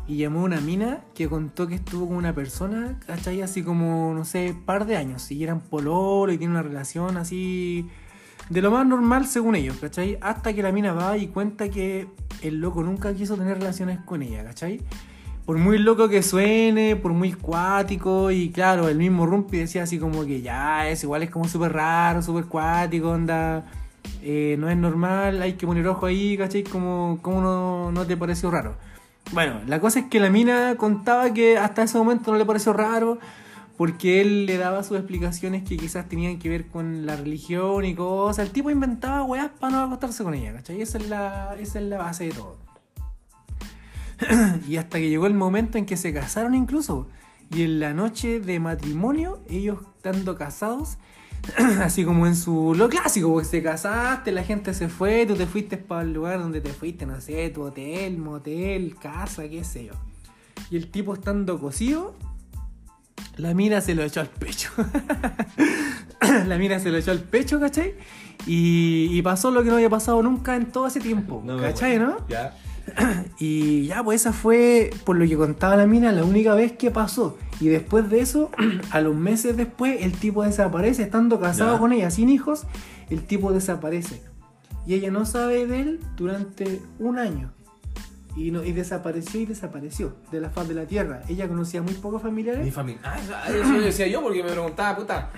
y 0.06 0.16
llamó 0.16 0.42
una 0.42 0.60
mina 0.60 1.00
que 1.14 1.28
contó 1.28 1.66
que 1.68 1.76
estuvo 1.76 2.08
con 2.08 2.16
una 2.16 2.34
persona, 2.34 2.98
¿cachai? 3.06 3.40
Así 3.40 3.62
como, 3.62 4.12
no 4.14 4.24
sé, 4.24 4.54
par 4.66 4.84
de 4.86 4.96
años, 4.96 5.30
y 5.30 5.42
eran 5.42 5.60
pololo 5.60 6.32
y 6.32 6.38
tienen 6.38 6.56
una 6.56 6.62
relación 6.62 7.16
así 7.16 7.88
de 8.48 8.62
lo 8.62 8.70
más 8.70 8.86
normal 8.86 9.26
según 9.26 9.56
ellos, 9.56 9.76
¿cachai? 9.80 10.18
Hasta 10.20 10.52
que 10.52 10.62
la 10.62 10.72
mina 10.72 10.92
va 10.92 11.16
y 11.16 11.28
cuenta 11.28 11.68
que 11.68 12.06
el 12.42 12.60
loco 12.60 12.82
nunca 12.82 13.14
quiso 13.14 13.36
tener 13.36 13.58
relaciones 13.58 14.00
con 14.00 14.22
ella, 14.22 14.44
¿cachai? 14.44 14.80
Por 15.46 15.58
muy 15.58 15.78
loco 15.78 16.08
que 16.08 16.22
suene, 16.22 16.96
por 16.96 17.12
muy 17.12 17.32
cuático, 17.32 18.30
y 18.30 18.50
claro, 18.50 18.88
el 18.88 18.96
mismo 18.96 19.26
Rumpi 19.26 19.58
decía 19.58 19.82
así 19.82 19.98
como 19.98 20.24
que 20.24 20.40
ya, 20.40 20.88
es 20.88 21.02
igual, 21.02 21.22
es 21.22 21.30
como 21.30 21.48
súper 21.48 21.72
raro, 21.72 22.22
súper 22.22 22.44
cuático, 22.44 23.10
onda, 23.10 23.64
eh, 24.22 24.56
no 24.58 24.70
es 24.70 24.76
normal, 24.76 25.42
hay 25.42 25.54
que 25.54 25.66
poner 25.66 25.86
ojo 25.88 26.06
ahí, 26.06 26.36
¿cachai? 26.36 26.62
Como, 26.62 27.18
como 27.22 27.40
no, 27.40 27.92
no 27.92 28.06
te 28.06 28.16
pareció 28.16 28.50
raro. 28.50 28.76
Bueno, 29.32 29.60
la 29.66 29.80
cosa 29.80 30.00
es 30.00 30.06
que 30.06 30.20
la 30.20 30.30
mina 30.30 30.76
contaba 30.76 31.32
que 31.32 31.58
hasta 31.58 31.82
ese 31.82 31.98
momento 31.98 32.30
no 32.32 32.38
le 32.38 32.44
pareció 32.44 32.72
raro, 32.72 33.18
porque 33.82 34.20
él 34.20 34.46
le 34.46 34.58
daba 34.58 34.84
sus 34.84 34.96
explicaciones 34.96 35.68
que 35.68 35.76
quizás 35.76 36.08
tenían 36.08 36.38
que 36.38 36.48
ver 36.48 36.68
con 36.68 37.04
la 37.04 37.16
religión 37.16 37.84
y 37.84 37.96
cosas. 37.96 38.46
El 38.46 38.52
tipo 38.52 38.70
inventaba 38.70 39.24
weas 39.24 39.50
para 39.58 39.72
no 39.72 39.82
acostarse 39.82 40.22
con 40.22 40.34
ella, 40.34 40.52
¿cachai? 40.52 40.80
Esa 40.80 40.98
es 40.98 41.08
la, 41.08 41.56
esa 41.58 41.80
es 41.80 41.86
la 41.86 41.98
base 41.98 42.26
de 42.26 42.30
todo. 42.30 42.58
y 44.68 44.76
hasta 44.76 44.98
que 44.98 45.08
llegó 45.08 45.26
el 45.26 45.34
momento 45.34 45.78
en 45.78 45.86
que 45.86 45.96
se 45.96 46.14
casaron 46.14 46.54
incluso. 46.54 47.08
Y 47.50 47.62
en 47.62 47.80
la 47.80 47.92
noche 47.92 48.38
de 48.38 48.60
matrimonio, 48.60 49.40
ellos 49.50 49.80
estando 49.96 50.36
casados, 50.36 50.98
así 51.80 52.04
como 52.04 52.28
en 52.28 52.36
su... 52.36 52.76
Lo 52.76 52.88
clásico, 52.88 53.32
porque 53.32 53.48
se 53.48 53.64
casaste, 53.64 54.30
la 54.30 54.44
gente 54.44 54.74
se 54.74 54.88
fue, 54.88 55.26
tú 55.26 55.34
te 55.34 55.46
fuiste 55.46 55.76
para 55.76 56.02
el 56.02 56.12
lugar 56.12 56.38
donde 56.38 56.60
te 56.60 56.70
fuiste, 56.70 57.04
no 57.04 57.20
sé, 57.20 57.50
tu 57.50 57.62
hotel, 57.62 58.16
motel, 58.16 58.94
casa, 58.94 59.48
qué 59.48 59.64
sé 59.64 59.86
yo. 59.86 59.94
Y 60.70 60.76
el 60.76 60.88
tipo 60.88 61.14
estando 61.14 61.58
cosido, 61.58 62.14
la 63.36 63.54
mina 63.54 63.80
se 63.80 63.94
lo 63.94 64.02
echó 64.02 64.20
al 64.20 64.28
pecho. 64.28 64.70
la 66.46 66.58
mina 66.58 66.78
se 66.78 66.90
lo 66.90 66.98
echó 66.98 67.10
al 67.10 67.20
pecho, 67.20 67.58
¿cachai? 67.60 67.94
Y, 68.46 69.08
y 69.10 69.22
pasó 69.22 69.50
lo 69.50 69.62
que 69.62 69.68
no 69.70 69.76
había 69.76 69.90
pasado 69.90 70.22
nunca 70.22 70.56
en 70.56 70.66
todo 70.66 70.86
ese 70.86 71.00
tiempo, 71.00 71.42
¿cachai, 71.60 71.98
no? 71.98 72.16
Ya. 72.28 72.54
Y 73.38 73.86
ya, 73.86 74.02
pues 74.02 74.20
esa 74.22 74.32
fue, 74.32 74.90
por 75.04 75.16
lo 75.16 75.26
que 75.26 75.36
contaba 75.36 75.76
la 75.76 75.86
mina, 75.86 76.10
la 76.12 76.24
única 76.24 76.54
vez 76.54 76.72
que 76.72 76.90
pasó. 76.90 77.38
Y 77.60 77.68
después 77.68 78.10
de 78.10 78.20
eso, 78.20 78.50
a 78.90 79.00
los 79.00 79.14
meses 79.14 79.56
después, 79.56 79.98
el 80.02 80.12
tipo 80.12 80.42
desaparece, 80.44 81.02
estando 81.04 81.38
casado 81.40 81.74
Ya. 81.74 81.78
con 81.78 81.92
ella, 81.92 82.10
sin 82.10 82.28
hijos, 82.28 82.64
el 83.08 83.22
tipo 83.22 83.52
desaparece. 83.52 84.22
Y 84.84 84.94
ella 84.94 85.12
no 85.12 85.24
sabe 85.26 85.66
de 85.66 85.80
él 85.80 86.00
durante 86.16 86.80
un 86.98 87.18
año. 87.18 87.52
Y, 88.34 88.50
no, 88.50 88.64
y 88.64 88.72
desapareció 88.72 89.40
y 89.40 89.46
desapareció 89.46 90.14
de 90.30 90.40
la 90.40 90.50
faz 90.50 90.66
de 90.68 90.74
la 90.74 90.86
tierra. 90.86 91.22
Ella 91.28 91.46
conocía 91.48 91.82
muy 91.82 91.92
pocos 91.94 92.22
Mi 92.22 92.30
familiares. 92.30 92.72
familia. 92.74 93.00
Ah, 93.04 93.18
eso, 93.20 93.34
eso 93.62 93.80
decía 93.80 94.06
yo 94.06 94.22
porque 94.22 94.42
me 94.42 94.50
preguntaba, 94.50 94.96
puta. 94.96 95.30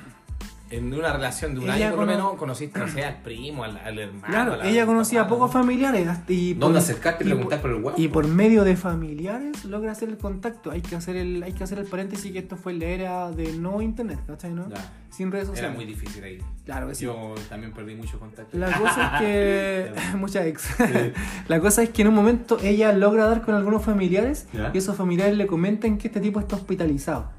En 0.77 0.93
una 0.93 1.13
relación 1.13 1.55
de 1.55 1.61
un 1.61 1.65
Ella 1.71 1.89
año 1.89 1.97
por 1.97 2.07
lo 2.07 2.13
menos 2.13 2.35
conociste, 2.35 2.79
no 2.79 2.89
sé, 2.89 3.05
al 3.05 3.23
primo, 3.23 3.65
al, 3.65 3.77
al 3.79 3.99
hermano. 3.99 4.25
Claro, 4.27 4.57
la- 4.57 4.69
ella 4.69 4.87
conocía 4.87 5.23
a 5.23 5.29
pocos 5.29 5.53
familiares. 5.53 6.09
Y 6.29 6.55
¿Dónde 6.55 6.79
acercarte 6.79 7.25
y 7.25 7.27
preguntar 7.29 7.61
por 7.61 7.71
el 7.71 7.77
huevo? 7.77 7.95
Y 7.97 8.09
por 8.09 8.27
medio 8.27 8.65
de 8.65 8.77
familiares 8.77 9.65
logra 9.65 9.93
hacer 9.93 10.09
el 10.09 10.19
contacto. 10.19 10.71
Hay 10.71 10.81
que 10.83 10.97
hacer 10.97 11.17
el, 11.17 11.43
hay 11.43 11.53
que 11.53 11.65
hacer 11.65 11.79
el 11.79 11.87
paréntesis 11.87 12.33
que 12.33 12.39
esto 12.41 12.57
fue 12.57 12.73
en 12.73 12.79
la 12.81 12.87
era 12.87 13.31
de 13.31 13.53
no 13.53 13.81
internet, 13.83 14.19
¿cachai? 14.27 14.53
¿no? 14.53 14.69
Ya. 14.69 14.93
Sin 15.11 15.31
redes 15.31 15.45
Era 15.47 15.55
sociales. 15.55 15.77
muy 15.77 15.85
difícil 15.87 16.25
ahí. 16.25 16.39
Claro 16.65 16.89
que 16.89 16.95
sí. 16.97 17.05
Yo 17.05 17.35
también 17.49 17.73
perdí 17.73 17.95
mucho 17.95 18.19
contacto. 18.19 18.57
La 18.59 18.73
cosa 18.77 19.13
es 19.15 19.21
que. 19.21 19.93
Mucha 20.17 20.45
ex. 20.45 20.69
La 21.49 21.61
cosa 21.61 21.83
es 21.83 21.91
que 21.91 22.03
en 22.03 22.09
un 22.09 22.15
momento 22.15 22.59
ella 22.63 22.93
logra 22.93 23.27
dar 23.27 23.43
con 23.43 23.55
algunos 23.55 23.85
familiares 23.85 24.49
Ya. 24.53 24.71
y 24.75 24.79
esos 24.79 24.97
familiares 24.97 25.37
le 25.37 25.47
comentan 25.47 25.99
que 25.99 26.09
este 26.09 26.21
tipo 26.21 26.41
está 26.41 26.57
hospitalizado. 26.57 27.31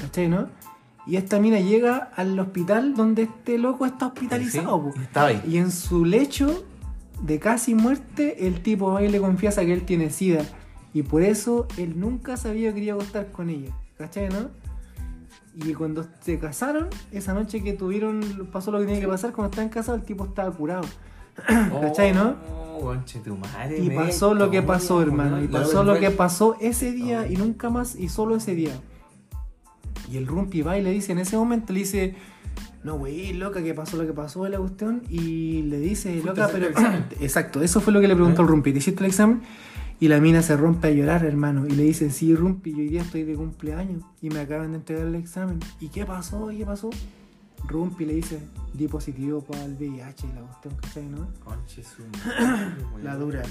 ¿Cachai, 0.00 0.28
no? 0.28 0.48
Y 1.06 1.16
esta 1.16 1.40
mina 1.40 1.58
llega 1.60 2.10
al 2.14 2.38
hospital 2.38 2.94
donde 2.94 3.22
este 3.22 3.58
loco 3.58 3.86
está 3.86 4.08
hospitalizado. 4.08 4.92
Sí, 4.94 5.00
ahí. 5.14 5.42
Y 5.46 5.56
en 5.56 5.70
su 5.70 6.04
lecho 6.04 6.64
de 7.22 7.38
casi 7.38 7.74
muerte, 7.74 8.46
el 8.46 8.62
tipo 8.62 8.92
va 8.92 9.02
y 9.02 9.08
le 9.08 9.20
confiesa 9.20 9.64
que 9.64 9.72
él 9.72 9.82
tiene 9.82 10.10
sida. 10.10 10.44
Y 10.92 11.02
por 11.02 11.22
eso 11.22 11.66
él 11.76 11.98
nunca 11.98 12.36
se 12.36 12.48
había 12.48 12.72
querido 12.74 12.96
acostar 12.96 13.30
con 13.30 13.50
ella. 13.50 13.72
¿Cachai, 13.96 14.28
no? 14.28 14.50
Y 15.54 15.74
cuando 15.74 16.06
se 16.20 16.38
casaron, 16.38 16.88
esa 17.12 17.34
noche 17.34 17.62
que 17.62 17.72
tuvieron, 17.72 18.48
pasó 18.52 18.70
lo 18.70 18.78
que 18.78 18.86
tenía 18.86 19.00
que 19.00 19.08
pasar, 19.08 19.32
cuando 19.32 19.50
estaban 19.50 19.68
casados, 19.68 20.00
el 20.00 20.06
tipo 20.06 20.24
estaba 20.24 20.50
curado. 20.50 20.84
¿Cachai, 21.46 22.12
no? 22.12 22.36
Oh, 22.50 22.80
conche 22.80 23.20
tu 23.20 23.36
madre, 23.36 23.78
Y 23.78 23.88
me 23.88 23.96
pasó 23.96 24.34
lo 24.34 24.50
que 24.50 24.62
pasó, 24.62 25.02
hermano. 25.02 25.42
Y 25.42 25.48
pasó 25.48 25.84
lo 25.84 25.98
que 25.98 26.10
pasó 26.10 26.56
ese 26.60 26.92
día 26.92 27.26
y 27.26 27.36
nunca 27.36 27.68
más, 27.68 27.94
y 27.94 28.08
solo 28.08 28.36
ese 28.36 28.54
día. 28.54 28.72
Y 30.10 30.16
el 30.16 30.26
Rumpi 30.26 30.62
va 30.62 30.78
y 30.78 30.82
le 30.82 30.90
dice, 30.90 31.12
en 31.12 31.18
ese 31.18 31.36
momento 31.36 31.72
le 31.72 31.80
dice, 31.80 32.14
no, 32.82 32.96
güey, 32.96 33.32
loca, 33.32 33.62
que 33.62 33.74
pasó 33.74 33.96
lo 33.96 34.06
que 34.06 34.12
pasó 34.12 34.44
de 34.44 34.50
la 34.50 34.58
cuestión. 34.58 35.02
Y 35.08 35.62
le 35.62 35.78
dice, 35.78 36.22
loca, 36.24 36.48
pero. 36.52 36.68
Exacto, 37.20 37.62
eso 37.62 37.80
fue 37.80 37.92
lo 37.92 38.00
que 38.00 38.08
le 38.08 38.14
preguntó 38.14 38.42
¿Eh? 38.42 38.44
el 38.44 38.48
Rumpi. 38.48 38.72
¿Te 38.72 38.78
hiciste 38.78 39.00
el 39.00 39.10
examen? 39.10 39.42
Y 40.00 40.08
la 40.08 40.18
mina 40.18 40.40
se 40.40 40.56
rompe 40.56 40.88
a 40.88 40.90
llorar, 40.90 41.24
hermano. 41.26 41.66
Y 41.66 41.72
le 41.72 41.82
dice, 41.82 42.10
sí, 42.10 42.34
Rumpi, 42.34 42.70
yo 42.70 42.78
hoy 42.78 42.88
día 42.88 43.02
estoy 43.02 43.24
de 43.24 43.34
cumpleaños. 43.34 44.02
Y 44.22 44.30
me 44.30 44.40
acaban 44.40 44.70
de 44.72 44.78
entregar 44.78 45.06
el 45.06 45.14
examen. 45.14 45.60
¿Y 45.78 45.88
qué 45.88 46.06
pasó? 46.06 46.50
¿Y 46.50 46.58
qué 46.58 46.64
pasó? 46.66 46.88
Rumpi 47.66 48.06
le 48.06 48.14
dice, 48.14 48.40
di 48.72 48.88
positivo 48.88 49.42
para 49.42 49.64
el 49.64 49.74
VIH 49.74 50.26
y 50.26 50.32
la 50.32 50.40
cuestión, 50.40 50.74
¿cachai, 50.80 51.04
no? 51.04 51.28
Conche 51.44 51.82
su 51.84 52.02
La 53.02 53.16
dura. 53.16 53.42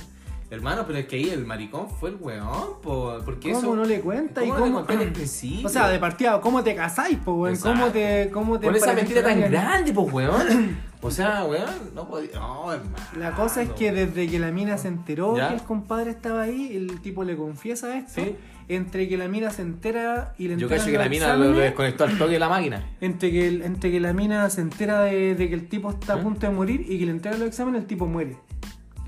Hermano, 0.51 0.83
pero 0.87 0.97
es 0.97 1.05
que 1.05 1.17
ahí 1.17 1.29
el 1.29 1.45
maricón 1.45 1.87
fue 1.89 2.09
el 2.09 2.15
weón, 2.19 2.81
po, 2.81 3.19
porque 3.23 3.51
¿Cómo 3.51 3.59
eso... 3.59 3.75
no 3.75 3.85
le 3.85 4.01
cuenta? 4.01 4.43
¿Y 4.43 4.49
¿Cómo 4.49 4.59
no 4.59 4.81
le 4.81 4.85
cómo? 4.87 5.01
el? 5.01 5.13
O 5.65 5.69
sea, 5.69 5.87
de 5.89 5.99
partida, 5.99 6.41
¿cómo 6.41 6.63
te 6.63 6.73
casáis, 6.75 7.17
po, 7.17 7.33
weón? 7.33 7.55
¿Cómo 7.57 7.87
te, 7.89 8.31
cómo 8.33 8.59
te 8.59 8.65
Con 8.65 8.75
esa 8.75 8.93
mentira 8.93 9.21
tan 9.21 9.39
grande, 9.41 9.93
pues, 9.93 10.11
weón. 10.11 10.77
O 11.01 11.11
sea, 11.11 11.45
weón, 11.45 11.93
no 11.95 12.09
podía... 12.09 12.31
No, 12.33 12.73
hermano. 12.73 12.97
La 13.17 13.31
cosa 13.33 13.61
es 13.61 13.69
que 13.69 13.93
desde 13.93 14.27
que 14.27 14.37
la 14.37 14.51
mina 14.51 14.77
se 14.77 14.89
enteró 14.89 15.37
¿Ya? 15.37 15.47
que 15.47 15.53
el 15.53 15.61
compadre 15.61 16.11
estaba 16.11 16.41
ahí, 16.41 16.75
el 16.75 16.99
tipo 16.99 17.23
le 17.23 17.37
confiesa 17.37 17.97
esto. 17.97 18.21
Sí. 18.21 18.35
Entre 18.67 19.07
que 19.07 19.17
la 19.17 19.29
mina 19.29 19.49
se 19.49 19.61
entera 19.61 20.33
y 20.37 20.49
le 20.49 20.57
Yo 20.57 20.67
cacho 20.67 20.87
que 20.87 20.97
la 20.97 21.07
mina 21.07 21.37
lo, 21.37 21.53
desconectó 21.53 22.03
al 22.03 22.17
toque 22.17 22.33
de 22.33 22.39
la 22.39 22.49
máquina. 22.49 22.85
Entre 22.99 23.31
que, 23.31 23.47
el- 23.47 23.61
entre 23.61 23.91
que 23.91 23.99
la 24.01 24.11
mina 24.11 24.49
se 24.49 24.59
entera 24.59 25.03
de, 25.03 25.35
de 25.35 25.47
que 25.47 25.55
el 25.55 25.69
tipo 25.69 25.89
está 25.89 26.15
a 26.15 26.21
punto 26.21 26.45
de 26.45 26.53
morir 26.53 26.81
y 26.87 26.99
que 26.99 27.05
le 27.05 27.11
entregan 27.11 27.39
los 27.39 27.47
exámenes, 27.47 27.81
el 27.81 27.87
tipo 27.87 28.05
muere. 28.05 28.35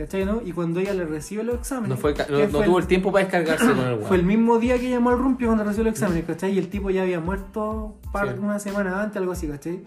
¿Cachai, 0.04 0.26
no? 0.26 0.42
Y 0.46 0.52
cuando 0.52 0.80
ella 0.80 0.94
le 0.94 1.06
recibe 1.06 1.44
los 1.44 1.56
exámenes. 1.56 1.90
No, 1.90 1.98
fue, 1.98 2.14
ca- 2.14 2.26
que 2.26 2.32
no, 2.34 2.40
no 2.40 2.48
fue 2.50 2.66
tuvo 2.66 2.80
el 2.80 2.88
tiempo 2.88 3.12
para 3.12 3.26
descargarse 3.26 3.66
con 3.66 3.80
el 3.80 3.94
weón. 3.96 4.04
Fue 4.04 4.18
el 4.18 4.24
mismo 4.24 4.58
día 4.60 4.78
que 4.80 4.90
llamó 4.90 5.10
al 5.12 5.18
Rumpi 5.20 5.46
cuando 5.46 5.64
recibió 5.64 5.86
los 5.86 5.94
exámenes, 5.94 6.26
¿cachai? 6.26 6.54
Y 6.54 6.58
el 6.60 6.70
tipo 6.70 6.90
ya 6.90 7.04
había 7.04 7.20
muerto 7.20 7.96
par- 8.12 8.34
Sí. 8.36 8.40
una 8.42 8.60
semana 8.60 9.02
antes, 9.02 9.18
algo 9.18 9.32
así, 9.32 9.48
¿cachai? 9.48 9.82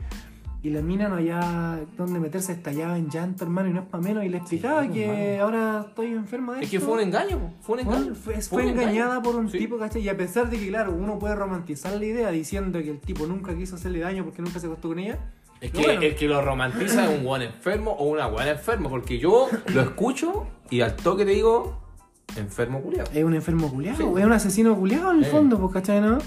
Y 0.63 0.71
la 0.71 0.81
mina 0.81 1.09
no 1.11 1.17
había 1.17 1.81
donde 1.99 2.19
meterse, 2.21 2.53
estallaba 2.53 2.97
en 2.97 3.11
llanto, 3.11 3.45
hermano, 3.45 3.69
y 3.69 3.75
no 3.75 3.81
es 3.81 3.87
para 3.87 4.03
menos. 4.03 4.25
Y 4.25 4.31
le 4.31 4.39
explicaba 4.39 4.83
Sí, 4.85 4.89
que 4.91 5.35
hermano. 5.35 5.43
ahora 5.45 5.85
estoy 5.89 6.07
enferma 6.13 6.55
de 6.55 6.65
Es 6.65 6.71
que 6.71 6.77
esto. 6.77 6.89
fue 6.89 6.97
un 6.97 7.03
engaño, 7.09 7.39
fue 7.61 7.75
un 7.75 7.81
engaño. 7.81 7.99
Bueno, 8.01 8.15
fue, 8.15 8.35
Fue 8.37 8.43
fue 8.43 8.63
un 8.63 8.69
engañada 8.71 9.17
engaño. 9.17 9.23
por 9.23 9.37
un 9.37 9.51
Sí. 9.51 9.59
tipo, 9.59 9.77
¿cachai? 9.77 10.01
Y 10.01 10.09
a 10.09 10.17
pesar 10.17 10.49
de 10.49 10.59
que, 10.59 10.69
claro, 10.69 10.93
uno 10.99 11.19
puede 11.19 11.35
romantizar 11.35 11.93
la 11.95 12.05
idea 12.05 12.31
diciendo 12.31 12.79
que 12.79 12.91
el 12.93 12.99
tipo 12.99 13.27
nunca 13.27 13.55
quiso 13.55 13.77
hacerle 13.77 13.99
daño 13.99 14.25
porque 14.25 14.41
nunca 14.41 14.59
se 14.59 14.67
acostó 14.67 14.89
con 14.89 15.01
ella. 15.01 15.19
Es 15.65 15.71
que 15.73 15.83
bueno. 15.83 16.01
el 16.03 16.15
que 16.15 16.27
lo 16.29 16.43
romantiza 16.43 17.05
es 17.11 17.19
un 17.19 17.25
buen 17.25 17.43
enfermo 17.43 17.93
o 17.93 18.05
una 18.05 18.27
buena 18.27 18.51
enferma, 18.53 18.89
porque 18.91 19.19
yo 19.19 19.49
lo 19.73 19.81
escucho 19.81 20.47
y 20.71 20.81
al 20.83 20.95
toque 20.97 21.25
te 21.25 21.31
digo, 21.33 21.79
enfermo 22.37 22.81
culiado. 22.83 23.11
Es 23.15 23.25
un 23.25 23.35
enfermo 23.35 23.71
culiado, 23.71 23.97
Sí. 23.97 24.21
es 24.21 24.25
un 24.27 24.33
asesino 24.33 24.77
culiado 24.77 25.11
en 25.13 25.19
el 25.19 25.25
Sí. 25.25 25.31
fondo, 25.31 25.59
pues, 25.59 25.73
¿cachai? 25.73 26.01
¿no? 26.01 26.19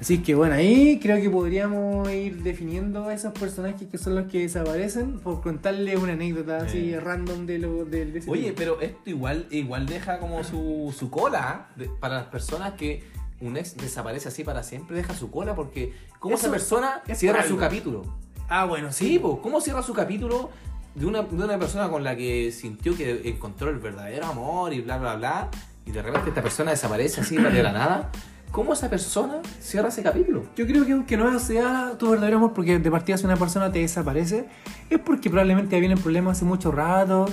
Así 0.00 0.18
que 0.22 0.34
bueno, 0.36 0.54
ahí 0.54 1.00
creo 1.02 1.20
que 1.20 1.28
podríamos 1.28 2.08
ir 2.12 2.42
definiendo 2.44 3.08
a 3.08 3.14
esos 3.14 3.32
personajes 3.32 3.88
que 3.90 3.98
son 3.98 4.14
los 4.14 4.30
que 4.30 4.38
desaparecen 4.42 5.18
por 5.18 5.40
contarle 5.42 5.96
una 5.96 6.12
anécdota 6.12 6.58
así 6.58 6.92
Eh. 6.94 7.00
random 7.00 7.46
de, 7.46 7.58
lo, 7.58 7.84
de, 7.84 8.06
de 8.06 8.22
Oye, 8.30 8.42
tipo. 8.44 8.54
pero 8.56 8.80
esto 8.80 9.10
igual, 9.10 9.46
igual 9.50 9.86
deja 9.86 10.20
como 10.20 10.44
su, 10.44 10.94
su 10.96 11.10
cola 11.10 11.40
¿ah? 11.42 11.68
de- 11.74 11.90
para 12.00 12.14
las 12.14 12.26
personas 12.26 12.74
que 12.74 13.02
un 13.40 13.56
ex 13.56 13.76
desaparece 13.76 14.28
así 14.28 14.44
para 14.44 14.62
siempre, 14.62 14.96
deja 14.96 15.14
su 15.14 15.32
cola 15.32 15.56
porque 15.56 15.92
¿cómo 16.20 16.36
Eso 16.36 16.46
esa 16.46 16.52
persona 16.52 17.02
es 17.08 17.18
cierra 17.18 17.42
su 17.42 17.56
capítulo? 17.56 18.04
Ah, 18.48 18.64
bueno, 18.64 18.92
Sí, 18.92 19.18
pues, 19.18 19.36
¿cómo 19.42 19.60
cierra 19.60 19.82
su 19.82 19.92
capítulo 19.92 20.50
de 20.94 21.06
una, 21.06 21.22
de 21.22 21.44
una 21.44 21.58
persona 21.58 21.88
con 21.88 22.02
la 22.02 22.16
que 22.16 22.50
sintió 22.50 22.96
que 22.96 23.28
encontró 23.28 23.70
el 23.70 23.78
verdadero 23.78 24.26
amor 24.26 24.72
y 24.72 24.80
bla, 24.80 24.98
bla, 24.98 25.16
bla, 25.16 25.48
y 25.84 25.90
de 25.90 26.02
repente 26.02 26.30
esta 26.30 26.42
persona 26.42 26.70
desaparece 26.70 27.20
así 27.20 27.36
de 27.36 27.62
la 27.62 27.72
nada? 27.72 28.10
¿Cómo 28.50 28.72
esa 28.72 28.88
persona 28.88 29.40
cierra 29.60 29.88
ese 29.88 30.02
capítulo? 30.02 30.44
Yo 30.56 30.66
creo 30.66 30.86
que 30.86 30.92
aunque 30.92 31.16
no 31.16 31.38
sea 31.38 31.96
tu 31.98 32.10
verdadero 32.10 32.38
amor, 32.38 32.54
porque 32.54 32.78
de 32.78 32.90
partida 32.90 33.18
si 33.18 33.26
una 33.26 33.36
persona 33.36 33.70
te 33.70 33.80
desaparece, 33.80 34.48
es 34.88 34.98
porque 34.98 35.28
probablemente 35.28 35.76
ya 35.76 35.80
vienen 35.80 35.98
problemas 35.98 36.38
hace 36.38 36.46
mucho 36.46 36.72
rato. 36.72 37.26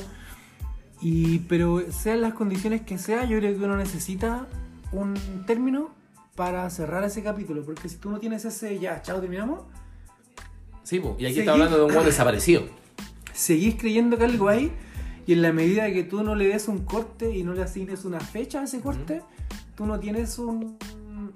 Y, 1.01 1.39
pero 1.39 1.82
sean 1.91 2.21
las 2.21 2.34
condiciones 2.34 2.82
que 2.82 2.97
sea, 2.97 3.23
yo 3.25 3.38
creo 3.39 3.58
que 3.58 3.63
uno 3.63 3.78
necesita 3.78 4.47
un 4.91 5.15
término 5.45 5.91
para 6.36 6.69
cerrar 6.69 7.04
ese 7.06 7.23
capítulo. 7.23 7.63
Porque 7.63 7.88
si 7.88 7.95
tú 7.95 8.10
no 8.10 8.19
tienes 8.19 8.43
ese 8.43 8.78
ya, 8.80 9.01
chao, 9.01 9.21
terminamos, 9.21 9.62
Sí, 10.86 11.00
pues, 11.00 11.15
y 11.17 11.26
aquí 11.26 11.39
está 11.39 11.54
hablando 11.54 11.78
de 11.78 11.84
un 11.84 11.93
buen 11.93 12.06
desaparecido. 12.12 12.63
seguís 13.34 13.76
creyendo 13.76 14.17
que 14.17 14.24
algo 14.24 14.48
hay. 14.48 14.71
Y 15.28 15.34
en 15.34 15.41
la 15.41 15.52
medida 15.52 15.91
que 15.91 16.04
tú 16.04 16.24
no 16.24 16.36
le 16.36 16.48
des 16.48 16.67
un 16.67 16.86
corte 16.86 17.36
y 17.36 17.43
no 17.43 17.54
le 17.54 17.63
asignes 17.63 18.06
una 18.06 18.19
fecha 18.19 18.62
a 18.62 18.65
ese 18.65 18.80
corte, 18.80 19.24
tú 19.76 19.88
no 19.88 20.00
tienes 20.00 20.38
un. 20.38 20.78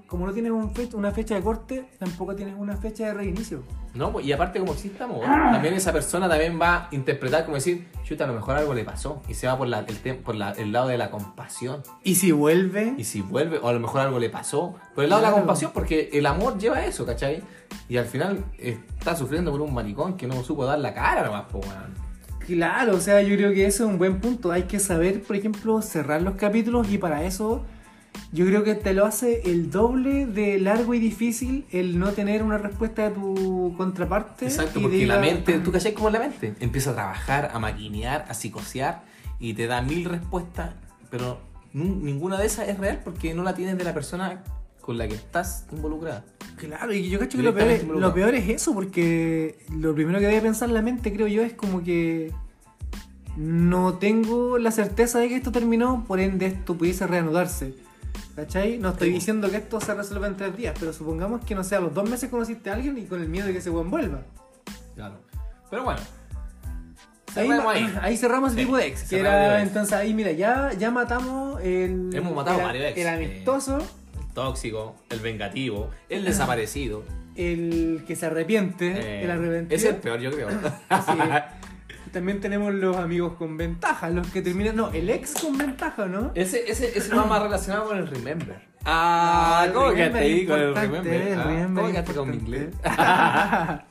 Como 0.09 0.25
no 0.25 0.33
tienes 0.33 0.51
un 0.51 0.73
una 0.93 1.11
fecha 1.11 1.35
de 1.35 1.41
corte, 1.41 1.87
tampoco 1.99 2.35
tienes 2.35 2.55
una 2.57 2.75
fecha 2.75 3.05
de 3.05 3.13
reinicio. 3.13 3.61
No, 3.93 4.11
pues, 4.11 4.25
y 4.25 4.31
aparte 4.31 4.59
como 4.59 4.73
existe 4.73 5.03
amor, 5.03 5.23
también 5.23 5.73
esa 5.75 5.93
persona 5.93 6.27
también 6.27 6.59
va 6.59 6.75
a 6.75 6.87
interpretar 6.91 7.43
como 7.45 7.55
decir, 7.55 7.87
chuta, 8.03 8.23
a 8.23 8.27
lo 8.27 8.33
mejor 8.33 8.55
algo 8.55 8.73
le 8.73 8.83
pasó 8.83 9.21
y 9.27 9.35
se 9.35 9.45
va 9.47 9.57
por, 9.57 9.67
la, 9.67 9.79
el, 9.79 10.03
tem- 10.03 10.21
por 10.21 10.35
la- 10.35 10.51
el 10.53 10.71
lado 10.71 10.87
de 10.87 10.97
la 10.97 11.11
compasión. 11.11 11.83
Y 12.03 12.15
si 12.15 12.31
vuelve, 12.31 12.95
Y 12.97 13.03
si 13.03 13.21
vuelve, 13.21 13.59
o 13.59 13.67
a 13.67 13.73
lo 13.73 13.79
mejor 13.79 14.01
algo 14.01 14.17
le 14.19 14.29
pasó, 14.29 14.75
por 14.95 15.03
el 15.03 15.09
lado 15.11 15.21
de 15.21 15.27
la 15.29 15.33
compasión, 15.33 15.71
porque 15.73 16.09
el 16.13 16.25
amor 16.25 16.57
lleva 16.57 16.83
eso, 16.85 17.05
¿cachai? 17.05 17.43
Y 17.87 17.97
al 17.97 18.05
final 18.05 18.43
está 18.57 19.15
sufriendo 19.15 19.51
por 19.51 19.61
un 19.61 19.73
maricón 19.73 20.17
que 20.17 20.25
no 20.27 20.43
supo 20.43 20.65
dar 20.65 20.79
la 20.79 20.93
cara 20.93 21.23
nomás, 21.23 21.45
po. 21.51 21.61
Claro, 22.45 22.95
o 22.95 22.99
sea, 22.99 23.21
yo 23.21 23.35
creo 23.35 23.53
que 23.53 23.65
eso 23.67 23.83
es 23.85 23.89
un 23.91 23.99
buen 23.99 24.19
punto. 24.19 24.51
Hay 24.51 24.63
que 24.63 24.79
saber, 24.79 25.21
por 25.21 25.35
ejemplo, 25.35 25.81
cerrar 25.83 26.21
los 26.23 26.33
capítulos 26.35 26.89
y 26.89 26.97
para 26.97 27.23
eso 27.23 27.63
yo 28.31 28.45
creo 28.45 28.63
que 28.63 28.75
te 28.75 28.93
lo 28.93 29.05
hace 29.05 29.41
el 29.45 29.71
doble 29.71 30.25
de 30.27 30.59
largo 30.59 30.93
y 30.93 30.99
difícil 30.99 31.65
el 31.71 31.97
no 31.99 32.11
tener 32.11 32.43
una 32.43 32.57
respuesta 32.57 33.09
de 33.09 33.15
tu 33.15 33.73
contraparte. 33.77 34.45
Exacto, 34.45 34.81
porque 34.81 34.97
diga- 34.97 35.15
la 35.15 35.21
mente, 35.21 35.59
¿tú 35.59 35.71
cachai 35.71 35.93
cómo 35.93 36.09
es 36.09 36.13
la 36.13 36.19
mente? 36.19 36.53
Empieza 36.59 36.91
a 36.91 36.93
trabajar, 36.93 37.51
a 37.53 37.59
maquinear, 37.59 38.25
a 38.29 38.33
psicosear 38.33 39.03
y 39.39 39.53
te 39.53 39.67
da 39.67 39.81
mil 39.81 40.05
respuestas, 40.05 40.71
pero 41.09 41.39
ninguna 41.73 42.37
de 42.39 42.45
esas 42.47 42.67
es 42.67 42.77
real 42.79 43.01
porque 43.03 43.33
no 43.33 43.43
la 43.43 43.53
tienes 43.55 43.77
de 43.77 43.83
la 43.83 43.93
persona 43.93 44.43
con 44.81 44.97
la 44.97 45.07
que 45.07 45.15
estás 45.15 45.65
involucrada. 45.71 46.25
Claro, 46.57 46.93
y 46.93 47.09
yo 47.09 47.19
creo 47.19 47.29
que 47.29 47.37
lo 47.37 47.53
peor, 47.53 47.69
es, 47.71 47.83
lo 47.87 48.13
peor 48.13 48.35
es 48.35 48.49
eso, 48.49 48.73
porque 48.73 49.59
lo 49.71 49.93
primero 49.95 50.19
que 50.19 50.25
debe 50.27 50.41
pensar 50.41 50.69
la 50.69 50.81
mente, 50.81 51.13
creo 51.13 51.27
yo, 51.27 51.41
es 51.43 51.53
como 51.53 51.83
que 51.83 52.31
no 53.37 53.93
tengo 53.95 54.57
la 54.57 54.71
certeza 54.71 55.19
de 55.19 55.29
que 55.29 55.35
esto 55.35 55.51
terminó, 55.51 56.03
por 56.05 56.19
ende 56.19 56.47
esto 56.47 56.75
pudiese 56.77 57.07
reanudarse. 57.07 57.75
¿Cachai? 58.35 58.77
No 58.77 58.89
estoy 58.89 59.09
diciendo 59.11 59.49
que 59.49 59.57
esto 59.57 59.79
se 59.81 59.93
resuelva 59.93 60.27
en 60.27 60.37
tres 60.37 60.55
días, 60.55 60.75
pero 60.79 60.93
supongamos 60.93 61.43
que, 61.45 61.55
no 61.55 61.63
sé, 61.63 61.75
a 61.75 61.79
los 61.79 61.93
dos 61.93 62.09
meses 62.09 62.29
conociste 62.29 62.69
a 62.69 62.73
alguien 62.75 62.97
y 62.97 63.03
con 63.05 63.21
el 63.21 63.27
miedo 63.29 63.47
de 63.47 63.53
que 63.53 63.59
ese 63.59 63.69
buen 63.69 63.89
vuelva. 63.89 64.21
Claro. 64.95 65.15
Pero 65.69 65.83
bueno. 65.83 65.99
Ahí, 68.01 68.17
cerramos 68.17 68.51
el 68.53 68.57
Sí, 68.59 68.65
tipo 68.65 68.77
de 68.77 68.87
ex. 68.87 69.03
Que 69.03 69.19
era, 69.19 69.61
entonces 69.61 69.93
ahí, 69.93 70.13
mira, 70.13 70.31
ya, 70.31 70.71
ya 70.73 70.89
matamos 70.91 71.61
el. 71.61 72.09
Hemos 72.13 72.33
matado 72.35 72.59
varios 72.61 72.85
ex. 72.85 72.97
El 72.97 73.07
amistoso, 73.07 73.77
El 73.79 74.33
tóxico, 74.33 74.95
el 75.09 75.19
vengativo, 75.19 75.89
el 76.09 76.25
desaparecido. 76.25 77.03
el 77.35 78.03
que 78.07 78.15
se 78.15 78.25
arrepiente, 78.25 78.87
Eh, 78.97 79.23
el 79.25 79.31
arrepentido. 79.31 79.75
es 79.75 79.83
el 79.85 79.95
peor, 79.97 80.19
yo 80.19 80.31
creo. 80.31 80.49
Sí. 81.05 81.11
También 82.11 82.39
tenemos 82.39 82.73
los 82.73 82.97
amigos 82.97 83.33
con 83.33 83.57
ventaja, 83.57 84.09
los 84.09 84.27
que 84.27 84.41
terminan. 84.41 84.75
No, 84.75 84.91
el 84.91 85.09
ex 85.09 85.33
con 85.33 85.57
ventaja, 85.57 86.05
¿no? 86.07 86.31
ese, 86.35 86.69
ese, 86.69 86.97
ese 86.97 87.15
va 87.15 87.25
más 87.25 87.41
relacionado 87.41 87.87
con 87.87 87.97
el 87.97 88.07
remember. 88.07 88.67
Ah, 88.85 89.63
el 89.67 89.73
¿cómo 89.73 89.89
remember 89.89 90.21
quedaste 90.21 90.39
ahí 90.39 90.45
con 90.45 90.59
el 90.59 90.75
remember? 90.75 91.13
el 91.13 91.39
Ah, 91.39 91.43
remember 91.43 91.83
¿Cómo 91.83 91.93
quedaste 91.93 92.13
con 92.13 92.29
mi 92.29 92.37
inglés? 92.37 92.73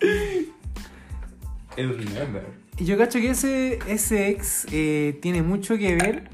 el 1.77 1.99
remember. 1.99 2.47
Y 2.79 2.85
yo 2.85 2.97
cacho 2.97 3.19
que 3.19 3.31
ese, 3.31 3.79
ese 3.87 4.29
ex 4.29 4.67
eh, 4.73 5.19
tiene 5.21 5.43
mucho 5.43 5.77
que 5.77 5.97
ver 5.97 6.31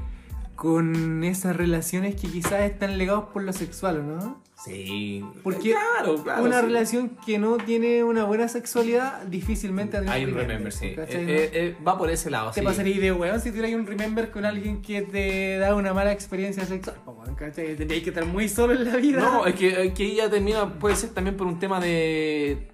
con 0.54 1.24
esas 1.24 1.56
relaciones 1.56 2.14
que 2.14 2.28
quizás 2.28 2.60
están 2.62 2.96
legados 2.96 3.24
por 3.32 3.42
lo 3.42 3.52
sexual, 3.52 4.06
¿no? 4.06 4.40
Sí. 4.64 5.22
Porque 5.42 5.72
claro, 5.72 6.22
claro. 6.22 6.42
una 6.42 6.60
sí. 6.60 6.66
relación 6.66 7.16
que 7.26 7.38
no 7.38 7.58
tiene 7.58 8.02
una 8.02 8.24
buena 8.24 8.48
sexualidad 8.48 9.22
difícilmente 9.24 9.98
Hay 10.08 10.24
un 10.24 10.34
remember, 10.34 10.72
sí. 10.72 10.86
Eh, 10.86 10.96
eh, 11.08 11.50
eh, 11.52 11.76
va 11.86 11.98
por 11.98 12.08
ese 12.10 12.30
lado, 12.30 12.50
Te 12.50 12.60
sí. 12.60 12.66
pasaría 12.66 12.98
de 12.98 13.12
weón 13.12 13.40
si 13.40 13.50
tuvieras 13.50 13.72
un 13.74 13.86
remember 13.86 14.30
con 14.30 14.46
alguien 14.46 14.80
que 14.80 15.02
te 15.02 15.58
da 15.58 15.74
una 15.74 15.92
mala 15.92 16.12
experiencia 16.12 16.64
sexual. 16.64 16.96
que 17.36 18.08
estar 18.08 18.24
muy 18.24 18.48
solo 18.48 18.72
en 18.72 18.84
la 18.84 18.96
vida. 18.96 19.20
No, 19.20 19.44
es 19.46 19.54
que, 19.54 19.86
es 19.86 19.92
que 19.92 20.04
ella 20.04 20.30
termina, 20.30 20.78
puede 20.78 20.96
ser 20.96 21.10
también 21.10 21.36
por 21.36 21.46
un 21.46 21.58
tema 21.58 21.78
de 21.80 22.70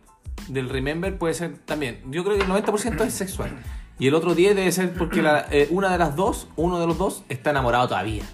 del 0.49 0.69
remember, 0.69 1.19
puede 1.19 1.35
ser 1.35 1.59
también. 1.59 2.01
Yo 2.11 2.25
creo 2.25 2.37
que 2.37 2.45
el 2.45 2.49
90% 2.49 3.05
es 3.05 3.15
sexual. 3.15 3.51
Y 3.99 4.07
el 4.09 4.15
otro 4.15 4.35
10 4.35 4.57
debe 4.57 4.73
ser 4.73 4.93
porque 4.95 5.23
la- 5.23 5.47
eh, 5.51 5.67
una 5.71 5.91
de 5.93 5.99
las 5.99 6.17
dos, 6.17 6.49
uno 6.57 6.81
de 6.81 6.87
los 6.87 6.97
dos, 6.97 7.25
está 7.29 7.51
enamorado 7.51 7.89
todavía. 7.89 8.25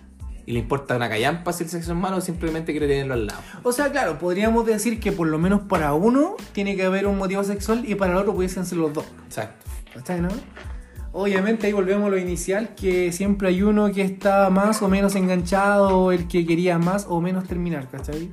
Y 0.46 0.52
le 0.52 0.60
importa 0.60 0.94
una 0.94 1.08
callampa 1.08 1.52
si 1.52 1.64
el 1.64 1.70
sexo 1.70 1.92
es 1.92 1.98
malo 1.98 2.18
o 2.18 2.20
simplemente 2.20 2.72
quiere 2.72 2.86
tenerlo 2.86 3.14
al 3.14 3.26
lado. 3.26 3.40
O 3.64 3.72
sea, 3.72 3.90
claro, 3.90 4.18
podríamos 4.18 4.64
decir 4.64 5.00
que 5.00 5.10
por 5.10 5.26
lo 5.26 5.38
menos 5.38 5.62
para 5.62 5.92
uno 5.94 6.36
tiene 6.52 6.76
que 6.76 6.84
haber 6.84 7.08
un 7.08 7.18
motivo 7.18 7.42
sexual 7.42 7.82
y 7.84 7.96
para 7.96 8.12
el 8.12 8.18
otro 8.18 8.32
pudiesen 8.32 8.64
ser 8.64 8.78
los 8.78 8.92
dos. 8.92 9.04
Exacto. 9.26 9.66
¿Cachai, 9.92 10.20
no? 10.20 10.28
Obviamente 11.12 11.66
ahí 11.66 11.72
volvemos 11.72 12.06
a 12.06 12.10
lo 12.10 12.18
inicial, 12.18 12.74
que 12.76 13.10
siempre 13.10 13.48
hay 13.48 13.62
uno 13.62 13.90
que 13.90 14.02
está 14.02 14.50
más 14.50 14.82
o 14.82 14.88
menos 14.88 15.16
enganchado, 15.16 16.12
el 16.12 16.28
que 16.28 16.44
quería 16.46 16.78
más 16.78 17.06
o 17.08 17.20
menos 17.22 17.48
terminar, 17.48 17.88
¿cachai? 17.88 18.30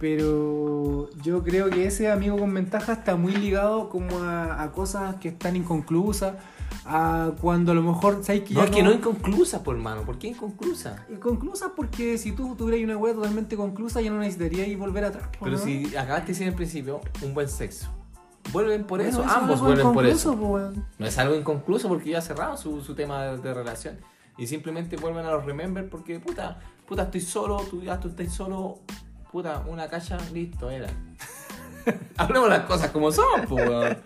Pero 0.00 1.10
yo 1.22 1.44
creo 1.44 1.68
que 1.68 1.86
ese 1.86 2.10
amigo 2.10 2.38
con 2.38 2.52
ventaja 2.54 2.94
está 2.94 3.14
muy 3.14 3.36
ligado 3.36 3.90
como 3.90 4.20
a, 4.20 4.62
a 4.62 4.72
cosas 4.72 5.16
que 5.16 5.28
están 5.28 5.54
inconclusas, 5.54 6.32
a 6.84 7.32
cuando 7.40 7.72
a 7.72 7.74
lo 7.74 7.82
mejor, 7.82 8.22
¿sabes 8.24 8.42
que 8.42 8.54
No, 8.54 8.60
ya 8.60 8.66
es 8.66 8.70
que 8.72 8.82
no 8.82 8.92
inconclusa, 8.92 9.62
por 9.62 9.76
hermano. 9.76 10.02
¿Por 10.02 10.18
qué 10.18 10.28
inconclusa? 10.28 11.06
Inconclusas 11.10 11.70
porque 11.76 12.18
si 12.18 12.32
tú 12.32 12.54
tuvieras 12.56 12.84
una 12.84 12.96
wea 12.96 13.14
totalmente 13.14 13.56
conclusa 13.56 14.00
ya 14.00 14.10
no 14.10 14.18
necesitarías 14.18 14.68
ir 14.68 14.78
volver 14.78 15.04
atrás. 15.04 15.28
po, 15.38 15.44
Pero 15.44 15.56
¿no? 15.56 15.62
si 15.62 15.86
acabaste 15.96 16.26
de 16.28 16.32
decir 16.32 16.48
en 16.48 16.54
principio 16.56 17.00
un 17.22 17.34
buen 17.34 17.48
sexo. 17.48 17.88
Vuelven 18.52 18.84
por 18.84 18.98
Bueno, 19.00 19.08
eso, 19.10 19.24
es 19.24 19.30
ambos 19.30 19.56
algo 19.60 19.66
vuelven 19.66 19.92
por 19.92 20.06
eso. 20.06 20.32
weón. 20.32 20.84
No 20.98 21.06
es 21.06 21.16
algo 21.18 21.36
inconcluso 21.36 21.88
porque 21.88 22.10
ya 22.10 22.20
cerraron 22.20 22.58
su, 22.58 22.80
su 22.82 22.94
tema 22.94 23.22
de, 23.24 23.38
de 23.38 23.54
relación. 23.54 23.98
Y 24.36 24.46
simplemente 24.46 24.96
vuelven 24.96 25.24
a 25.26 25.30
los 25.30 25.44
remember 25.44 25.88
porque, 25.88 26.18
puta, 26.18 26.58
puta, 26.88 27.02
estoy 27.04 27.20
solo, 27.20 27.58
tú 27.70 27.82
ya 27.82 28.00
tú 28.00 28.08
estás 28.08 28.32
solo, 28.32 28.80
puta, 29.30 29.62
una 29.68 29.88
cacha, 29.88 30.18
listo, 30.32 30.70
era. 30.70 30.88
Hablemos 32.16 32.48
las 32.48 32.60
cosas 32.60 32.90
como 32.90 33.10
son, 33.12 33.42
pues. 33.48 33.68
weón. 33.68 33.98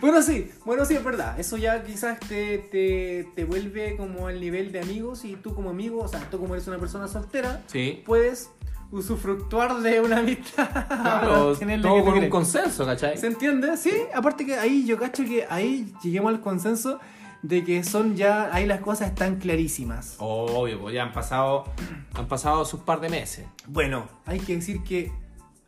Bueno, 0.00 0.22
sí, 0.22 0.50
bueno, 0.64 0.84
sí, 0.84 0.94
es 0.94 1.04
verdad. 1.04 1.38
Eso 1.38 1.56
ya 1.56 1.82
quizás 1.84 2.18
te, 2.20 2.58
te, 2.58 3.28
te 3.34 3.44
vuelve 3.44 3.96
como 3.96 4.26
al 4.26 4.40
nivel 4.40 4.72
de 4.72 4.80
amigos 4.80 5.24
y 5.24 5.36
tú 5.36 5.54
como 5.54 5.70
amigo, 5.70 6.02
o 6.02 6.08
sea, 6.08 6.20
tú 6.30 6.38
como 6.38 6.54
eres 6.54 6.66
una 6.68 6.78
persona 6.78 7.08
soltera, 7.08 7.62
Sí. 7.66 8.02
puedes 8.04 8.50
usufructuar 8.90 9.80
de 9.80 10.00
una 10.00 10.18
amistad. 10.18 10.68
Claro, 10.86 11.56
todo 11.82 12.04
con 12.04 12.18
un 12.18 12.28
consenso, 12.28 12.84
¿cachai? 12.84 13.16
¿Se 13.16 13.26
entiende? 13.26 13.76
Sí, 13.76 13.92
aparte 14.14 14.44
que 14.44 14.56
ahí 14.56 14.84
yo 14.86 14.98
cacho 14.98 15.24
que 15.24 15.46
ahí 15.48 15.92
lleguemos 16.02 16.32
al 16.32 16.40
consenso 16.40 17.00
de 17.42 17.64
que 17.64 17.82
son 17.82 18.14
ya, 18.16 18.50
ahí 18.54 18.66
las 18.66 18.80
cosas 18.80 19.08
están 19.08 19.36
clarísimas. 19.36 20.14
Obvio, 20.18 20.80
pues 20.80 20.94
ya 20.94 21.02
han 21.02 21.12
pasado, 21.12 21.64
han 22.14 22.28
pasado 22.28 22.64
sus 22.64 22.80
par 22.80 23.00
de 23.00 23.08
meses. 23.08 23.46
Bueno, 23.66 24.06
hay 24.26 24.38
que 24.38 24.54
decir 24.56 24.82
que 24.84 25.10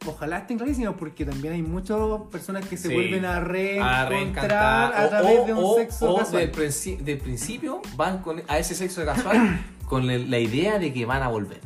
ojalá 0.07 0.39
estén 0.39 0.59
clarísimos 0.59 0.95
porque 0.99 1.25
también 1.25 1.55
hay 1.55 1.63
muchas 1.63 1.99
personas 2.31 2.67
que 2.67 2.77
se 2.77 2.89
Sí. 2.89 2.95
vuelven 2.95 3.25
a 3.25 3.41
reencontrar 3.41 4.09
reencantar. 4.09 4.95
a 4.95 5.09
través 5.09 5.41
o- 5.41 5.45
de 5.47 5.53
un 5.55 5.65
o- 5.65 5.75
sexo 5.77 6.13
o 6.15 6.19
casual. 6.19 6.41
del, 6.43 6.53
princi- 6.53 6.99
del 6.99 7.19
principio 7.19 7.81
van 7.97 8.19
con, 8.19 8.43
a 8.49 8.59
ese 8.59 8.75
sexo 8.75 9.05
casual 9.05 9.61
con 9.87 10.07
la 10.07 10.39
idea 10.39 10.79
de 10.79 10.93
que 10.93 11.05
van 11.07 11.23
a 11.23 11.29
volver. 11.29 11.61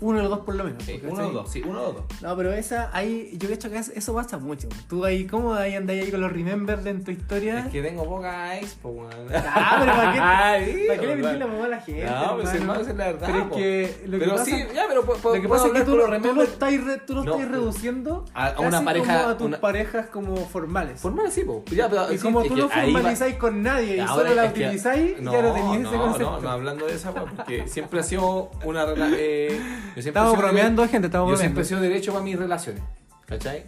Uno 0.00 0.18
de 0.18 0.22
los 0.22 0.30
dos 0.30 0.40
por 0.40 0.54
lo 0.54 0.64
menos. 0.64 0.82
Sí, 0.84 1.00
uno 1.02 1.26
o 1.28 1.30
dos, 1.32 1.50
sí, 1.50 1.62
uno 1.66 1.82
o 1.82 1.92
dos. 1.92 2.04
No, 2.22 2.36
pero 2.36 2.52
esa, 2.52 2.90
ahí, 2.92 3.30
yo 3.38 3.48
he 3.48 3.52
hecho 3.54 3.68
que 3.70 3.78
eso 3.78 4.14
pasa 4.14 4.38
mucho. 4.38 4.68
Tú 4.88 5.04
ahí, 5.04 5.26
¿cómo 5.26 5.54
ahí 5.54 5.74
andáis 5.74 6.04
ahí 6.04 6.10
con 6.10 6.20
los 6.20 6.32
remembers 6.32 6.86
en 6.86 7.02
tu 7.02 7.10
historia? 7.10 7.60
Es 7.60 7.66
que 7.72 7.82
tengo 7.82 8.04
poca 8.04 8.56
expo, 8.58 8.90
weón. 8.90 9.10
Ah, 9.34 9.76
pero 9.80 9.92
¿para 9.92 10.12
qué, 10.12 10.18
Ay, 10.22 10.84
¿para 10.86 11.00
qué 11.00 11.06
le 11.08 11.16
metí 11.16 11.36
la 11.38 11.46
mamá 11.46 11.64
a 11.64 11.68
la 11.68 11.80
gente? 11.80 12.04
No, 12.04 12.36
pues 12.36 12.54
hermano? 12.54 12.54
hermano, 12.54 12.80
es 12.80 12.96
la 12.96 13.06
verdad. 13.06 13.26
Pero 13.26 13.38
es 13.38 13.48
que 13.52 14.06
lo 14.06 14.12
que 14.12 14.24
pero 14.24 14.32
pasa, 14.36 14.44
sí, 14.44 14.64
ya, 14.74 14.84
pero 14.88 15.02
lo 15.02 15.12
que 15.42 15.48
pasa 15.48 15.66
es 15.66 15.72
que 15.72 15.80
tú, 15.82 15.96
los 15.96 16.22
tú 16.22 16.32
lo 16.34 16.42
estás, 16.42 16.84
re- 16.84 16.98
tú 16.98 17.14
lo 17.14 17.24
No, 17.24 17.34
estás 17.34 17.50
reduciendo 17.50 18.24
a- 18.34 18.46
a 18.48 18.60
una 18.60 18.84
pareja- 18.84 19.16
como 19.18 19.28
a 19.30 19.36
tus 19.38 19.46
una- 19.48 19.60
parejas 19.60 20.06
como 20.06 20.36
formales. 20.46 21.00
Formales, 21.00 21.34
sí, 21.34 21.42
po. 21.44 21.64
Ya, 21.72 21.88
pero, 21.88 22.12
y 22.12 22.18
sí, 22.18 22.22
como 22.22 22.44
tú 22.44 22.56
no 22.56 22.68
ahí 22.72 22.92
va- 22.92 23.00
formalizáis 23.00 23.34
con 23.36 23.62
nadie 23.62 23.96
y 23.96 24.00
Ahora 24.00 24.28
solo 24.28 24.34
la 24.42 24.44
utilizáis, 24.48 25.20
no, 25.20 25.32
ya 25.32 25.42
no 25.42 25.52
tenías 25.52 25.80
no, 25.80 25.88
ese 25.88 25.98
concepto. 25.98 26.30
No, 26.32 26.40
no, 26.40 26.50
hablando 26.50 26.86
de 26.86 26.94
esa, 26.94 27.10
weón, 27.10 27.30
porque 27.36 27.66
siempre 27.68 28.00
ha 28.00 28.02
sido 28.04 28.50
una 28.64 28.84
relación. 28.86 29.08
Yo 29.96 30.02
siempre 30.02 30.08
Estamos 30.08 30.38
bromeando, 30.38 30.88
gente, 30.88 31.06
estamos 31.06 31.30
Yo 31.30 31.36
siempre 31.36 31.54
bromeando. 31.54 31.60
he 31.60 31.64
sido 31.64 31.80
derecho 31.80 32.12
para 32.12 32.24
mis 32.24 32.38
relaciones. 32.38 32.82
¿Cachai? 33.26 33.64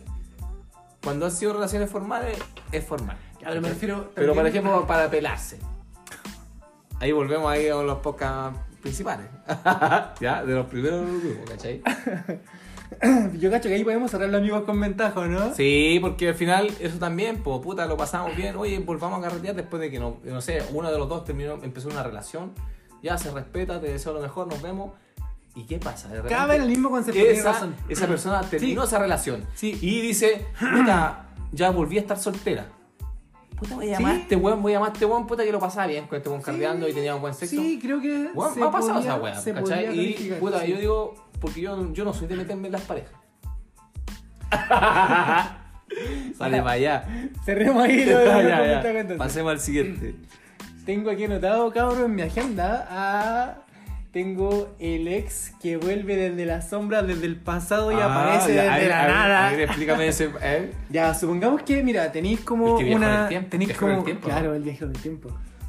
Cuando 1.03 1.27
han 1.27 1.33
sido 1.33 1.55
relaciones 1.55 1.91
formales, 1.91 2.39
es 2.73 2.85
formal. 2.85 3.17
Pero 3.41 3.61
me 3.61 3.69
refiero 3.71 4.11
Pero 4.15 4.35
por 4.35 4.47
ejemplo, 4.47 4.87
para 4.87 5.11
pelarse. 5.11 5.59
Ahí 7.01 7.13
volvemos 7.13 7.51
ahí 7.51 7.69
a 7.69 7.77
los 7.77 7.99
podcasts 7.99 8.61
principales. 8.83 9.27
ya, 10.21 10.45
de 10.45 10.55
los 10.55 10.67
primeros 10.67 11.07
grupos, 11.07 11.51
¿cachai? 11.51 11.83
Yo 13.39 13.51
cacho 13.51 13.69
que 13.69 13.77
ahí 13.77 13.85
podemos 13.85 14.11
cerrar 14.11 14.29
los 14.29 14.41
amigos 14.41 14.65
con 14.65 14.79
ventaja, 14.79 15.27
¿no? 15.27 15.55
Sí, 15.55 15.99
porque 16.03 16.29
al 16.29 16.35
final 16.35 16.71
eso 16.81 16.99
también, 16.99 17.43
pues 17.43 17.61
puta, 17.61 17.87
lo 17.87 17.97
pasamos 17.97 18.37
bien. 18.37 18.57
Oye, 18.57 18.79
volvamos 18.81 19.21
a 19.21 19.29
carretear 19.29 19.55
después 19.55 19.81
de 19.81 19.91
que, 19.91 19.99
no, 19.99 20.19
no 20.25 20.41
sé, 20.41 20.63
uno 20.73 20.91
de 20.91 20.99
los 20.99 21.09
dos 21.09 21.25
terminó, 21.25 21.59
empezó 21.63 21.89
una 21.89 22.03
relación. 22.03 22.53
Ya 23.03 23.17
se 23.17 23.31
respeta, 23.31 23.81
te 23.81 23.91
deseo 23.91 24.13
lo 24.13 24.21
mejor, 24.21 24.49
nos 24.49 24.61
vemos. 24.61 24.93
¿Y 25.61 25.65
qué 25.67 25.79
pasa? 25.79 26.09
De 26.09 26.15
repente, 26.17 26.35
Cada 26.35 26.47
vez 26.47 26.63
el 26.63 26.69
mismo 26.69 26.91
concepto, 26.91 27.21
esa, 27.21 27.53
razón. 27.53 27.75
esa 27.89 28.07
persona 28.07 28.41
terminó 28.43 28.83
Sí. 28.83 28.87
esa 28.89 28.99
relación 28.99 29.45
Sí. 29.55 29.79
y 29.81 30.01
dice, 30.01 30.47
puta, 30.59 31.27
ya 31.53 31.71
volví 31.71 31.99
a 31.99 32.01
estar 32.01 32.19
soltera. 32.19 32.67
Puta, 33.59 33.75
voy 33.75 33.89
a 33.93 33.99
llamar 33.99 34.13
a 34.13 34.15
Sí. 34.17 34.21
este 34.23 34.37
weón, 34.37 34.63
voy 34.63 34.73
a 34.73 34.77
llamar 34.77 34.91
a 34.91 34.93
este 34.95 35.05
weón, 35.05 35.27
puta, 35.27 35.45
que 35.45 35.53
lo 35.53 35.59
pasaba 35.59 35.87
bien 35.87 36.07
con 36.07 36.17
este 36.17 36.31
weón 36.31 36.41
cardeando 36.41 36.89
y 36.89 36.95
teníamos 36.95 37.21
buen 37.21 37.35
sexo. 37.35 37.57
Sí, 37.57 37.79
creo 37.81 38.01
que 38.01 38.31
Weón, 38.35 38.55
se 38.55 38.63
ha 38.63 38.71
pasado 38.71 39.21
podía- 39.21 39.33
esa 39.33 39.41
se 39.43 39.53
¿cachai? 39.53 39.99
Y 40.01 40.33
puta, 40.41 40.65
yo 40.65 40.79
digo, 40.79 41.15
porque 41.41 41.61
yo, 41.61 41.93
yo 41.93 42.05
no 42.05 42.15
soy 42.15 42.27
de 42.29 42.37
meterme 42.37 42.69
en 42.69 42.73
las 42.73 42.83
parejas. 42.83 43.13
Sale 46.39 46.59
para 46.59 46.71
allá. 46.71 47.05
Cerremos 47.45 47.83
ahí 47.85 48.05
lo 48.07 48.19
de 48.19 48.81
entonces. 49.01 49.19
Pasemos 49.19 49.53
al 49.53 49.61
siguiente. 49.61 50.15
Tengo 50.87 51.11
aquí 51.11 51.25
anotado, 51.25 51.71
cabrón, 51.73 52.05
en 52.07 52.15
mi 52.15 52.23
agenda. 52.23 52.87
a- 52.91 53.57
Tengo 54.13 54.75
el 54.81 55.07
ex 55.07 55.53
que 55.63 55.77
vuelve 55.77 56.17
desde 56.17 56.45
la 56.45 56.63
sombra, 56.63 57.03
desde 57.03 57.27
el 57.27 57.37
pasado 57.37 57.93
y 57.93 57.95
Ah, 57.95 58.07
aparece 58.07 58.55
ya, 58.57 58.75
desde 58.75 58.89
la 58.89 59.07
nada. 59.07 59.47
a 59.49 59.51
ver, 59.53 59.61
explícame 59.63 60.09
ese. 60.09 60.31
¿eh? 60.43 60.73
Ya, 60.91 61.15
supongamos 61.15 61.63
que, 61.63 61.81
mira, 61.85 62.11
tenéis 62.11 62.41
como 62.41 62.77
que 62.77 62.93
una. 62.95 63.29
tenéis 63.49 63.77
como. 63.77 64.03
tiempo, 64.03 64.27
claro, 64.27 64.49
¿no? 64.49 64.55
el 64.57 64.63
viaje 64.65 64.85
del 64.85 65.01
tiempo. 65.01 65.29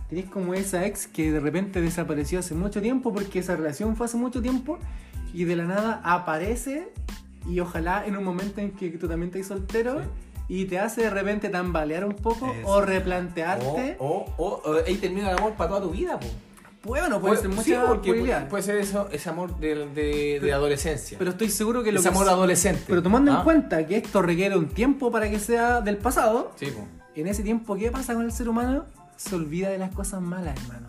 Tenéis 0.09 0.27
como 0.29 0.55
esa 0.55 0.85
ex 0.87 1.05
que 1.07 1.31
de 1.31 1.39
repente 1.39 1.79
desapareció 1.81 2.39
hace 2.39 2.55
mucho 2.55 2.81
tiempo 2.81 3.13
porque 3.13 3.39
esa 3.39 3.55
relación 3.55 3.95
fue 3.95 4.07
hace 4.07 4.17
mucho 4.17 4.41
tiempo 4.41 4.79
y 5.33 5.45
de 5.45 5.55
la 5.55 5.65
nada 5.65 6.01
aparece 6.03 6.89
y 7.47 7.59
ojalá 7.59 8.03
en 8.05 8.17
un 8.17 8.23
momento 8.23 8.59
en 8.59 8.71
que 8.71 8.89
tú 8.89 9.07
también 9.07 9.29
estás 9.33 9.47
soltero 9.47 10.01
y 10.49 10.65
te 10.65 10.79
hace 10.79 11.03
de 11.03 11.09
repente 11.11 11.47
tambalear 11.47 12.03
un 12.03 12.15
poco 12.15 12.51
Eso. 12.51 12.67
o 12.67 12.81
replantearte. 12.81 13.95
O, 13.99 14.25
o, 14.37 14.43
o, 14.43 14.61
o 14.71 14.77
ahí 14.85 14.95
termina 14.95 15.29
el 15.31 15.37
amor 15.37 15.53
para 15.53 15.69
toda 15.69 15.81
tu 15.83 15.91
vida, 15.91 16.19
po. 16.19 16.27
Puede 16.82 17.03
o 17.03 17.09
no 17.09 17.21
puede 17.21 17.36
ser 17.38 17.51
sí, 17.51 17.55
mucha 17.55 17.86
porque 17.86 18.09
probabilidad. 18.09 18.49
puede 18.49 18.63
ser 18.63 18.77
eso, 18.77 19.07
ese 19.11 19.29
amor 19.29 19.55
de, 19.59 19.88
de, 19.89 20.39
de 20.39 20.53
adolescencia. 20.53 21.17
Pero 21.19 21.32
estoy 21.32 21.49
seguro 21.49 21.84
que 21.84 21.91
lo 21.91 21.99
ese 21.99 22.09
que 22.09 22.15
amor 22.15 22.27
adolescente. 22.27 22.84
Pero 22.88 23.03
tomando 23.03 23.32
¿Ah? 23.32 23.38
en 23.38 23.43
cuenta 23.43 23.86
que 23.86 23.97
esto 23.97 24.21
requiere 24.23 24.57
un 24.57 24.67
tiempo 24.67 25.11
para 25.11 25.29
que 25.29 25.39
sea 25.39 25.82
del 25.82 25.97
pasado, 25.97 26.51
Sí, 26.55 26.67
en 27.15 27.27
ese 27.27 27.43
tiempo, 27.43 27.75
¿qué 27.75 27.91
pasa 27.91 28.13
con 28.15 28.23
el 28.23 28.32
ser 28.32 28.49
humano? 28.49 28.86
Se 29.15 29.36
olvida 29.36 29.69
de 29.69 29.77
las 29.77 29.93
cosas 29.93 30.21
malas, 30.21 30.59
hermano. 30.59 30.88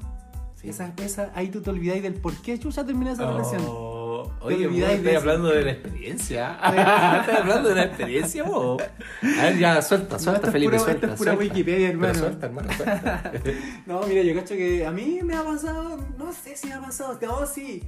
Sí. 0.55 0.69
Esa, 0.71 0.93
esa, 0.97 1.31
ahí 1.35 1.49
tú 1.49 1.61
te 1.61 1.69
olvidáis 1.71 2.03
del 2.03 2.15
por 2.15 2.33
qué 2.37 2.59
chucha 2.59 2.87
terminó 2.87 3.11
esa 3.13 3.31
relación. 3.31 3.61
Oh, 3.67 3.91
Te 3.93 4.02
Oye, 4.43 4.67
vos 4.67 4.77
estás 4.77 5.17
hablando 5.17 5.49
de 5.49 5.63
la 5.65 5.71
experiencia. 5.73 6.53
estás 6.63 7.41
hablando 7.41 7.69
de 7.69 7.75
la 7.75 7.85
experiencia, 7.85 8.43
vos. 8.43 8.83
A 9.23 9.43
ver, 9.45 9.59
ya, 9.59 9.81
suelta, 9.83 10.19
suelta, 10.19 10.51
Felipe, 10.51 10.73
pura- 10.73 10.85
suelta. 10.85 11.07
esto 11.07 11.15
es 11.15 11.19
pura 11.19 11.33
suelta. 11.35 11.55
Wikipedia, 11.55 11.89
hermano. 11.89 12.13
Pero 12.13 12.25
suelta, 12.27 12.47
hermano, 12.47 12.73
suelta. 12.73 13.33
No, 13.87 14.03
mira, 14.07 14.23
yo 14.23 14.35
cacho 14.35 14.55
que 14.55 14.85
a 14.85 14.91
mí 14.91 15.21
me 15.23 15.35
ha 15.35 15.45
pasado, 15.45 15.99
no 16.19 16.33
sé 16.33 16.57
si 16.57 16.67
me 16.69 16.75
ha 16.75 16.81
pasado, 16.81 17.19
no, 17.23 17.47
sí. 17.47 17.83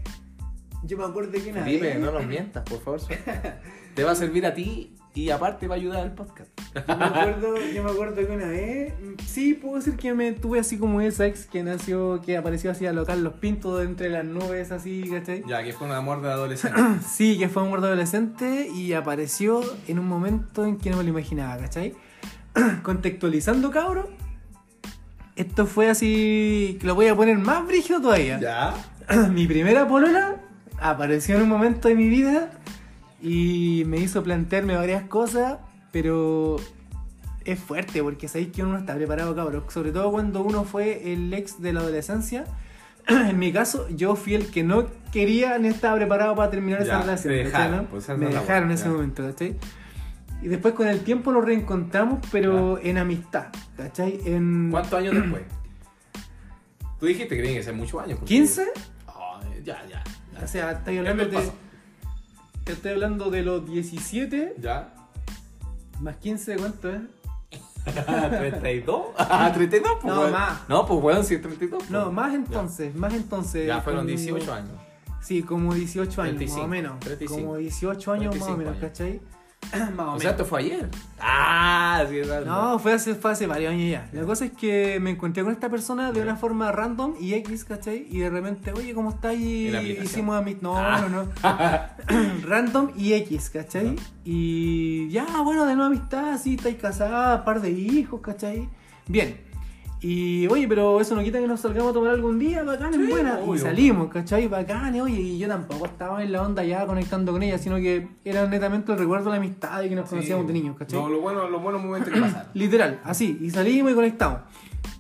Yo 0.84 0.98
me 0.98 1.04
acuerdo 1.04 1.32
que 1.32 1.50
una 1.50 1.64
vez, 1.64 1.98
no 1.98 2.12
nos 2.12 2.26
mientas, 2.26 2.62
por 2.68 2.80
favor, 2.82 3.00
suelta. 3.00 3.60
Te 3.94 4.04
va 4.04 4.12
a 4.12 4.14
servir 4.14 4.44
a 4.46 4.54
ti 4.54 4.94
y 5.14 5.30
aparte 5.30 5.68
va 5.68 5.76
a 5.76 5.78
ayudar 5.78 6.00
al 6.00 6.12
podcast. 6.12 6.50
yo 6.74 6.96
me 6.96 7.04
acuerdo, 7.04 7.54
yo 7.72 7.84
me 7.84 7.90
acuerdo 7.90 8.16
que 8.16 8.32
una 8.32 8.48
vez, 8.48 8.92
sí, 9.24 9.54
puedo 9.54 9.76
decir 9.76 9.96
que 9.96 10.12
me 10.12 10.32
tuve 10.32 10.58
así 10.58 10.76
como 10.76 11.00
esa 11.00 11.26
ex 11.26 11.46
que 11.46 11.62
nació, 11.62 12.20
que 12.20 12.36
apareció 12.36 12.72
así 12.72 12.84
a 12.86 12.92
local 12.92 13.22
los 13.22 13.34
pintos 13.34 13.78
de 13.78 13.84
entre 13.84 14.10
las 14.10 14.24
nubes, 14.24 14.72
así, 14.72 15.04
¿cachai? 15.08 15.44
Ya, 15.46 15.62
que 15.62 15.72
fue 15.72 15.86
un 15.86 15.92
amor 15.92 16.20
de 16.20 16.30
adolescente. 16.30 16.80
Sí, 17.08 17.38
que 17.38 17.48
fue 17.48 17.62
un 17.62 17.68
muerto 17.68 17.86
adolescente 17.86 18.68
y 18.74 18.92
apareció 18.92 19.62
en 19.86 20.00
un 20.00 20.08
momento 20.08 20.64
en 20.64 20.78
que 20.78 20.90
no 20.90 20.96
me 20.96 21.04
lo 21.04 21.10
imaginaba, 21.10 21.58
¿cachai? 21.58 21.94
Contextualizando, 22.82 23.70
cabro. 23.70 24.10
Esto 25.36 25.66
fue 25.66 25.90
así. 25.90 26.78
Lo 26.82 26.94
voy 26.96 27.06
a 27.06 27.14
poner 27.14 27.38
más 27.38 27.64
brígido 27.66 28.00
todavía. 28.00 28.40
ya. 28.40 28.74
mi 29.30 29.46
primera 29.46 29.86
polola 29.86 30.40
apareció 30.80 31.36
en 31.36 31.42
un 31.42 31.48
momento 31.48 31.88
de 31.88 31.94
mi 31.94 32.08
vida 32.08 32.50
y 33.24 33.82
me 33.86 33.96
hizo 33.98 34.22
plantearme 34.22 34.76
varias 34.76 35.04
cosas, 35.04 35.58
pero 35.90 36.56
es 37.44 37.58
fuerte 37.58 38.02
porque 38.02 38.28
sabéis 38.28 38.52
que 38.52 38.62
uno 38.62 38.72
no 38.74 38.78
está 38.78 38.94
preparado, 38.94 39.34
cabrón. 39.34 39.64
Sobre 39.68 39.90
todo 39.92 40.10
cuando 40.12 40.42
uno 40.42 40.64
fue 40.64 41.12
el 41.12 41.32
ex 41.34 41.60
de 41.60 41.72
la 41.72 41.80
adolescencia. 41.80 42.44
En 43.06 43.38
mi 43.38 43.52
caso, 43.52 43.86
yo 43.90 44.14
fui 44.16 44.34
el 44.34 44.50
que 44.50 44.62
no 44.62 44.86
quería 45.12 45.58
ni 45.58 45.68
estaba 45.68 45.96
preparado 45.96 46.34
para 46.36 46.50
terminar 46.50 46.80
Ya, 46.84 47.00
esa 47.00 47.28
relación. 47.28 47.86
pues 47.90 48.08
me 48.10 48.26
dejaron 48.26 48.64
en 48.64 48.70
ese 48.72 48.84
ya. 48.84 48.90
momento, 48.90 49.22
¿cachai? 49.22 49.56
Y 50.42 50.48
después 50.48 50.74
con 50.74 50.88
el 50.88 51.00
tiempo 51.00 51.32
nos 51.32 51.44
reencontramos, 51.44 52.20
pero 52.32 52.78
en 52.78 52.96
amistad, 52.98 53.46
¿cachai? 53.76 54.20
En 54.24 54.68
¿Cuántos 54.70 54.98
años 54.98 55.14
después? 55.14 55.42
Tú 56.98 57.06
dijiste 57.06 57.36
que 57.36 57.42
tiene 57.42 57.58
que 57.58 57.62
ser 57.62 57.74
muchos 57.74 58.02
años. 58.02 58.18
porque- 58.18 58.34
15. 58.34 58.66
Ah, 59.06 59.40
ya, 59.64 59.82
ya. 59.86 60.02
ya. 60.32 60.44
O 60.44 60.48
sea, 60.48 60.72
estoy 60.72 60.94
Ya 60.94 61.00
hablando 61.00 61.26
de. 61.26 61.30
pasó. 61.36 61.54
Te 62.64 62.72
estoy 62.72 62.92
hablando 62.92 63.30
de 63.30 63.42
los 63.42 63.66
17 63.66 64.54
¿Ya? 64.58 64.94
más 66.00 66.16
15, 66.16 66.56
¿cuánto 66.56 66.90
es? 66.90 67.00
¿32? 67.84 69.04
Ah, 69.18 69.52
32, 69.54 69.92
pues. 70.00 70.14
No, 70.14 70.20
weón. 70.20 70.32
más. 70.32 70.68
No, 70.68 70.86
pues 70.86 71.02
weón, 71.02 71.24
sí, 71.24 71.38
32. 71.38 71.78
pues. 71.78 71.90
No, 71.90 72.10
más 72.10 72.34
entonces, 72.34 72.94
más 72.94 73.12
entonces. 73.12 73.66
Ya, 73.66 73.80
fueron 73.82 74.06
como- 74.06 74.16
18 74.16 74.52
años. 74.54 74.72
Sí, 75.20 75.42
como 75.42 75.72
18 75.74 76.22
años, 76.22 76.36
35, 76.36 76.56
más 76.58 76.66
o 76.66 76.68
menos. 76.70 77.00
35. 77.00 77.40
Como 77.42 77.56
18 77.56 78.12
años 78.12 78.34
más 78.36 78.42
o 78.42 78.56
35 78.56 78.58
menos, 78.58 78.72
años. 78.72 78.80
¿cachai? 78.90 79.20
más 79.96 80.16
o 80.16 80.18
sea, 80.20 80.30
esto 80.30 80.44
fue 80.44 80.60
ayer. 80.60 80.88
Ah, 81.20 82.04
sí, 82.08 82.18
es. 82.18 82.28
No, 82.46 82.78
fue 82.78 82.92
hace, 82.92 83.14
fue 83.14 83.32
hace 83.32 83.46
varios 83.46 83.72
años 83.72 83.90
ya. 83.90 84.08
La 84.12 84.24
cosa 84.26 84.44
es 84.44 84.52
que 84.52 84.98
me 85.00 85.10
encontré 85.10 85.42
con 85.42 85.52
esta 85.52 85.68
persona 85.68 86.12
de 86.12 86.20
una 86.22 86.36
forma 86.36 86.70
random 86.72 87.14
y 87.20 87.34
X, 87.34 87.64
¿cachai? 87.64 88.06
Y 88.10 88.18
de 88.18 88.30
repente, 88.30 88.72
oye, 88.72 88.94
¿cómo 88.94 89.10
estás? 89.10 89.34
Y 89.34 89.68
hicimos 90.02 90.36
a 90.36 90.42
mi... 90.42 90.56
No, 90.60 90.76
Ah. 90.76 91.06
no, 91.08 91.24
no. 91.24 91.28
random 92.48 92.90
y 92.96 93.12
X, 93.14 93.50
¿cachai? 93.50 93.96
Y 94.24 95.08
ya, 95.10 95.26
bueno, 95.42 95.66
de 95.66 95.74
nueva 95.74 95.86
amistad, 95.86 96.32
así, 96.32 96.54
estáis 96.54 96.76
casada, 96.76 97.44
par 97.44 97.60
de 97.60 97.70
hijos, 97.70 98.20
¿cachai? 98.20 98.68
Bien. 99.06 99.38
Y 100.06 100.46
oye, 100.48 100.68
pero 100.68 101.00
eso 101.00 101.14
no 101.14 101.22
quita 101.22 101.40
que 101.40 101.46
nos 101.46 101.60
salgamos 101.60 101.92
a 101.92 101.94
tomar 101.94 102.10
algún 102.10 102.38
día, 102.38 102.62
bacán, 102.62 102.92
Sí, 102.92 103.06
buena. 103.08 103.38
obvio. 103.38 103.54
Y 103.54 103.58
salimos, 103.58 104.08
¿cachai? 104.12 104.48
Bacán, 104.48 105.00
oye, 105.00 105.18
y 105.18 105.38
yo 105.38 105.48
tampoco 105.48 105.86
estaba 105.86 106.22
en 106.22 106.30
la 106.30 106.42
onda 106.42 106.62
ya 106.62 106.84
conectando 106.84 107.32
con 107.32 107.42
ella, 107.42 107.56
sino 107.56 107.76
que 107.76 108.06
era 108.22 108.46
netamente 108.46 108.92
el 108.92 108.98
recuerdo 108.98 109.24
de 109.24 109.30
la 109.30 109.36
amistad 109.42 109.82
y 109.82 109.88
que 109.88 109.94
nos 109.94 110.06
conocíamos 110.10 110.46
de 110.46 110.52
niños, 110.52 110.76
¿cachai? 110.76 111.00
No, 111.00 111.08
lo 111.08 111.22
bueno, 111.22 111.48
los 111.48 111.62
buenos 111.62 111.82
momentos 111.82 112.12
que 112.12 112.20
pasaron. 112.20 112.48
Literal, 112.54 113.00
así, 113.02 113.38
y 113.40 113.48
salimos 113.48 113.92
y 113.92 113.94
conectamos. 113.94 114.40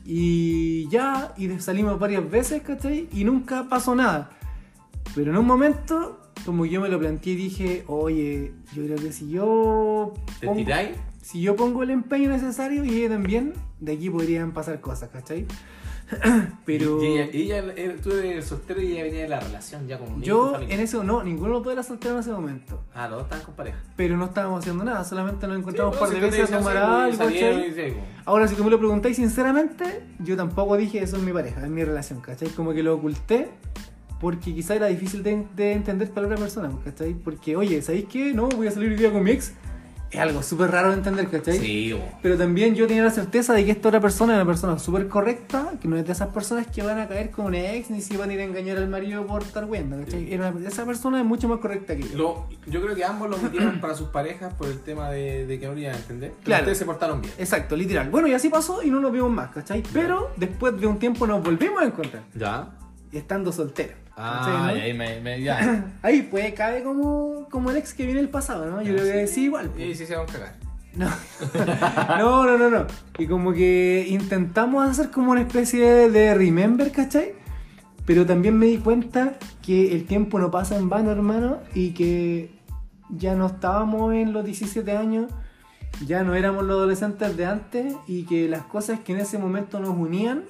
Y 0.06 0.88
ya, 0.88 1.34
y 1.36 1.50
salimos 1.58 1.98
varias 1.98 2.30
veces, 2.30 2.62
¿cachai? 2.62 3.06
Y 3.12 3.24
nunca 3.24 3.66
pasó 3.68 3.94
nada. 3.94 4.30
Pero 5.14 5.32
en 5.32 5.36
un 5.36 5.46
momento, 5.46 6.18
como 6.44 6.66
yo 6.66 6.80
me 6.80 6.88
lo 6.88 6.98
planteé 6.98 7.32
y 7.32 7.36
dije, 7.36 7.84
oye, 7.86 8.52
yo 8.74 8.84
creo 8.84 8.96
que 8.96 9.12
si 9.12 9.28
yo... 9.30 10.12
¿Te 10.40 10.46
pongo- 10.46 10.56
tiráis? 10.58 10.90
si 11.22 11.40
yo 11.40 11.56
pongo 11.56 11.82
el 11.82 11.90
empeño 11.90 12.28
necesario 12.28 12.84
y 12.84 12.90
ella 13.00 13.08
también, 13.14 13.54
de 13.80 13.92
aquí 13.92 14.10
podrían 14.10 14.52
pasar 14.52 14.80
cosas, 14.82 15.08
¿cachai? 15.10 15.46
Pero 16.66 17.02
Y 17.02 17.06
ella, 17.06 17.28
y 17.32 17.42
ella- 17.42 17.58
él- 17.76 17.98
tú 18.02 18.12
eres 18.12 18.44
soltero 18.44 18.80
y 18.82 18.92
ella 18.92 19.04
venía 19.04 19.22
de 19.22 19.28
la 19.28 19.40
relación 19.40 19.86
ya 19.88 19.98
como 19.98 20.20
yo 20.20 20.58
en 20.60 20.78
ese 20.80 21.02
no, 21.02 21.22
ninguno 21.24 21.60
de 21.60 21.74
los 21.74 21.76
dos 21.76 21.86
soltero 21.86 22.14
en 22.14 22.20
ese 22.20 22.30
momento. 22.30 22.84
Ah, 22.94 23.08
los 23.08 23.16
dos 23.18 23.22
estaban 23.24 23.44
con 23.46 23.54
pareja. 23.54 23.78
Pero 23.96 24.16
no 24.18 24.26
estábamos 24.26 24.60
haciendo 24.60 24.84
nada, 24.84 25.02
solamente 25.04 25.46
nos 25.46 25.58
encontramos 25.58 25.96
Sí, 25.96 26.02
un 26.02 26.08
par 26.10 26.14
de 26.20 26.26
veces 26.26 26.52
a 26.52 26.58
tomar 26.58 26.76
algo, 26.76 27.16
¿cachai? 27.18 27.72
sí, 27.72 27.96
Ahora, 28.26 28.46
si 28.46 28.54
tú 28.54 28.64
me 28.64 28.70
lo 28.70 28.78
preguntáis 28.78 29.16
sinceramente, 29.16 30.02
yo 30.18 30.36
tampoco 30.36 30.76
dije 30.76 31.02
eso 31.02 31.16
es 31.16 31.22
mi 31.22 31.32
pareja, 31.32 31.62
es 31.64 31.70
mi 31.70 31.82
relación, 31.84 32.20
¿cachai? 32.20 32.48
Como 32.50 32.74
que 32.74 32.82
lo 32.82 32.94
oculté 32.96 33.48
porque 34.24 34.54
quizá 34.54 34.74
era 34.74 34.86
difícil 34.86 35.22
de, 35.22 35.44
de 35.54 35.72
entender 35.72 36.08
para 36.10 36.26
otra 36.26 36.38
persona, 36.38 36.70
¿cachai? 36.82 37.12
Porque, 37.12 37.56
oye, 37.56 37.82
¿sabéis 37.82 38.06
qué? 38.10 38.32
No, 38.32 38.48
voy 38.48 38.66
a 38.68 38.70
salir 38.70 38.88
hoy 38.92 38.96
día 38.96 39.12
con 39.12 39.22
mi 39.22 39.32
ex. 39.32 39.52
Es 40.10 40.18
algo 40.18 40.42
súper 40.42 40.70
raro 40.70 40.88
de 40.92 40.94
entender, 40.94 41.28
¿cachai? 41.28 41.58
Sí, 41.58 41.92
bo. 41.92 42.00
Pero 42.22 42.38
también 42.38 42.74
yo 42.74 42.86
tenía 42.86 43.02
la 43.02 43.10
certeza 43.10 43.52
de 43.52 43.66
que 43.66 43.72
esta 43.72 43.88
otra 43.88 44.00
persona 44.00 44.32
es 44.32 44.36
una 44.38 44.46
persona 44.46 44.78
súper 44.78 45.08
correcta, 45.08 45.72
que 45.78 45.88
no 45.88 45.96
es 45.98 46.06
de 46.06 46.12
esas 46.12 46.28
personas 46.28 46.68
que 46.68 46.82
van 46.82 46.98
a 47.00 47.06
caer 47.06 47.30
con 47.32 47.44
un 47.46 47.54
ex 47.54 47.90
ni 47.90 48.00
se 48.00 48.16
van 48.16 48.30
a 48.30 48.32
ir 48.32 48.40
a 48.40 48.44
engañar 48.44 48.78
al 48.78 48.88
marido 48.88 49.26
por 49.26 49.42
estar 49.42 49.68
viendo, 49.68 49.98
¿cachai? 49.98 50.32
Era 50.32 50.48
una- 50.50 50.66
esa 50.68 50.86
persona 50.86 51.18
es 51.20 51.26
mucho 51.26 51.46
más 51.48 51.58
correcta 51.58 51.94
que 51.94 52.04
yo. 52.04 52.16
Lo- 52.16 52.46
yo 52.66 52.80
creo 52.80 52.94
que 52.94 53.04
ambos 53.04 53.28
lo 53.28 53.36
metieron 53.36 53.78
para 53.82 53.94
sus 53.94 54.08
parejas 54.08 54.54
por 54.54 54.68
el 54.68 54.78
tema 54.80 55.10
de, 55.10 55.44
de 55.46 55.58
que 55.60 55.66
no 55.66 55.76
iban 55.76 55.94
a 55.94 55.98
entender. 55.98 56.30
Pero 56.30 56.44
Claro. 56.44 56.62
ustedes 56.62 56.78
se 56.78 56.84
portaron 56.86 57.20
bien. 57.20 57.34
Exacto, 57.36 57.76
literal. 57.76 58.08
Bueno, 58.08 58.26
y 58.28 58.32
así 58.32 58.48
pasó 58.48 58.82
y 58.82 58.90
no 58.90 59.00
nos 59.00 59.12
vimos 59.12 59.30
más, 59.32 59.50
¿cachai? 59.50 59.82
Pero 59.92 60.30
después 60.38 60.80
de 60.80 60.86
un 60.86 60.98
tiempo 60.98 61.26
nos 61.26 61.42
volvimos 61.44 61.82
a 61.82 61.86
encontrar, 61.86 62.22
Ya. 62.34 62.70
estando 63.12 63.50
solteros. 63.52 63.96
Ah, 64.16 64.42
¿cachai, 64.44 64.54
y 64.54 64.78
no? 64.78 64.84
ahí 64.84 64.94
me, 64.94 65.20
me- 65.20 65.42
ya. 65.42 65.86
Ahí 66.02 66.22
pues 66.30 66.52
cabe 66.54 66.82
como, 66.82 67.48
como 67.50 67.70
el 67.70 67.76
ex 67.78 67.94
que 67.94 68.04
viene 68.06 68.20
el 68.20 68.28
pasado, 68.28 68.66
¿no? 68.70 68.80
Yo 68.82 68.94
creo 68.94 69.12
que 69.12 69.26
sí, 69.26 69.44
igual. 69.44 69.70
pues. 69.70 69.86
Y 69.88 69.94
sí 69.94 70.06
se 70.06 70.14
van 70.16 70.28
a 70.28 70.32
cagar. 70.32 70.54
No. 70.94 71.08
no, 72.18 72.44
no, 72.46 72.56
no, 72.58 72.70
no. 72.70 72.86
Y 73.18 73.26
como 73.26 73.52
que 73.52 74.06
intentamos 74.08 74.88
hacer 74.88 75.10
como 75.10 75.32
una 75.32 75.40
especie 75.40 76.08
de 76.10 76.34
remember, 76.34 76.92
¿cachai? 76.92 77.32
Pero 78.06 78.24
también 78.26 78.56
me 78.58 78.66
di 78.66 78.78
cuenta 78.78 79.34
que 79.62 79.92
el 79.94 80.04
tiempo 80.06 80.38
no 80.38 80.50
pasa 80.50 80.76
en 80.76 80.88
vano, 80.88 81.10
hermano, 81.10 81.58
y 81.74 81.90
que 81.94 82.50
ya 83.08 83.34
no 83.34 83.46
estábamos 83.46 84.14
en 84.14 84.32
los 84.32 84.44
17 84.44 84.96
años, 84.96 85.32
ya 86.06 86.22
no 86.22 86.34
éramos 86.34 86.64
los 86.64 86.76
adolescentes 86.76 87.36
de 87.36 87.46
antes, 87.46 87.94
y 88.06 88.24
que 88.24 88.48
las 88.48 88.62
cosas 88.62 89.00
que 89.00 89.12
en 89.12 89.20
ese 89.20 89.38
momento 89.38 89.80
nos 89.80 89.96
unían 89.96 90.44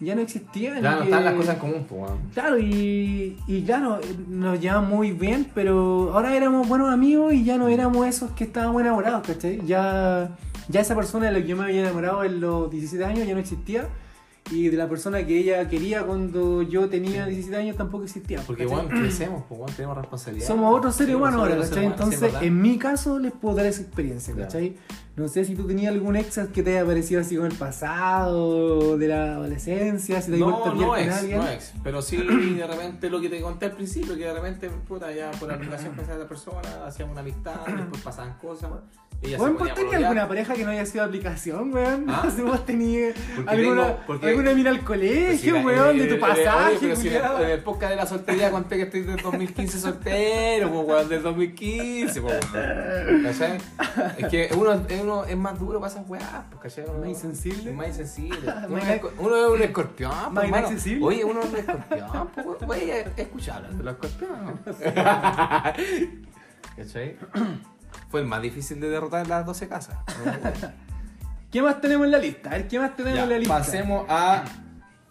ya 0.00 0.14
no 0.14 0.22
existían. 0.22 0.82
No 0.82 0.98
que- 0.98 1.04
están 1.04 1.24
las 1.24 1.34
cosas 1.34 1.54
en 1.54 1.60
común, 1.60 1.86
pues. 1.88 2.10
Claro, 2.34 2.58
y, 2.58 3.36
y 3.46 3.62
claro, 3.62 4.00
nos 4.28 4.60
llevamos 4.60 4.88
muy 4.90 5.12
bien, 5.12 5.46
pero 5.54 6.10
ahora 6.14 6.34
éramos 6.34 6.66
buenos 6.68 6.90
amigos 6.92 7.34
y 7.34 7.44
ya 7.44 7.58
no 7.58 7.68
éramos 7.68 8.06
esos 8.06 8.30
que 8.32 8.44
estábamos 8.44 8.80
enamorados, 8.80 9.26
¿cachai? 9.26 9.60
Ya, 9.66 10.30
ya 10.68 10.80
esa 10.80 10.94
persona 10.94 11.26
de 11.26 11.32
la 11.32 11.38
que 11.42 11.46
yo 11.48 11.56
me 11.56 11.64
había 11.64 11.80
enamorado 11.82 12.24
en 12.24 12.40
los 12.40 12.70
17 12.70 13.04
años 13.04 13.26
ya 13.26 13.34
no 13.34 13.40
existía. 13.40 13.88
Y 14.52 14.68
de 14.68 14.76
la 14.76 14.88
persona 14.88 15.24
que 15.24 15.38
ella 15.38 15.68
quería 15.68 16.02
cuando 16.02 16.62
yo 16.62 16.88
tenía 16.88 17.24
17 17.26 17.56
años 17.56 17.76
tampoco 17.76 18.02
existía. 18.04 18.40
Porque, 18.44 18.64
¿cachai? 18.64 18.78
weón, 18.86 18.88
crecemos, 19.02 19.44
pues, 19.48 19.60
weón, 19.60 19.72
tenemos 19.76 19.96
responsabilidad. 19.98 20.46
Somos 20.48 20.76
otros 20.76 20.96
seres 20.96 21.14
humanos 21.14 21.40
ahora, 21.40 21.56
¿cachai? 21.58 21.84
Entonces, 21.84 22.32
en 22.40 22.60
mi 22.60 22.76
caso, 22.76 23.20
les 23.20 23.30
puedo 23.32 23.54
dar 23.54 23.66
esa 23.66 23.82
experiencia. 23.82 24.34
¿cachai? 24.34 24.74
No 25.16 25.28
sé 25.28 25.44
si 25.44 25.54
tú 25.54 25.66
tenías 25.66 25.92
algún 25.92 26.16
ex 26.16 26.38
que 26.54 26.62
te 26.62 26.78
haya 26.78 26.86
parecido 26.86 27.20
así 27.20 27.36
con 27.36 27.46
el 27.46 27.52
pasado, 27.56 28.96
de 28.96 29.08
la 29.08 29.34
adolescencia, 29.34 30.22
si 30.22 30.30
te 30.30 30.38
No, 30.38 30.50
no 30.50 30.88
con 30.88 30.98
ex, 30.98 31.12
alguien. 31.14 31.38
no 31.38 31.48
ex. 31.48 31.72
Pero 31.82 32.00
sí, 32.00 32.16
de 32.56 32.66
repente 32.66 33.10
lo 33.10 33.20
que 33.20 33.28
te 33.28 33.40
conté 33.40 33.66
al 33.66 33.72
principio, 33.72 34.14
que 34.16 34.24
de 34.24 34.32
repente, 34.32 34.70
puta, 34.88 35.12
ya 35.12 35.30
por 35.32 35.48
la 35.48 35.56
relación 35.56 35.94
con 35.94 36.04
esa 36.04 36.16
persona, 36.26 36.86
hacíamos 36.86 37.12
una 37.12 37.20
amistad, 37.20 37.54
después 37.66 38.02
pasaban 38.02 38.34
cosas. 38.40 38.70
¿vos 39.36 39.50
a 39.70 39.74
tenías 39.74 39.94
alguna 40.02 40.26
pareja 40.26 40.54
que 40.54 40.64
no 40.64 40.70
haya 40.70 40.86
sido 40.86 41.04
aplicación, 41.04 41.74
weón? 41.74 42.06
¿Ah? 42.08 42.22
No 42.24 42.30
sé, 42.30 42.42
vos 42.42 42.64
tenías 42.64 43.14
alguna, 43.46 43.82
tengo- 43.88 43.96
porque- 44.06 44.26
alguna 44.28 44.54
mina 44.54 44.70
al 44.70 44.76
Pues 44.76 44.86
colegio, 44.86 45.36
si 45.38 45.50
la- 45.50 45.66
weón, 45.66 45.96
eh, 45.96 45.98
de 45.98 46.04
eh, 46.04 46.08
tu 46.08 46.14
eh, 46.14 46.18
pasaje, 46.18 46.68
oye, 46.70 46.78
pero 46.80 46.96
si 46.96 47.08
en 47.08 47.14
el- 47.16 47.20
culiao. 47.20 47.42
en 47.44 47.50
el 47.50 47.62
podcast 47.62 47.90
de 47.90 47.96
la 47.96 48.06
soltería 48.06 48.50
conté 48.50 48.76
que 48.76 48.82
estoy 48.84 49.00
del 49.02 49.16
2015 49.20 49.78
soltero, 49.78 50.70
pues, 50.72 50.86
weón, 50.88 51.08
del 51.10 51.22
2015, 51.22 52.22
pues, 52.22 52.40
weón. 52.54 53.22
¿Cachai? 53.24 53.58
Es 54.16 54.26
que 54.28 54.48
uno, 54.56 54.72
uno 55.02 55.24
es 55.24 55.36
más 55.36 55.58
duro 55.58 55.80
para 55.80 55.92
esas 55.92 56.08
weas, 56.08 56.24
¿cachai? 56.62 56.84
Uno- 56.88 57.00
Más 57.00 57.08
insensible. 57.08 57.70
Es 57.70 57.76
más 57.76 57.86
insensible. 57.88 58.52
Uno, 58.68 58.78
es, 58.78 59.02
uno 59.18 59.36
es 59.36 59.50
un 59.50 59.62
escorpión, 59.62 60.12
pues, 60.12 60.30
más 60.50 60.70
hermano. 60.70 61.06
Oye, 61.06 61.24
uno 61.24 61.40
es 61.40 61.48
un 61.50 61.56
escorpión, 61.56 62.28
pues, 62.66 62.80
de 62.86 63.82
los 63.82 63.94
escorpiones. 63.94 64.54
¿Cachai? 66.76 67.16
Fue 68.10 68.20
el 68.20 68.26
más 68.26 68.42
difícil 68.42 68.80
de 68.80 68.90
derrotar 68.90 69.22
en 69.24 69.28
las 69.30 69.46
12 69.46 69.68
casas. 69.68 69.96
¿Qué 71.50 71.62
más 71.62 71.80
tenemos 71.80 72.04
en 72.06 72.12
la 72.12 72.18
lista? 72.18 72.50
A 72.50 72.52
ver, 72.54 72.68
¿qué 72.68 72.78
más 72.78 72.94
tenemos 72.96 73.16
Ya, 73.16 73.24
en 73.24 73.30
la 73.30 73.38
lista? 73.38 73.58
pasemos 73.58 74.06
a 74.08 74.44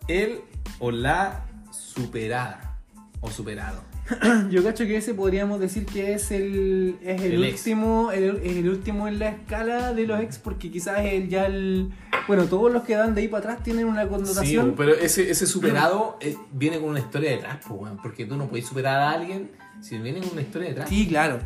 el 0.08 0.42
o 0.80 0.92
la 0.92 1.42
superada 1.72 2.78
o 3.22 3.30
superado. 3.30 3.82
Yo 4.50 4.64
cacho 4.64 4.86
que 4.86 4.98
ese 4.98 5.14
podríamos 5.14 5.60
decir 5.60 5.86
que 5.86 6.14
es 6.14 6.32
el, 6.32 6.98
es 7.04 7.22
el, 7.22 7.40
último 7.40 8.12
el, 8.12 8.38
el 8.44 8.70
último 8.70 9.08
en 9.08 9.20
la 9.20 9.30
escala 9.30 9.94
de 9.94 10.08
los 10.08 10.20
ex 10.22 10.38
porque 10.38 10.72
quizás 10.72 11.00
el, 11.06 11.30
ya 11.30 11.46
el 11.46 11.92
bueno 12.28 12.46
todos 12.46 12.72
los 12.72 12.84
que 12.84 12.96
dan 12.96 13.14
de 13.16 13.22
ahí 13.22 13.28
para 13.28 13.52
atrás 13.52 13.64
tienen 13.64 13.86
una 13.86 14.04
Sí, 14.04 14.10
connotación 14.10 14.74
pero 14.78 14.94
ese, 14.94 15.30
ese 15.30 15.46
superado 15.46 16.18
eh, 16.22 16.36
viene 16.52 16.80
con 16.80 16.90
una 16.90 17.00
historia 17.00 17.32
detrás, 17.32 17.58
pues, 17.68 17.92
porque 18.02 18.26
tú 18.26 18.36
no 18.36 18.48
puedes 18.48 18.66
superar 18.66 19.00
a 19.00 19.12
alguien 19.12 19.52
si 19.82 19.98
viene 19.98 20.20
con 20.20 20.32
una 20.34 20.42
historia 20.42 20.70
detrás. 20.70 20.90
Sí, 20.90 21.08
claro. 21.08 21.40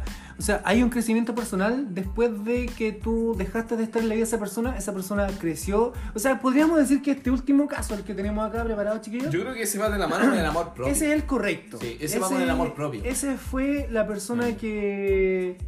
O 0.44 0.46
sea, 0.46 0.62
hay 0.66 0.84
un 0.84 0.90
crecimiento 0.90 1.34
personal 1.34 1.96
después 1.96 2.44
de 2.44 2.66
que 2.66 2.92
tú 2.92 3.34
dejaste 3.38 3.78
de 3.78 3.84
estar 3.84 4.02
en 4.02 4.10
la 4.10 4.16
vida 4.16 4.26
de 4.26 4.28
esa 4.28 4.40
persona, 4.40 4.78
esa 4.78 4.92
persona 4.92 5.26
creció. 5.40 5.94
O 6.14 6.20
sea, 6.20 6.42
podríamos 6.42 6.78
decir 6.78 7.02
que 7.02 7.12
este 7.12 7.32
último 7.32 7.66
caso, 7.66 7.94
el 7.94 8.04
que 8.04 8.14
tenemos 8.14 8.46
acá 8.46 8.62
preparado, 8.66 9.00
chiquillos, 9.00 9.32
Yo 9.32 9.40
creo 9.40 9.54
que 9.54 9.62
ese 9.62 9.80
va 9.80 9.90
de 9.90 9.98
la 9.98 10.06
mano 10.06 10.32
con 10.32 10.38
el 10.38 10.46
amor 10.46 10.74
propio. 10.74 10.92
ese 10.92 11.08
es 11.08 11.14
el 11.14 11.24
correcto. 11.24 11.78
Sí, 11.80 11.98
ese 11.98 12.20
va 12.20 12.28
con 12.28 12.42
el 12.42 12.50
amor 12.50 12.74
propio. 12.74 13.02
Ese 13.06 13.38
fue 13.38 13.88
la 13.90 14.06
persona 14.06 14.58
que 14.58 15.60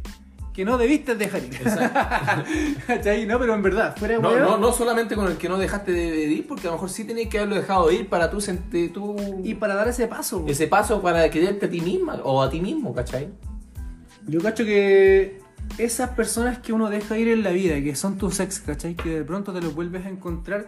que 0.52 0.66
no 0.66 0.76
debiste 0.76 1.14
dejar 1.14 1.42
ir. 1.42 1.54
Exacto. 1.54 2.44
¿Cachai? 2.86 3.24
No, 3.24 3.38
pero 3.38 3.54
en 3.54 3.62
verdad, 3.62 3.96
fuera 3.96 4.18
No, 4.18 4.38
no, 4.38 4.58
no 4.58 4.72
solamente 4.72 5.14
con 5.14 5.26
el 5.26 5.38
que 5.38 5.48
no 5.48 5.56
dejaste 5.56 5.92
de, 5.92 6.24
ir, 6.24 6.46
porque 6.46 6.66
a 6.66 6.70
lo 6.70 6.76
mejor 6.76 6.90
sí 6.90 7.04
tenías 7.04 7.30
que 7.30 7.38
haberlo 7.38 7.56
dejado 7.56 7.90
ir 7.90 8.10
para 8.10 8.30
tú 8.30 8.42
sentir 8.42 8.92
tú 8.92 9.16
Y 9.42 9.54
para 9.54 9.74
dar 9.74 9.88
ese 9.88 10.06
paso. 10.06 10.44
ese 10.46 10.66
paso 10.66 11.00
para 11.00 11.30
quererte 11.30 11.64
a 11.64 11.70
ti 11.70 11.80
misma 11.80 12.20
o 12.24 12.42
a 12.42 12.50
ti 12.50 12.60
mismo, 12.60 12.94
¿cachai? 12.94 13.30
Yo 14.26 14.40
cacho 14.40 14.64
que 14.64 15.40
esas 15.78 16.10
personas 16.10 16.58
que 16.58 16.72
uno 16.72 16.90
deja 16.90 17.18
ir 17.18 17.28
en 17.28 17.42
la 17.42 17.50
vida, 17.50 17.80
que 17.82 17.94
son 17.94 18.18
tus 18.18 18.40
ex, 18.40 18.60
¿cachai? 18.60 18.94
Que 18.94 19.10
de 19.10 19.24
pronto 19.24 19.52
te 19.52 19.60
los 19.60 19.74
vuelves 19.74 20.06
a 20.06 20.08
encontrar 20.08 20.66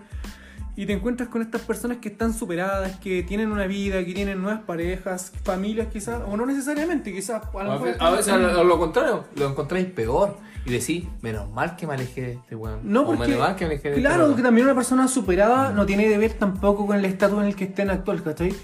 y 0.76 0.86
te 0.86 0.92
encuentras 0.92 1.28
con 1.28 1.42
estas 1.42 1.62
personas 1.62 1.98
que 1.98 2.08
están 2.08 2.32
superadas, 2.32 2.98
que 2.98 3.24
tienen 3.24 3.50
una 3.50 3.66
vida, 3.66 4.04
que 4.04 4.14
tienen 4.14 4.40
nuevas 4.40 4.60
parejas, 4.62 5.32
familias 5.42 5.88
quizás, 5.92 6.22
o 6.24 6.36
no 6.36 6.46
necesariamente, 6.46 7.12
quizás. 7.12 7.42
A 7.42 7.50
lo 7.52 7.58
A 7.58 7.64
mejor 7.64 7.86
veces, 7.88 8.00
a 8.00 8.10
veces 8.10 8.32
a 8.32 8.38
lo, 8.38 8.78
contrario, 8.78 9.24
lo 9.34 9.48
encontráis 9.48 9.86
peor 9.86 10.36
y 10.64 10.70
decís, 10.70 11.04
menos 11.20 11.50
mal 11.50 11.74
que 11.74 11.84
me 11.88 11.94
alejé 11.94 12.20
de 12.20 12.32
este 12.34 12.54
weón. 12.54 12.78
No, 12.84 13.02
o 13.02 13.06
porque, 13.06 13.22
menos 13.22 13.40
mal 13.40 13.56
que 13.56 13.64
me 13.64 13.72
alejé 13.72 13.88
de 13.88 13.94
este 13.96 14.02
claro, 14.02 14.26
weón. 14.26 14.36
que 14.36 14.42
también 14.42 14.66
una 14.66 14.76
persona 14.76 15.08
superada 15.08 15.72
no 15.72 15.84
tiene 15.84 16.04
que 16.06 16.16
ver 16.16 16.34
tampoco 16.34 16.86
con 16.86 16.96
el 16.96 17.04
estatus 17.06 17.40
en 17.40 17.46
el 17.46 17.56
que 17.56 17.64
esté 17.64 17.82
en 17.82 17.90
actual, 17.90 18.22
¿cachai? 18.22 18.54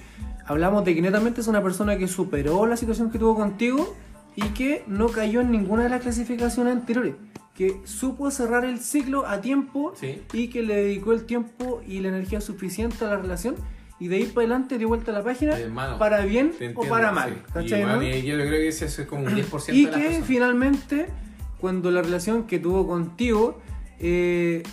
Hablamos 0.46 0.84
de 0.84 0.94
que 0.94 1.02
netamente 1.02 1.40
es 1.40 1.48
una 1.48 1.64
persona 1.64 1.98
que 1.98 2.06
superó 2.06 2.64
la 2.66 2.76
situación 2.76 3.10
que 3.10 3.18
tuvo 3.18 3.34
contigo 3.34 3.96
y 4.36 4.42
que 4.48 4.82
no 4.86 5.08
cayó 5.08 5.40
en 5.40 5.50
ninguna 5.50 5.84
de 5.84 5.88
las 5.90 6.02
clasificaciones 6.02 6.72
anteriores. 6.74 7.14
Que 7.54 7.80
supo 7.84 8.30
cerrar 8.32 8.64
el 8.64 8.80
ciclo 8.80 9.26
a 9.26 9.40
tiempo 9.40 9.92
Sí. 9.94 10.22
y 10.32 10.48
que 10.48 10.62
le 10.62 10.74
dedicó 10.76 11.12
el 11.12 11.24
tiempo 11.24 11.82
y 11.86 12.00
la 12.00 12.08
energía 12.08 12.40
suficiente 12.40 13.04
a 13.04 13.08
la 13.08 13.16
relación 13.16 13.54
y 14.00 14.08
de 14.08 14.16
ahí 14.16 14.24
para 14.24 14.46
adelante 14.46 14.76
dio 14.76 14.88
vuelta 14.88 15.12
a 15.12 15.14
la 15.14 15.22
página 15.22 15.56
Eh, 15.56 15.70
para 15.98 16.22
bien 16.24 16.52
o 16.74 16.84
para 16.84 17.10
sí. 17.10 17.14
mal. 17.14 17.30
Y, 17.32 17.52
¿cachai, 17.52 17.82
bueno, 17.84 17.96
no? 17.98 18.02
y 18.02 18.22
yo 18.22 18.34
creo 18.34 18.50
que 18.50 18.68
ese 18.68 18.86
es 18.86 19.00
como 19.08 19.22
un 19.26 19.34
10% 19.36 19.72
Y 19.72 19.84
de 19.84 19.90
las 19.92 19.96
que 20.00 20.02
personas. 20.06 20.26
finalmente, 20.28 21.06
cuando 21.60 21.90
la 21.92 22.02
relación 22.02 22.42
que 22.48 22.58
tuvo 22.58 22.88
contigo 22.88 23.60
eh, 24.00 24.64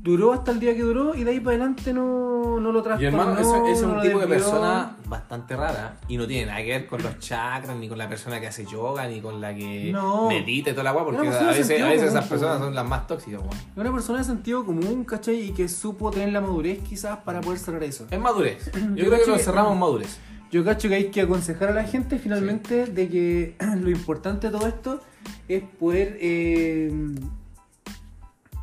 duró 0.00 0.32
hasta 0.32 0.52
el 0.52 0.60
día 0.60 0.76
que 0.76 0.82
duró 0.82 1.16
y 1.16 1.24
de 1.24 1.32
ahí 1.32 1.40
para 1.40 1.56
adelante 1.56 1.92
no, 1.92 2.60
no 2.60 2.70
lo 2.70 2.78
Y 2.78 2.82
trastornó. 2.84 3.08
hermano, 3.22 3.40
ese, 3.40 3.72
ese 3.72 3.72
es 3.72 3.82
un 3.82 4.00
tipo 4.00 4.20
de 4.20 4.26
persona 4.28 4.95
bastante 5.08 5.56
rara 5.56 5.96
y 6.08 6.16
no 6.16 6.26
tiene 6.26 6.46
nada 6.46 6.58
que 6.62 6.68
ver 6.70 6.86
con 6.86 7.02
los 7.02 7.18
chakras, 7.18 7.76
ni 7.76 7.88
con 7.88 7.96
la 7.98 8.08
persona 8.08 8.40
que 8.40 8.46
hace 8.48 8.64
yoga, 8.66 9.06
ni 9.06 9.20
con 9.20 9.40
la 9.40 9.54
que 9.54 9.90
No. 9.92 10.28
medita 10.28 10.70
y 10.70 10.72
toda 10.72 10.84
la 10.84 10.92
guay, 10.92 11.04
porque 11.04 11.18
a 11.28 11.30
veces, 11.30 11.42
a 11.42 11.50
veces 11.52 11.80
común, 11.80 11.92
esas 12.08 12.26
personas 12.28 12.58
son 12.58 12.74
las 12.74 12.86
más 12.86 13.06
tóxicas. 13.06 13.40
weón. 13.40 13.54
Es 13.54 13.76
Una 13.76 13.92
persona 13.92 14.18
de 14.18 14.24
sentido 14.24 14.64
común, 14.64 15.04
¿cachai? 15.04 15.40
Y 15.48 15.52
que 15.52 15.68
supo 15.68 16.10
tener 16.10 16.32
la 16.32 16.40
madurez 16.40 16.80
quizás 16.82 17.18
para 17.18 17.40
poder 17.40 17.58
cerrar 17.58 17.82
eso. 17.84 18.06
Es 18.10 18.18
madurez. 18.20 18.70
Yo, 18.74 18.80
Yo 18.94 19.06
creo 19.10 19.24
que 19.24 19.30
lo 19.30 19.38
cerramos 19.38 19.72
en 19.72 19.78
madurez. 19.78 20.18
Yo 20.50 20.64
cacho 20.64 20.88
que 20.88 20.94
hay 20.94 21.10
que 21.10 21.20
aconsejar 21.22 21.70
a 21.70 21.72
la 21.74 21.84
gente 21.84 22.18
finalmente 22.18 22.86
de 22.86 23.08
que 23.08 23.56
lo 23.80 23.90
importante 23.90 24.48
de 24.48 24.52
todo 24.56 24.66
esto 24.68 25.00
es 25.48 25.62
poder 25.78 26.16
eh, 26.20 26.92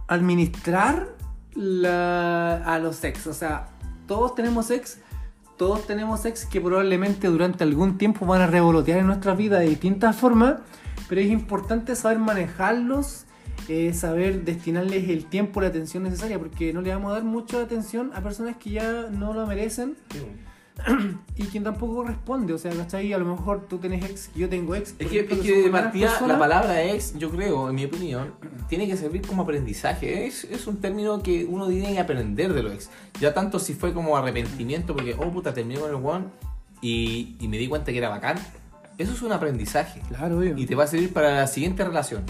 administrar 0.07 1.09
la, 1.53 2.57
a 2.65 2.79
los 2.79 3.03
ex. 3.03 3.27
O 3.27 3.33
sea, 3.33 3.69
todos 4.07 4.35
tenemos 4.35 4.69
ex, 4.71 4.99
todos 5.63 5.87
tenemos 5.87 6.25
ex 6.25 6.45
que 6.45 6.59
probablemente 6.59 7.29
durante 7.29 7.63
algún 7.63 7.97
tiempo 7.97 8.25
van 8.25 8.41
a 8.41 8.47
revolotear 8.47 8.99
en 8.99 9.07
nuestra 9.07 9.33
vida 9.33 9.59
de 9.59 9.69
distintas 9.69 10.13
formas, 10.13 10.55
pero 11.07 11.21
es 11.21 11.27
importante 11.27 11.95
saber 11.95 12.19
manejarlos 12.19 13.23
eh, 13.69 13.93
saber 13.93 14.43
destinarles 14.43 15.07
el 15.07 15.23
tiempo, 15.23 15.61
la 15.61 15.67
atención 15.67 16.03
necesaria, 16.03 16.37
porque 16.37 16.73
no 16.73 16.81
le 16.81 16.89
vamos 16.89 17.11
a 17.11 17.13
dar 17.13 17.23
mucha 17.23 17.61
atención 17.61 18.11
a 18.13 18.19
personas 18.19 18.57
que 18.57 18.71
ya 18.71 19.07
no 19.09 19.33
lo 19.33 19.47
merecen 19.47 19.95
y 21.35 21.43
quien 21.43 21.63
tampoco 21.63 21.95
corresponde. 21.95 22.53
O 22.53 22.57
sea, 22.57 22.71
¿cachai? 22.71 23.13
A 23.13 23.17
lo 23.17 23.25
mejor 23.25 23.67
tú 23.67 23.77
tenés 23.77 24.03
ex, 24.09 24.31
yo 24.35 24.49
tengo 24.49 24.75
ex. 24.75 24.95
Es 24.99 25.07
que, 25.07 25.19
es 25.21 25.27
que 25.27 25.63
de 25.63 25.69
partida 25.69 26.07
personas. 26.07 26.33
la 26.33 26.39
palabra 26.39 26.83
ex, 26.83 27.17
yo 27.17 27.29
creo, 27.29 27.69
en 27.69 27.75
mi 27.75 27.85
opinión, 27.85 28.33
tiene 28.67 28.87
que 28.87 28.97
servir 28.97 29.25
como 29.25 29.43
aprendizaje. 29.43 30.27
Es, 30.27 30.43
es 30.45 30.67
un 30.67 30.77
término 30.77 31.21
que 31.21 31.45
uno 31.45 31.67
tiene 31.67 31.93
que 31.93 31.99
aprender 31.99 32.53
de 32.53 32.63
los 32.63 32.73
ex. 32.73 32.89
Ya 33.19 33.33
tanto 33.33 33.59
si 33.59 33.73
fue 33.73 33.93
como 33.93 34.17
arrepentimiento, 34.17 34.95
porque, 34.95 35.15
oh 35.17 35.31
puta, 35.31 35.53
terminé 35.53 35.79
con 35.79 35.89
el 35.89 35.95
one 35.95 36.25
y, 36.81 37.35
y 37.39 37.47
me 37.47 37.57
di 37.57 37.67
cuenta 37.67 37.91
que 37.91 37.97
era 37.97 38.09
bacán. 38.09 38.37
Eso 38.97 39.13
es 39.13 39.21
un 39.21 39.31
aprendizaje. 39.31 40.01
Claro, 40.07 40.37
obvio. 40.37 40.57
Y 40.57 40.65
te 40.65 40.75
va 40.75 40.83
a 40.83 40.87
servir 40.87 41.13
para 41.13 41.35
la 41.35 41.47
siguiente 41.47 41.83
relación. 41.83 42.23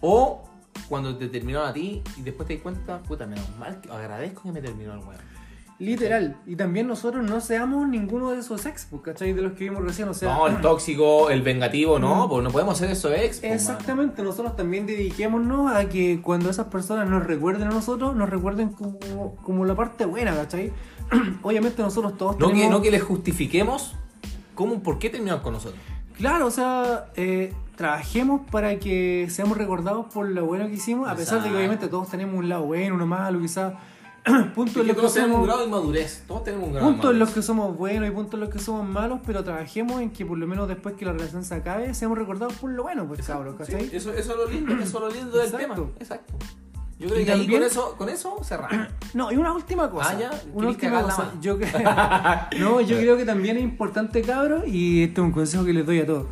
O 0.00 0.50
cuando 0.88 1.16
te 1.16 1.28
terminaron 1.28 1.68
a 1.68 1.72
ti 1.72 2.02
y 2.16 2.22
después 2.22 2.48
te 2.48 2.54
das 2.54 2.62
cuenta, 2.62 2.98
puta, 3.02 3.26
menos 3.26 3.48
mal, 3.58 3.80
que 3.80 3.90
agradezco 3.90 4.42
que 4.42 4.52
me 4.52 4.60
terminó 4.60 4.94
el 4.94 5.00
weón. 5.00 5.29
Literal. 5.80 6.36
Y 6.46 6.56
también 6.56 6.86
nosotros 6.86 7.24
no 7.24 7.40
seamos 7.40 7.88
ninguno 7.88 8.30
de 8.30 8.40
esos 8.40 8.66
ex, 8.66 8.86
pues, 8.90 9.00
¿cachai? 9.00 9.32
De 9.32 9.40
los 9.40 9.54
que 9.54 9.64
vimos 9.64 9.82
recién. 9.82 10.08
O 10.08 10.14
sea, 10.14 10.34
No, 10.34 10.46
el 10.46 10.60
tóxico, 10.60 11.30
el 11.30 11.40
vengativo, 11.40 11.98
no, 11.98 12.28
pues 12.28 12.44
no 12.44 12.50
podemos 12.50 12.76
ser 12.76 12.90
eso 12.90 13.10
ex. 13.10 13.40
pues, 13.40 13.52
Exactamente, 13.52 14.22
nosotros 14.22 14.54
también 14.56 14.84
dediquémonos 14.84 15.72
a 15.72 15.88
que 15.88 16.20
cuando 16.20 16.50
esas 16.50 16.66
personas 16.66 17.08
nos 17.08 17.26
recuerden 17.26 17.68
a 17.68 17.70
nosotros, 17.70 18.14
nos 18.14 18.28
recuerden 18.28 18.68
como, 18.68 19.36
como 19.42 19.64
la 19.64 19.74
parte 19.74 20.04
buena, 20.04 20.36
¿cachai? 20.36 20.70
Obviamente 21.42 21.80
nosotros 21.80 22.18
todos. 22.18 22.38
No 22.38 22.48
que, 22.48 22.52
tenemos... 22.52 22.72
no 22.72 22.82
que 22.82 22.90
les 22.90 23.02
justifiquemos 23.02 23.94
cómo, 24.54 24.82
por 24.82 24.98
qué 24.98 25.08
terminaron 25.08 25.42
con 25.42 25.54
nosotros. 25.54 25.80
Claro, 26.18 26.46
o 26.46 26.50
sea, 26.50 27.06
eh, 27.16 27.54
trabajemos 27.76 28.42
para 28.50 28.78
que 28.78 29.28
seamos 29.30 29.56
recordados 29.56 30.12
por 30.12 30.28
lo 30.28 30.44
bueno 30.44 30.66
que 30.66 30.74
hicimos, 30.74 31.08
a 31.08 31.16
pesar 31.16 31.42
de 31.42 31.48
que 31.48 31.56
obviamente 31.56 31.88
todos 31.88 32.10
tenemos 32.10 32.34
un 32.34 32.50
lado 32.50 32.64
bueno, 32.64 32.96
uno 32.96 33.06
malo, 33.06 33.40
quizás 33.40 33.72
puntos 34.54 34.76
Es 34.76 34.80
en 34.82 34.86
los 34.88 34.96
que 34.96 35.00
todos 35.00 35.14
tenemos 35.14 35.38
un 35.38 35.44
grado 35.44 35.60
de 35.60 35.66
inmadurez. 35.66 36.24
Todos 36.26 36.44
tenemos 36.44 36.66
un 36.68 36.74
grado 36.74 36.88
Puntos 36.90 37.10
en 37.12 37.18
los 37.18 37.30
que 37.30 37.42
somos 37.42 37.76
buenos 37.76 38.08
y 38.08 38.12
puntos 38.12 38.34
en 38.34 38.40
los 38.40 38.48
que 38.50 38.58
somos 38.58 38.88
malos, 38.88 39.20
pero 39.26 39.42
trabajemos 39.44 40.00
en 40.00 40.10
que 40.10 40.26
por 40.26 40.36
lo 40.38 40.46
menos 40.46 40.68
después 40.68 40.94
que 40.96 41.04
la 41.04 41.12
relación 41.12 41.44
se 41.44 41.54
acabe, 41.54 41.94
seamos 41.94 42.18
recordados 42.18 42.52
por 42.54 42.70
lo 42.70 42.82
bueno, 42.82 43.06
pues 43.06 43.26
cabros, 43.26 43.54
Sí, 43.66 43.72
¿cachai? 43.72 43.86
eso, 43.96 44.12
eso 44.12 44.32
es 44.32 44.36
lo 44.38 44.46
lindo, 44.48 44.74
eso 44.74 44.84
es 44.84 44.92
lo 44.92 45.08
lindo 45.10 45.36
del 45.38 45.46
Exacto. 45.46 45.74
tema. 45.74 45.88
Exacto. 45.98 46.34
Yo 46.98 47.08
creo 47.08 47.20
Y 47.20 47.24
que 47.24 47.32
ahí 47.32 47.38
también- 47.40 47.60
con 47.62 47.66
eso, 47.70 47.94
con 47.96 48.08
eso 48.10 48.36
cerramos. 48.44 48.88
No, 49.14 49.32
y 49.32 49.36
una 49.36 49.54
última 49.54 49.90
cosa. 49.90 50.10
Ah, 50.10 50.18
ya, 50.20 50.30
Una 50.52 50.76
¿querés 50.76 50.92
última 50.92 51.02
cosa. 51.02 51.32
Yo 51.40 51.56
no, 52.60 52.80
yo 52.82 52.96
creo 52.98 53.16
que 53.16 53.24
también 53.24 53.56
es 53.56 53.62
importante, 53.62 54.20
cabros, 54.22 54.64
y 54.68 55.04
este 55.04 55.20
es 55.20 55.24
un 55.24 55.32
consejo 55.32 55.64
que 55.64 55.72
les 55.72 55.86
doy 55.86 56.00
a 56.00 56.06
todos. 56.06 56.26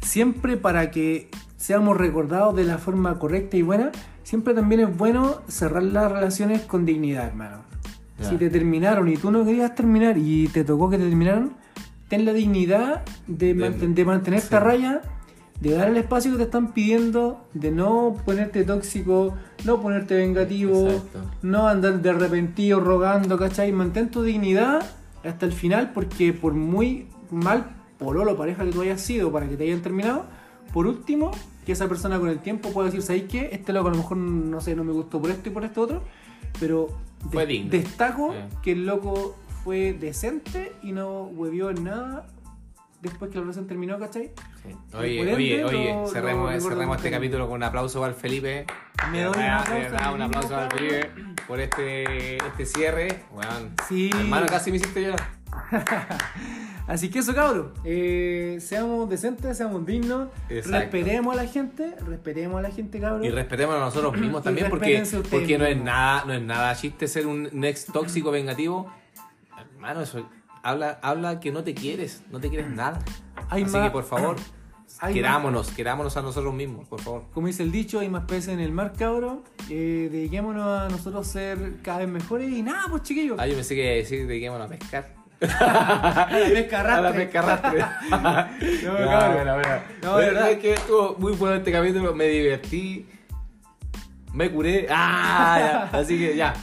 Siempre 0.00 0.56
para 0.56 0.90
que 0.90 1.28
seamos 1.56 1.96
recordados 1.96 2.54
de 2.56 2.64
la 2.64 2.78
forma 2.78 3.18
correcta 3.18 3.56
y 3.56 3.62
buena, 3.62 3.90
siempre 4.22 4.54
también 4.54 4.80
es 4.80 4.96
bueno 4.96 5.42
cerrar 5.48 5.82
las 5.82 6.10
relaciones 6.10 6.62
con 6.62 6.84
dignidad, 6.86 7.26
hermano. 7.26 7.58
Si 8.20 8.36
te 8.36 8.50
terminaron 8.50 9.08
y 9.08 9.16
tú 9.16 9.30
no 9.30 9.44
querías 9.44 9.76
terminar 9.76 10.18
y 10.18 10.48
te 10.48 10.64
tocó 10.64 10.90
que 10.90 10.98
te 10.98 11.04
terminaron, 11.04 11.52
ten 12.08 12.24
la 12.24 12.32
dignidad 12.32 13.02
de, 13.28 13.54
manten- 13.54 13.94
de 13.94 14.04
mantenerte 14.04 14.56
a 14.56 14.58
sí. 14.58 14.64
raya, 14.64 15.02
de 15.60 15.70
dar 15.74 15.88
el 15.88 15.96
espacio 15.98 16.32
que 16.32 16.38
te 16.38 16.42
están 16.44 16.72
pidiendo, 16.72 17.44
de 17.54 17.70
no 17.70 18.16
ponerte 18.24 18.64
tóxico, 18.64 19.34
no 19.64 19.80
ponerte 19.80 20.16
vengativo, 20.16 20.88
Exacto. 20.88 21.20
no 21.42 21.68
andar 21.68 22.02
de 22.02 22.10
arrepentido 22.10 22.80
rogando, 22.80 23.38
¿cachai? 23.38 23.70
Mantén 23.70 24.10
tu 24.10 24.22
dignidad 24.22 24.84
hasta 25.24 25.46
el 25.46 25.52
final 25.52 25.92
porque 25.92 26.32
por 26.32 26.54
muy 26.54 27.06
mal 27.30 27.66
pololo 27.98 28.36
pareja 28.36 28.64
que 28.64 28.70
tú 28.72 28.82
hayas 28.82 29.00
sido 29.00 29.30
para 29.32 29.48
que 29.48 29.56
te 29.56 29.64
hayan 29.64 29.80
terminado, 29.82 30.26
por 30.72 30.86
último, 30.86 31.30
que 31.66 31.72
esa 31.72 31.88
persona 31.88 32.18
con 32.18 32.28
el 32.28 32.38
tiempo 32.38 32.70
pueda 32.72 32.86
decir, 32.86 33.02
¿sabes 33.02 33.24
qué? 33.24 33.48
Este 33.52 33.72
loco 33.72 33.88
a 33.88 33.90
lo 33.90 33.96
mejor, 33.98 34.16
no 34.16 34.60
sé, 34.60 34.74
no 34.76 34.84
me 34.84 34.92
gustó 34.92 35.20
por 35.20 35.30
esto 35.30 35.48
y 35.48 35.52
por 35.52 35.64
esto 35.64 35.82
otro, 35.82 36.02
pero 36.60 36.88
Fue 37.30 37.46
de- 37.46 37.52
digno. 37.52 37.70
destaco 37.70 38.32
Eh. 38.34 38.48
que 38.62 38.72
el 38.72 38.86
loco 38.86 39.36
fue 39.64 39.92
decente 39.92 40.72
y 40.82 40.92
no 40.92 41.22
huevió 41.24 41.70
en 41.70 41.84
nada 41.84 42.26
después 43.02 43.30
que 43.30 43.36
la 43.36 43.42
relación 43.42 43.66
terminó, 43.66 43.98
¿cachai? 43.98 44.30
Sí. 44.62 44.70
Y 44.92 44.96
Oye, 44.96 45.20
ende 45.20 45.34
oye, 45.34 45.64
oye, 45.64 45.94
cerremos, 46.12 46.62
cerremos 46.62 46.96
este 46.96 47.10
capítulo 47.10 47.46
con 47.46 47.56
un 47.56 47.62
aplauso 47.62 48.04
el 48.06 48.14
Felipe. 48.14 48.66
Me 49.12 49.22
doy 49.22 49.28
un 49.34 49.40
verdad, 49.40 49.60
aplauso 49.60 49.96
al 50.08 50.14
un 50.14 50.22
aplauso 50.22 50.48
mismo, 50.48 50.56
para 50.56 50.64
el 50.66 50.78
Felipe 51.06 51.34
por 51.46 51.60
este, 51.60 52.36
este 52.38 52.66
cierre. 52.66 53.22
Weón. 53.32 53.72
Sí. 53.88 54.10
Hermano, 54.12 54.46
casi 54.48 54.70
me 54.70 54.78
hiciste 54.78 55.02
llorar. 55.02 55.28
Así 56.88 57.10
que 57.10 57.18
eso, 57.20 57.34
cabros. 57.34 57.66
Eh, 57.84 58.56
seamos 58.60 59.08
decentes, 59.10 59.56
seamos 59.56 59.84
dignos. 59.86 60.28
Exacto. 60.48 60.96
Respetemos 60.96 61.34
a 61.34 61.42
la 61.42 61.46
gente. 61.46 61.94
Respetemos 62.06 62.58
a 62.58 62.62
la 62.62 62.70
gente, 62.70 62.98
cabros. 62.98 63.26
Y 63.26 63.30
respetemos 63.30 63.76
a 63.76 63.80
nosotros 63.80 64.16
mismos 64.18 64.42
también 64.42 64.70
porque, 64.70 65.04
porque 65.30 65.58
no 65.58 65.66
es 65.66 65.76
nada, 65.80 66.24
no 66.26 66.32
es 66.32 66.42
nada 66.42 66.74
chiste 66.74 67.06
ser 67.06 67.26
un 67.26 67.62
ex 67.64 67.84
tóxico 67.86 68.30
vengativo. 68.30 68.90
Hermano, 69.74 70.00
eso 70.00 70.26
habla, 70.62 70.98
habla 71.02 71.40
que 71.40 71.52
no 71.52 71.62
te 71.62 71.74
quieres, 71.74 72.22
no 72.30 72.40
te 72.40 72.48
quieres 72.48 72.70
nada. 72.70 72.98
Hay 73.50 73.62
Así 73.64 73.72
más- 73.72 73.84
que 73.84 73.90
por 73.90 74.04
favor, 74.04 74.36
hay 75.00 75.12
querámonos, 75.14 75.70
querámonos 75.70 76.16
a 76.16 76.22
nosotros 76.22 76.54
mismos, 76.54 76.88
por 76.88 77.00
favor. 77.02 77.24
Como 77.34 77.48
dice 77.48 77.62
el 77.64 77.70
dicho, 77.70 78.00
hay 78.00 78.08
más 78.08 78.24
peces 78.24 78.48
en 78.48 78.60
el 78.60 78.72
mar, 78.72 78.94
cabros. 78.98 79.40
Eh, 79.68 80.08
dediquémonos 80.10 80.66
a 80.66 80.88
nosotros 80.88 81.26
ser 81.26 81.76
cada 81.82 81.98
vez 81.98 82.08
mejores. 82.08 82.50
Y 82.50 82.62
nada, 82.62 82.86
pues 82.88 83.02
chiquillos. 83.02 83.36
Ah, 83.38 83.46
yo 83.46 83.54
pensé 83.54 83.74
que 83.74 83.82
iba 83.82 83.92
a 83.92 83.96
decir 83.96 84.26
dediquémonos 84.26 84.66
a 84.66 84.70
pescar. 84.70 85.17
A 85.40 86.28
la 86.30 86.46
pesca 86.52 86.80
A 86.80 87.00
la 87.00 87.12
pesca 87.12 87.38
arrastre. 87.40 87.84
No, 88.10 88.18
No, 88.98 89.08
cabrón. 89.08 89.34
bueno, 89.34 89.54
bueno. 89.54 89.80
No, 90.02 90.08
No, 90.12 90.16
de 90.18 90.24
de 90.24 90.30
verdad. 90.30 90.42
verdad 90.42 90.50
es 90.52 90.58
que 90.58 90.72
estuvo 90.74 91.16
muy 91.18 91.32
bueno 91.32 91.56
este 91.56 91.72
capítulo, 91.72 92.14
me 92.14 92.24
divertí, 92.26 93.06
me 94.32 94.50
curé. 94.50 94.86
Ah, 94.90 95.88
ya. 95.92 95.98
Así 95.98 96.18
que 96.18 96.36
ya. 96.36 96.54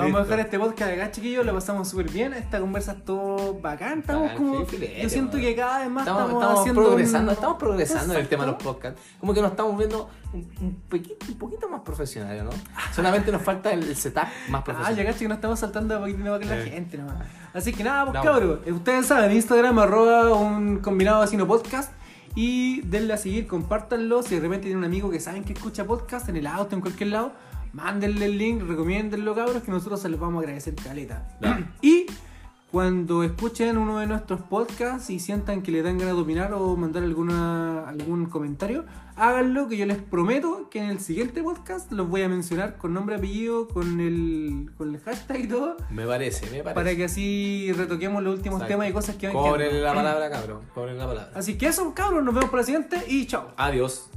Vamos 0.00 0.20
a 0.20 0.22
dejar 0.24 0.40
este 0.40 0.58
podcast 0.58 0.92
acá, 0.92 1.10
chiquillos. 1.10 1.44
Lo 1.46 1.54
pasamos 1.54 1.88
súper 1.88 2.10
bien. 2.10 2.32
Esta 2.34 2.60
conversa 2.60 2.92
estuvo 2.92 3.58
bacán. 3.60 4.00
Estamos 4.00 4.22
Bacán, 4.22 4.36
como. 4.36 4.66
filete, 4.66 5.02
yo 5.02 5.08
siento 5.08 5.36
weón. 5.36 5.48
que 5.48 5.56
cada 5.56 5.78
vez 5.80 5.90
más 5.90 6.02
Estamos, 6.02 6.22
estamos, 6.22 6.42
estamos 6.42 6.60
haciendo. 6.60 6.82
progresando, 6.82 7.30
un- 7.30 7.34
estamos 7.34 7.56
progresando 7.58 8.14
en 8.14 8.20
el 8.20 8.28
tema 8.28 8.42
de 8.44 8.46
los 8.52 8.54
Exacto. 8.60 8.72
podcasts. 8.80 9.02
Como 9.20 9.34
que 9.34 9.42
nos 9.42 9.50
estamos 9.50 9.78
viendo 9.78 10.10
un, 10.32 10.50
un, 10.60 10.74
poquito, 10.88 11.26
un 11.28 11.38
poquito 11.38 11.68
más 11.68 11.80
profesionales, 11.80 12.44
¿no? 12.44 12.50
Solamente 12.94 13.30
nos 13.32 13.42
falta 13.42 13.70
el 13.72 13.96
setup 13.96 14.24
más 14.48 14.60
Ah, 14.60 14.64
profesional. 14.64 14.96
ya 14.96 15.04
caché 15.04 15.18
que 15.20 15.28
no 15.28 15.34
estamos 15.34 15.58
saltando 15.58 15.96
a 15.96 16.00
poquito 16.00 16.38
que 16.38 16.44
la 16.46 16.56
gente 16.62 16.98
nomás. 16.98 17.16
Así 17.54 17.72
que 17.72 17.84
nada, 17.84 18.04
pues 18.04 18.14
No. 18.14 18.22
cabros. 18.22 18.58
eh, 18.66 18.72
Ustedes 18.72 19.06
saben, 19.06 19.32
Instagram 19.32 19.78
arroba 19.78 20.32
un 20.34 20.78
combinado 20.78 21.20
vecino 21.20 21.46
podcast. 21.46 21.92
Y 22.36 22.82
denle 22.82 23.12
a 23.14 23.16
seguir, 23.16 23.48
compártanlo. 23.48 24.22
Si 24.22 24.36
de 24.36 24.40
repente 24.40 24.62
tienen 24.66 24.78
un 24.78 24.84
amigo 24.84 25.10
que 25.10 25.18
saben 25.18 25.42
que 25.42 25.52
escucha 25.52 25.84
podcast 25.84 26.28
en 26.28 26.36
el 26.36 26.46
auto, 26.46 26.76
en 26.76 26.80
cualquier 26.80 27.10
lado, 27.10 27.32
mándenle 27.72 28.26
el 28.26 28.38
link, 28.38 28.62
recomiéndenlo, 28.62 29.34
cabros, 29.34 29.62
que 29.62 29.70
nosotros 29.70 30.00
se 30.00 30.08
los 30.08 30.18
vamos 30.20 30.36
a 30.36 30.40
agradecer 30.44 30.74
caleta. 30.74 31.28
Y 31.82 32.06
cuando 32.70 33.24
escuchen 33.24 33.76
uno 33.78 33.98
de 33.98 34.06
nuestros 34.06 34.40
podcasts 34.42 35.10
y 35.10 35.18
sientan 35.18 35.60
que 35.62 35.72
le 35.72 35.82
dan 35.82 35.98
ganas 35.98 36.14
de 36.14 36.22
opinar 36.22 36.54
o 36.54 36.76
mandar 36.76 37.02
alguna, 37.02 37.88
algún 37.88 38.26
comentario, 38.26 38.84
háganlo, 39.16 39.66
que 39.66 39.76
yo 39.76 39.86
les 39.86 39.96
prometo 39.98 40.70
que 40.70 40.78
en 40.78 40.88
el 40.90 41.00
siguiente 41.00 41.42
podcast 41.42 41.90
los 41.90 42.08
voy 42.08 42.22
a 42.22 42.28
mencionar 42.28 42.76
con 42.78 42.94
nombre, 42.94 43.16
apellido, 43.16 43.66
con 43.66 43.98
el, 44.00 44.70
con 44.78 44.94
el 44.94 45.00
hashtag 45.00 45.40
y 45.40 45.48
todo, 45.48 45.78
Me 45.90 46.06
parece, 46.06 46.46
me 46.46 46.62
parece. 46.62 46.74
para 46.74 46.94
que 46.94 47.04
así 47.06 47.72
retoquemos 47.76 48.22
los 48.22 48.34
últimos 48.36 48.58
Exacto. 48.58 48.72
temas 48.74 48.88
y 48.88 48.92
cosas 48.92 49.16
que 49.16 49.26
van 49.26 49.34
Cobren 49.34 49.82
la 49.82 49.92
palabra, 49.92 50.30
cabrón. 50.30 50.60
Cobren 50.72 50.96
la 50.96 51.06
palabra. 51.08 51.32
Así 51.34 51.58
que 51.58 51.66
eso, 51.66 51.92
cabros, 51.92 52.22
nos 52.22 52.32
vemos 52.32 52.50
para 52.50 52.62
la 52.62 52.66
siguiente 52.66 53.02
y 53.08 53.26
chao. 53.26 53.48
Adiós. 53.56 54.09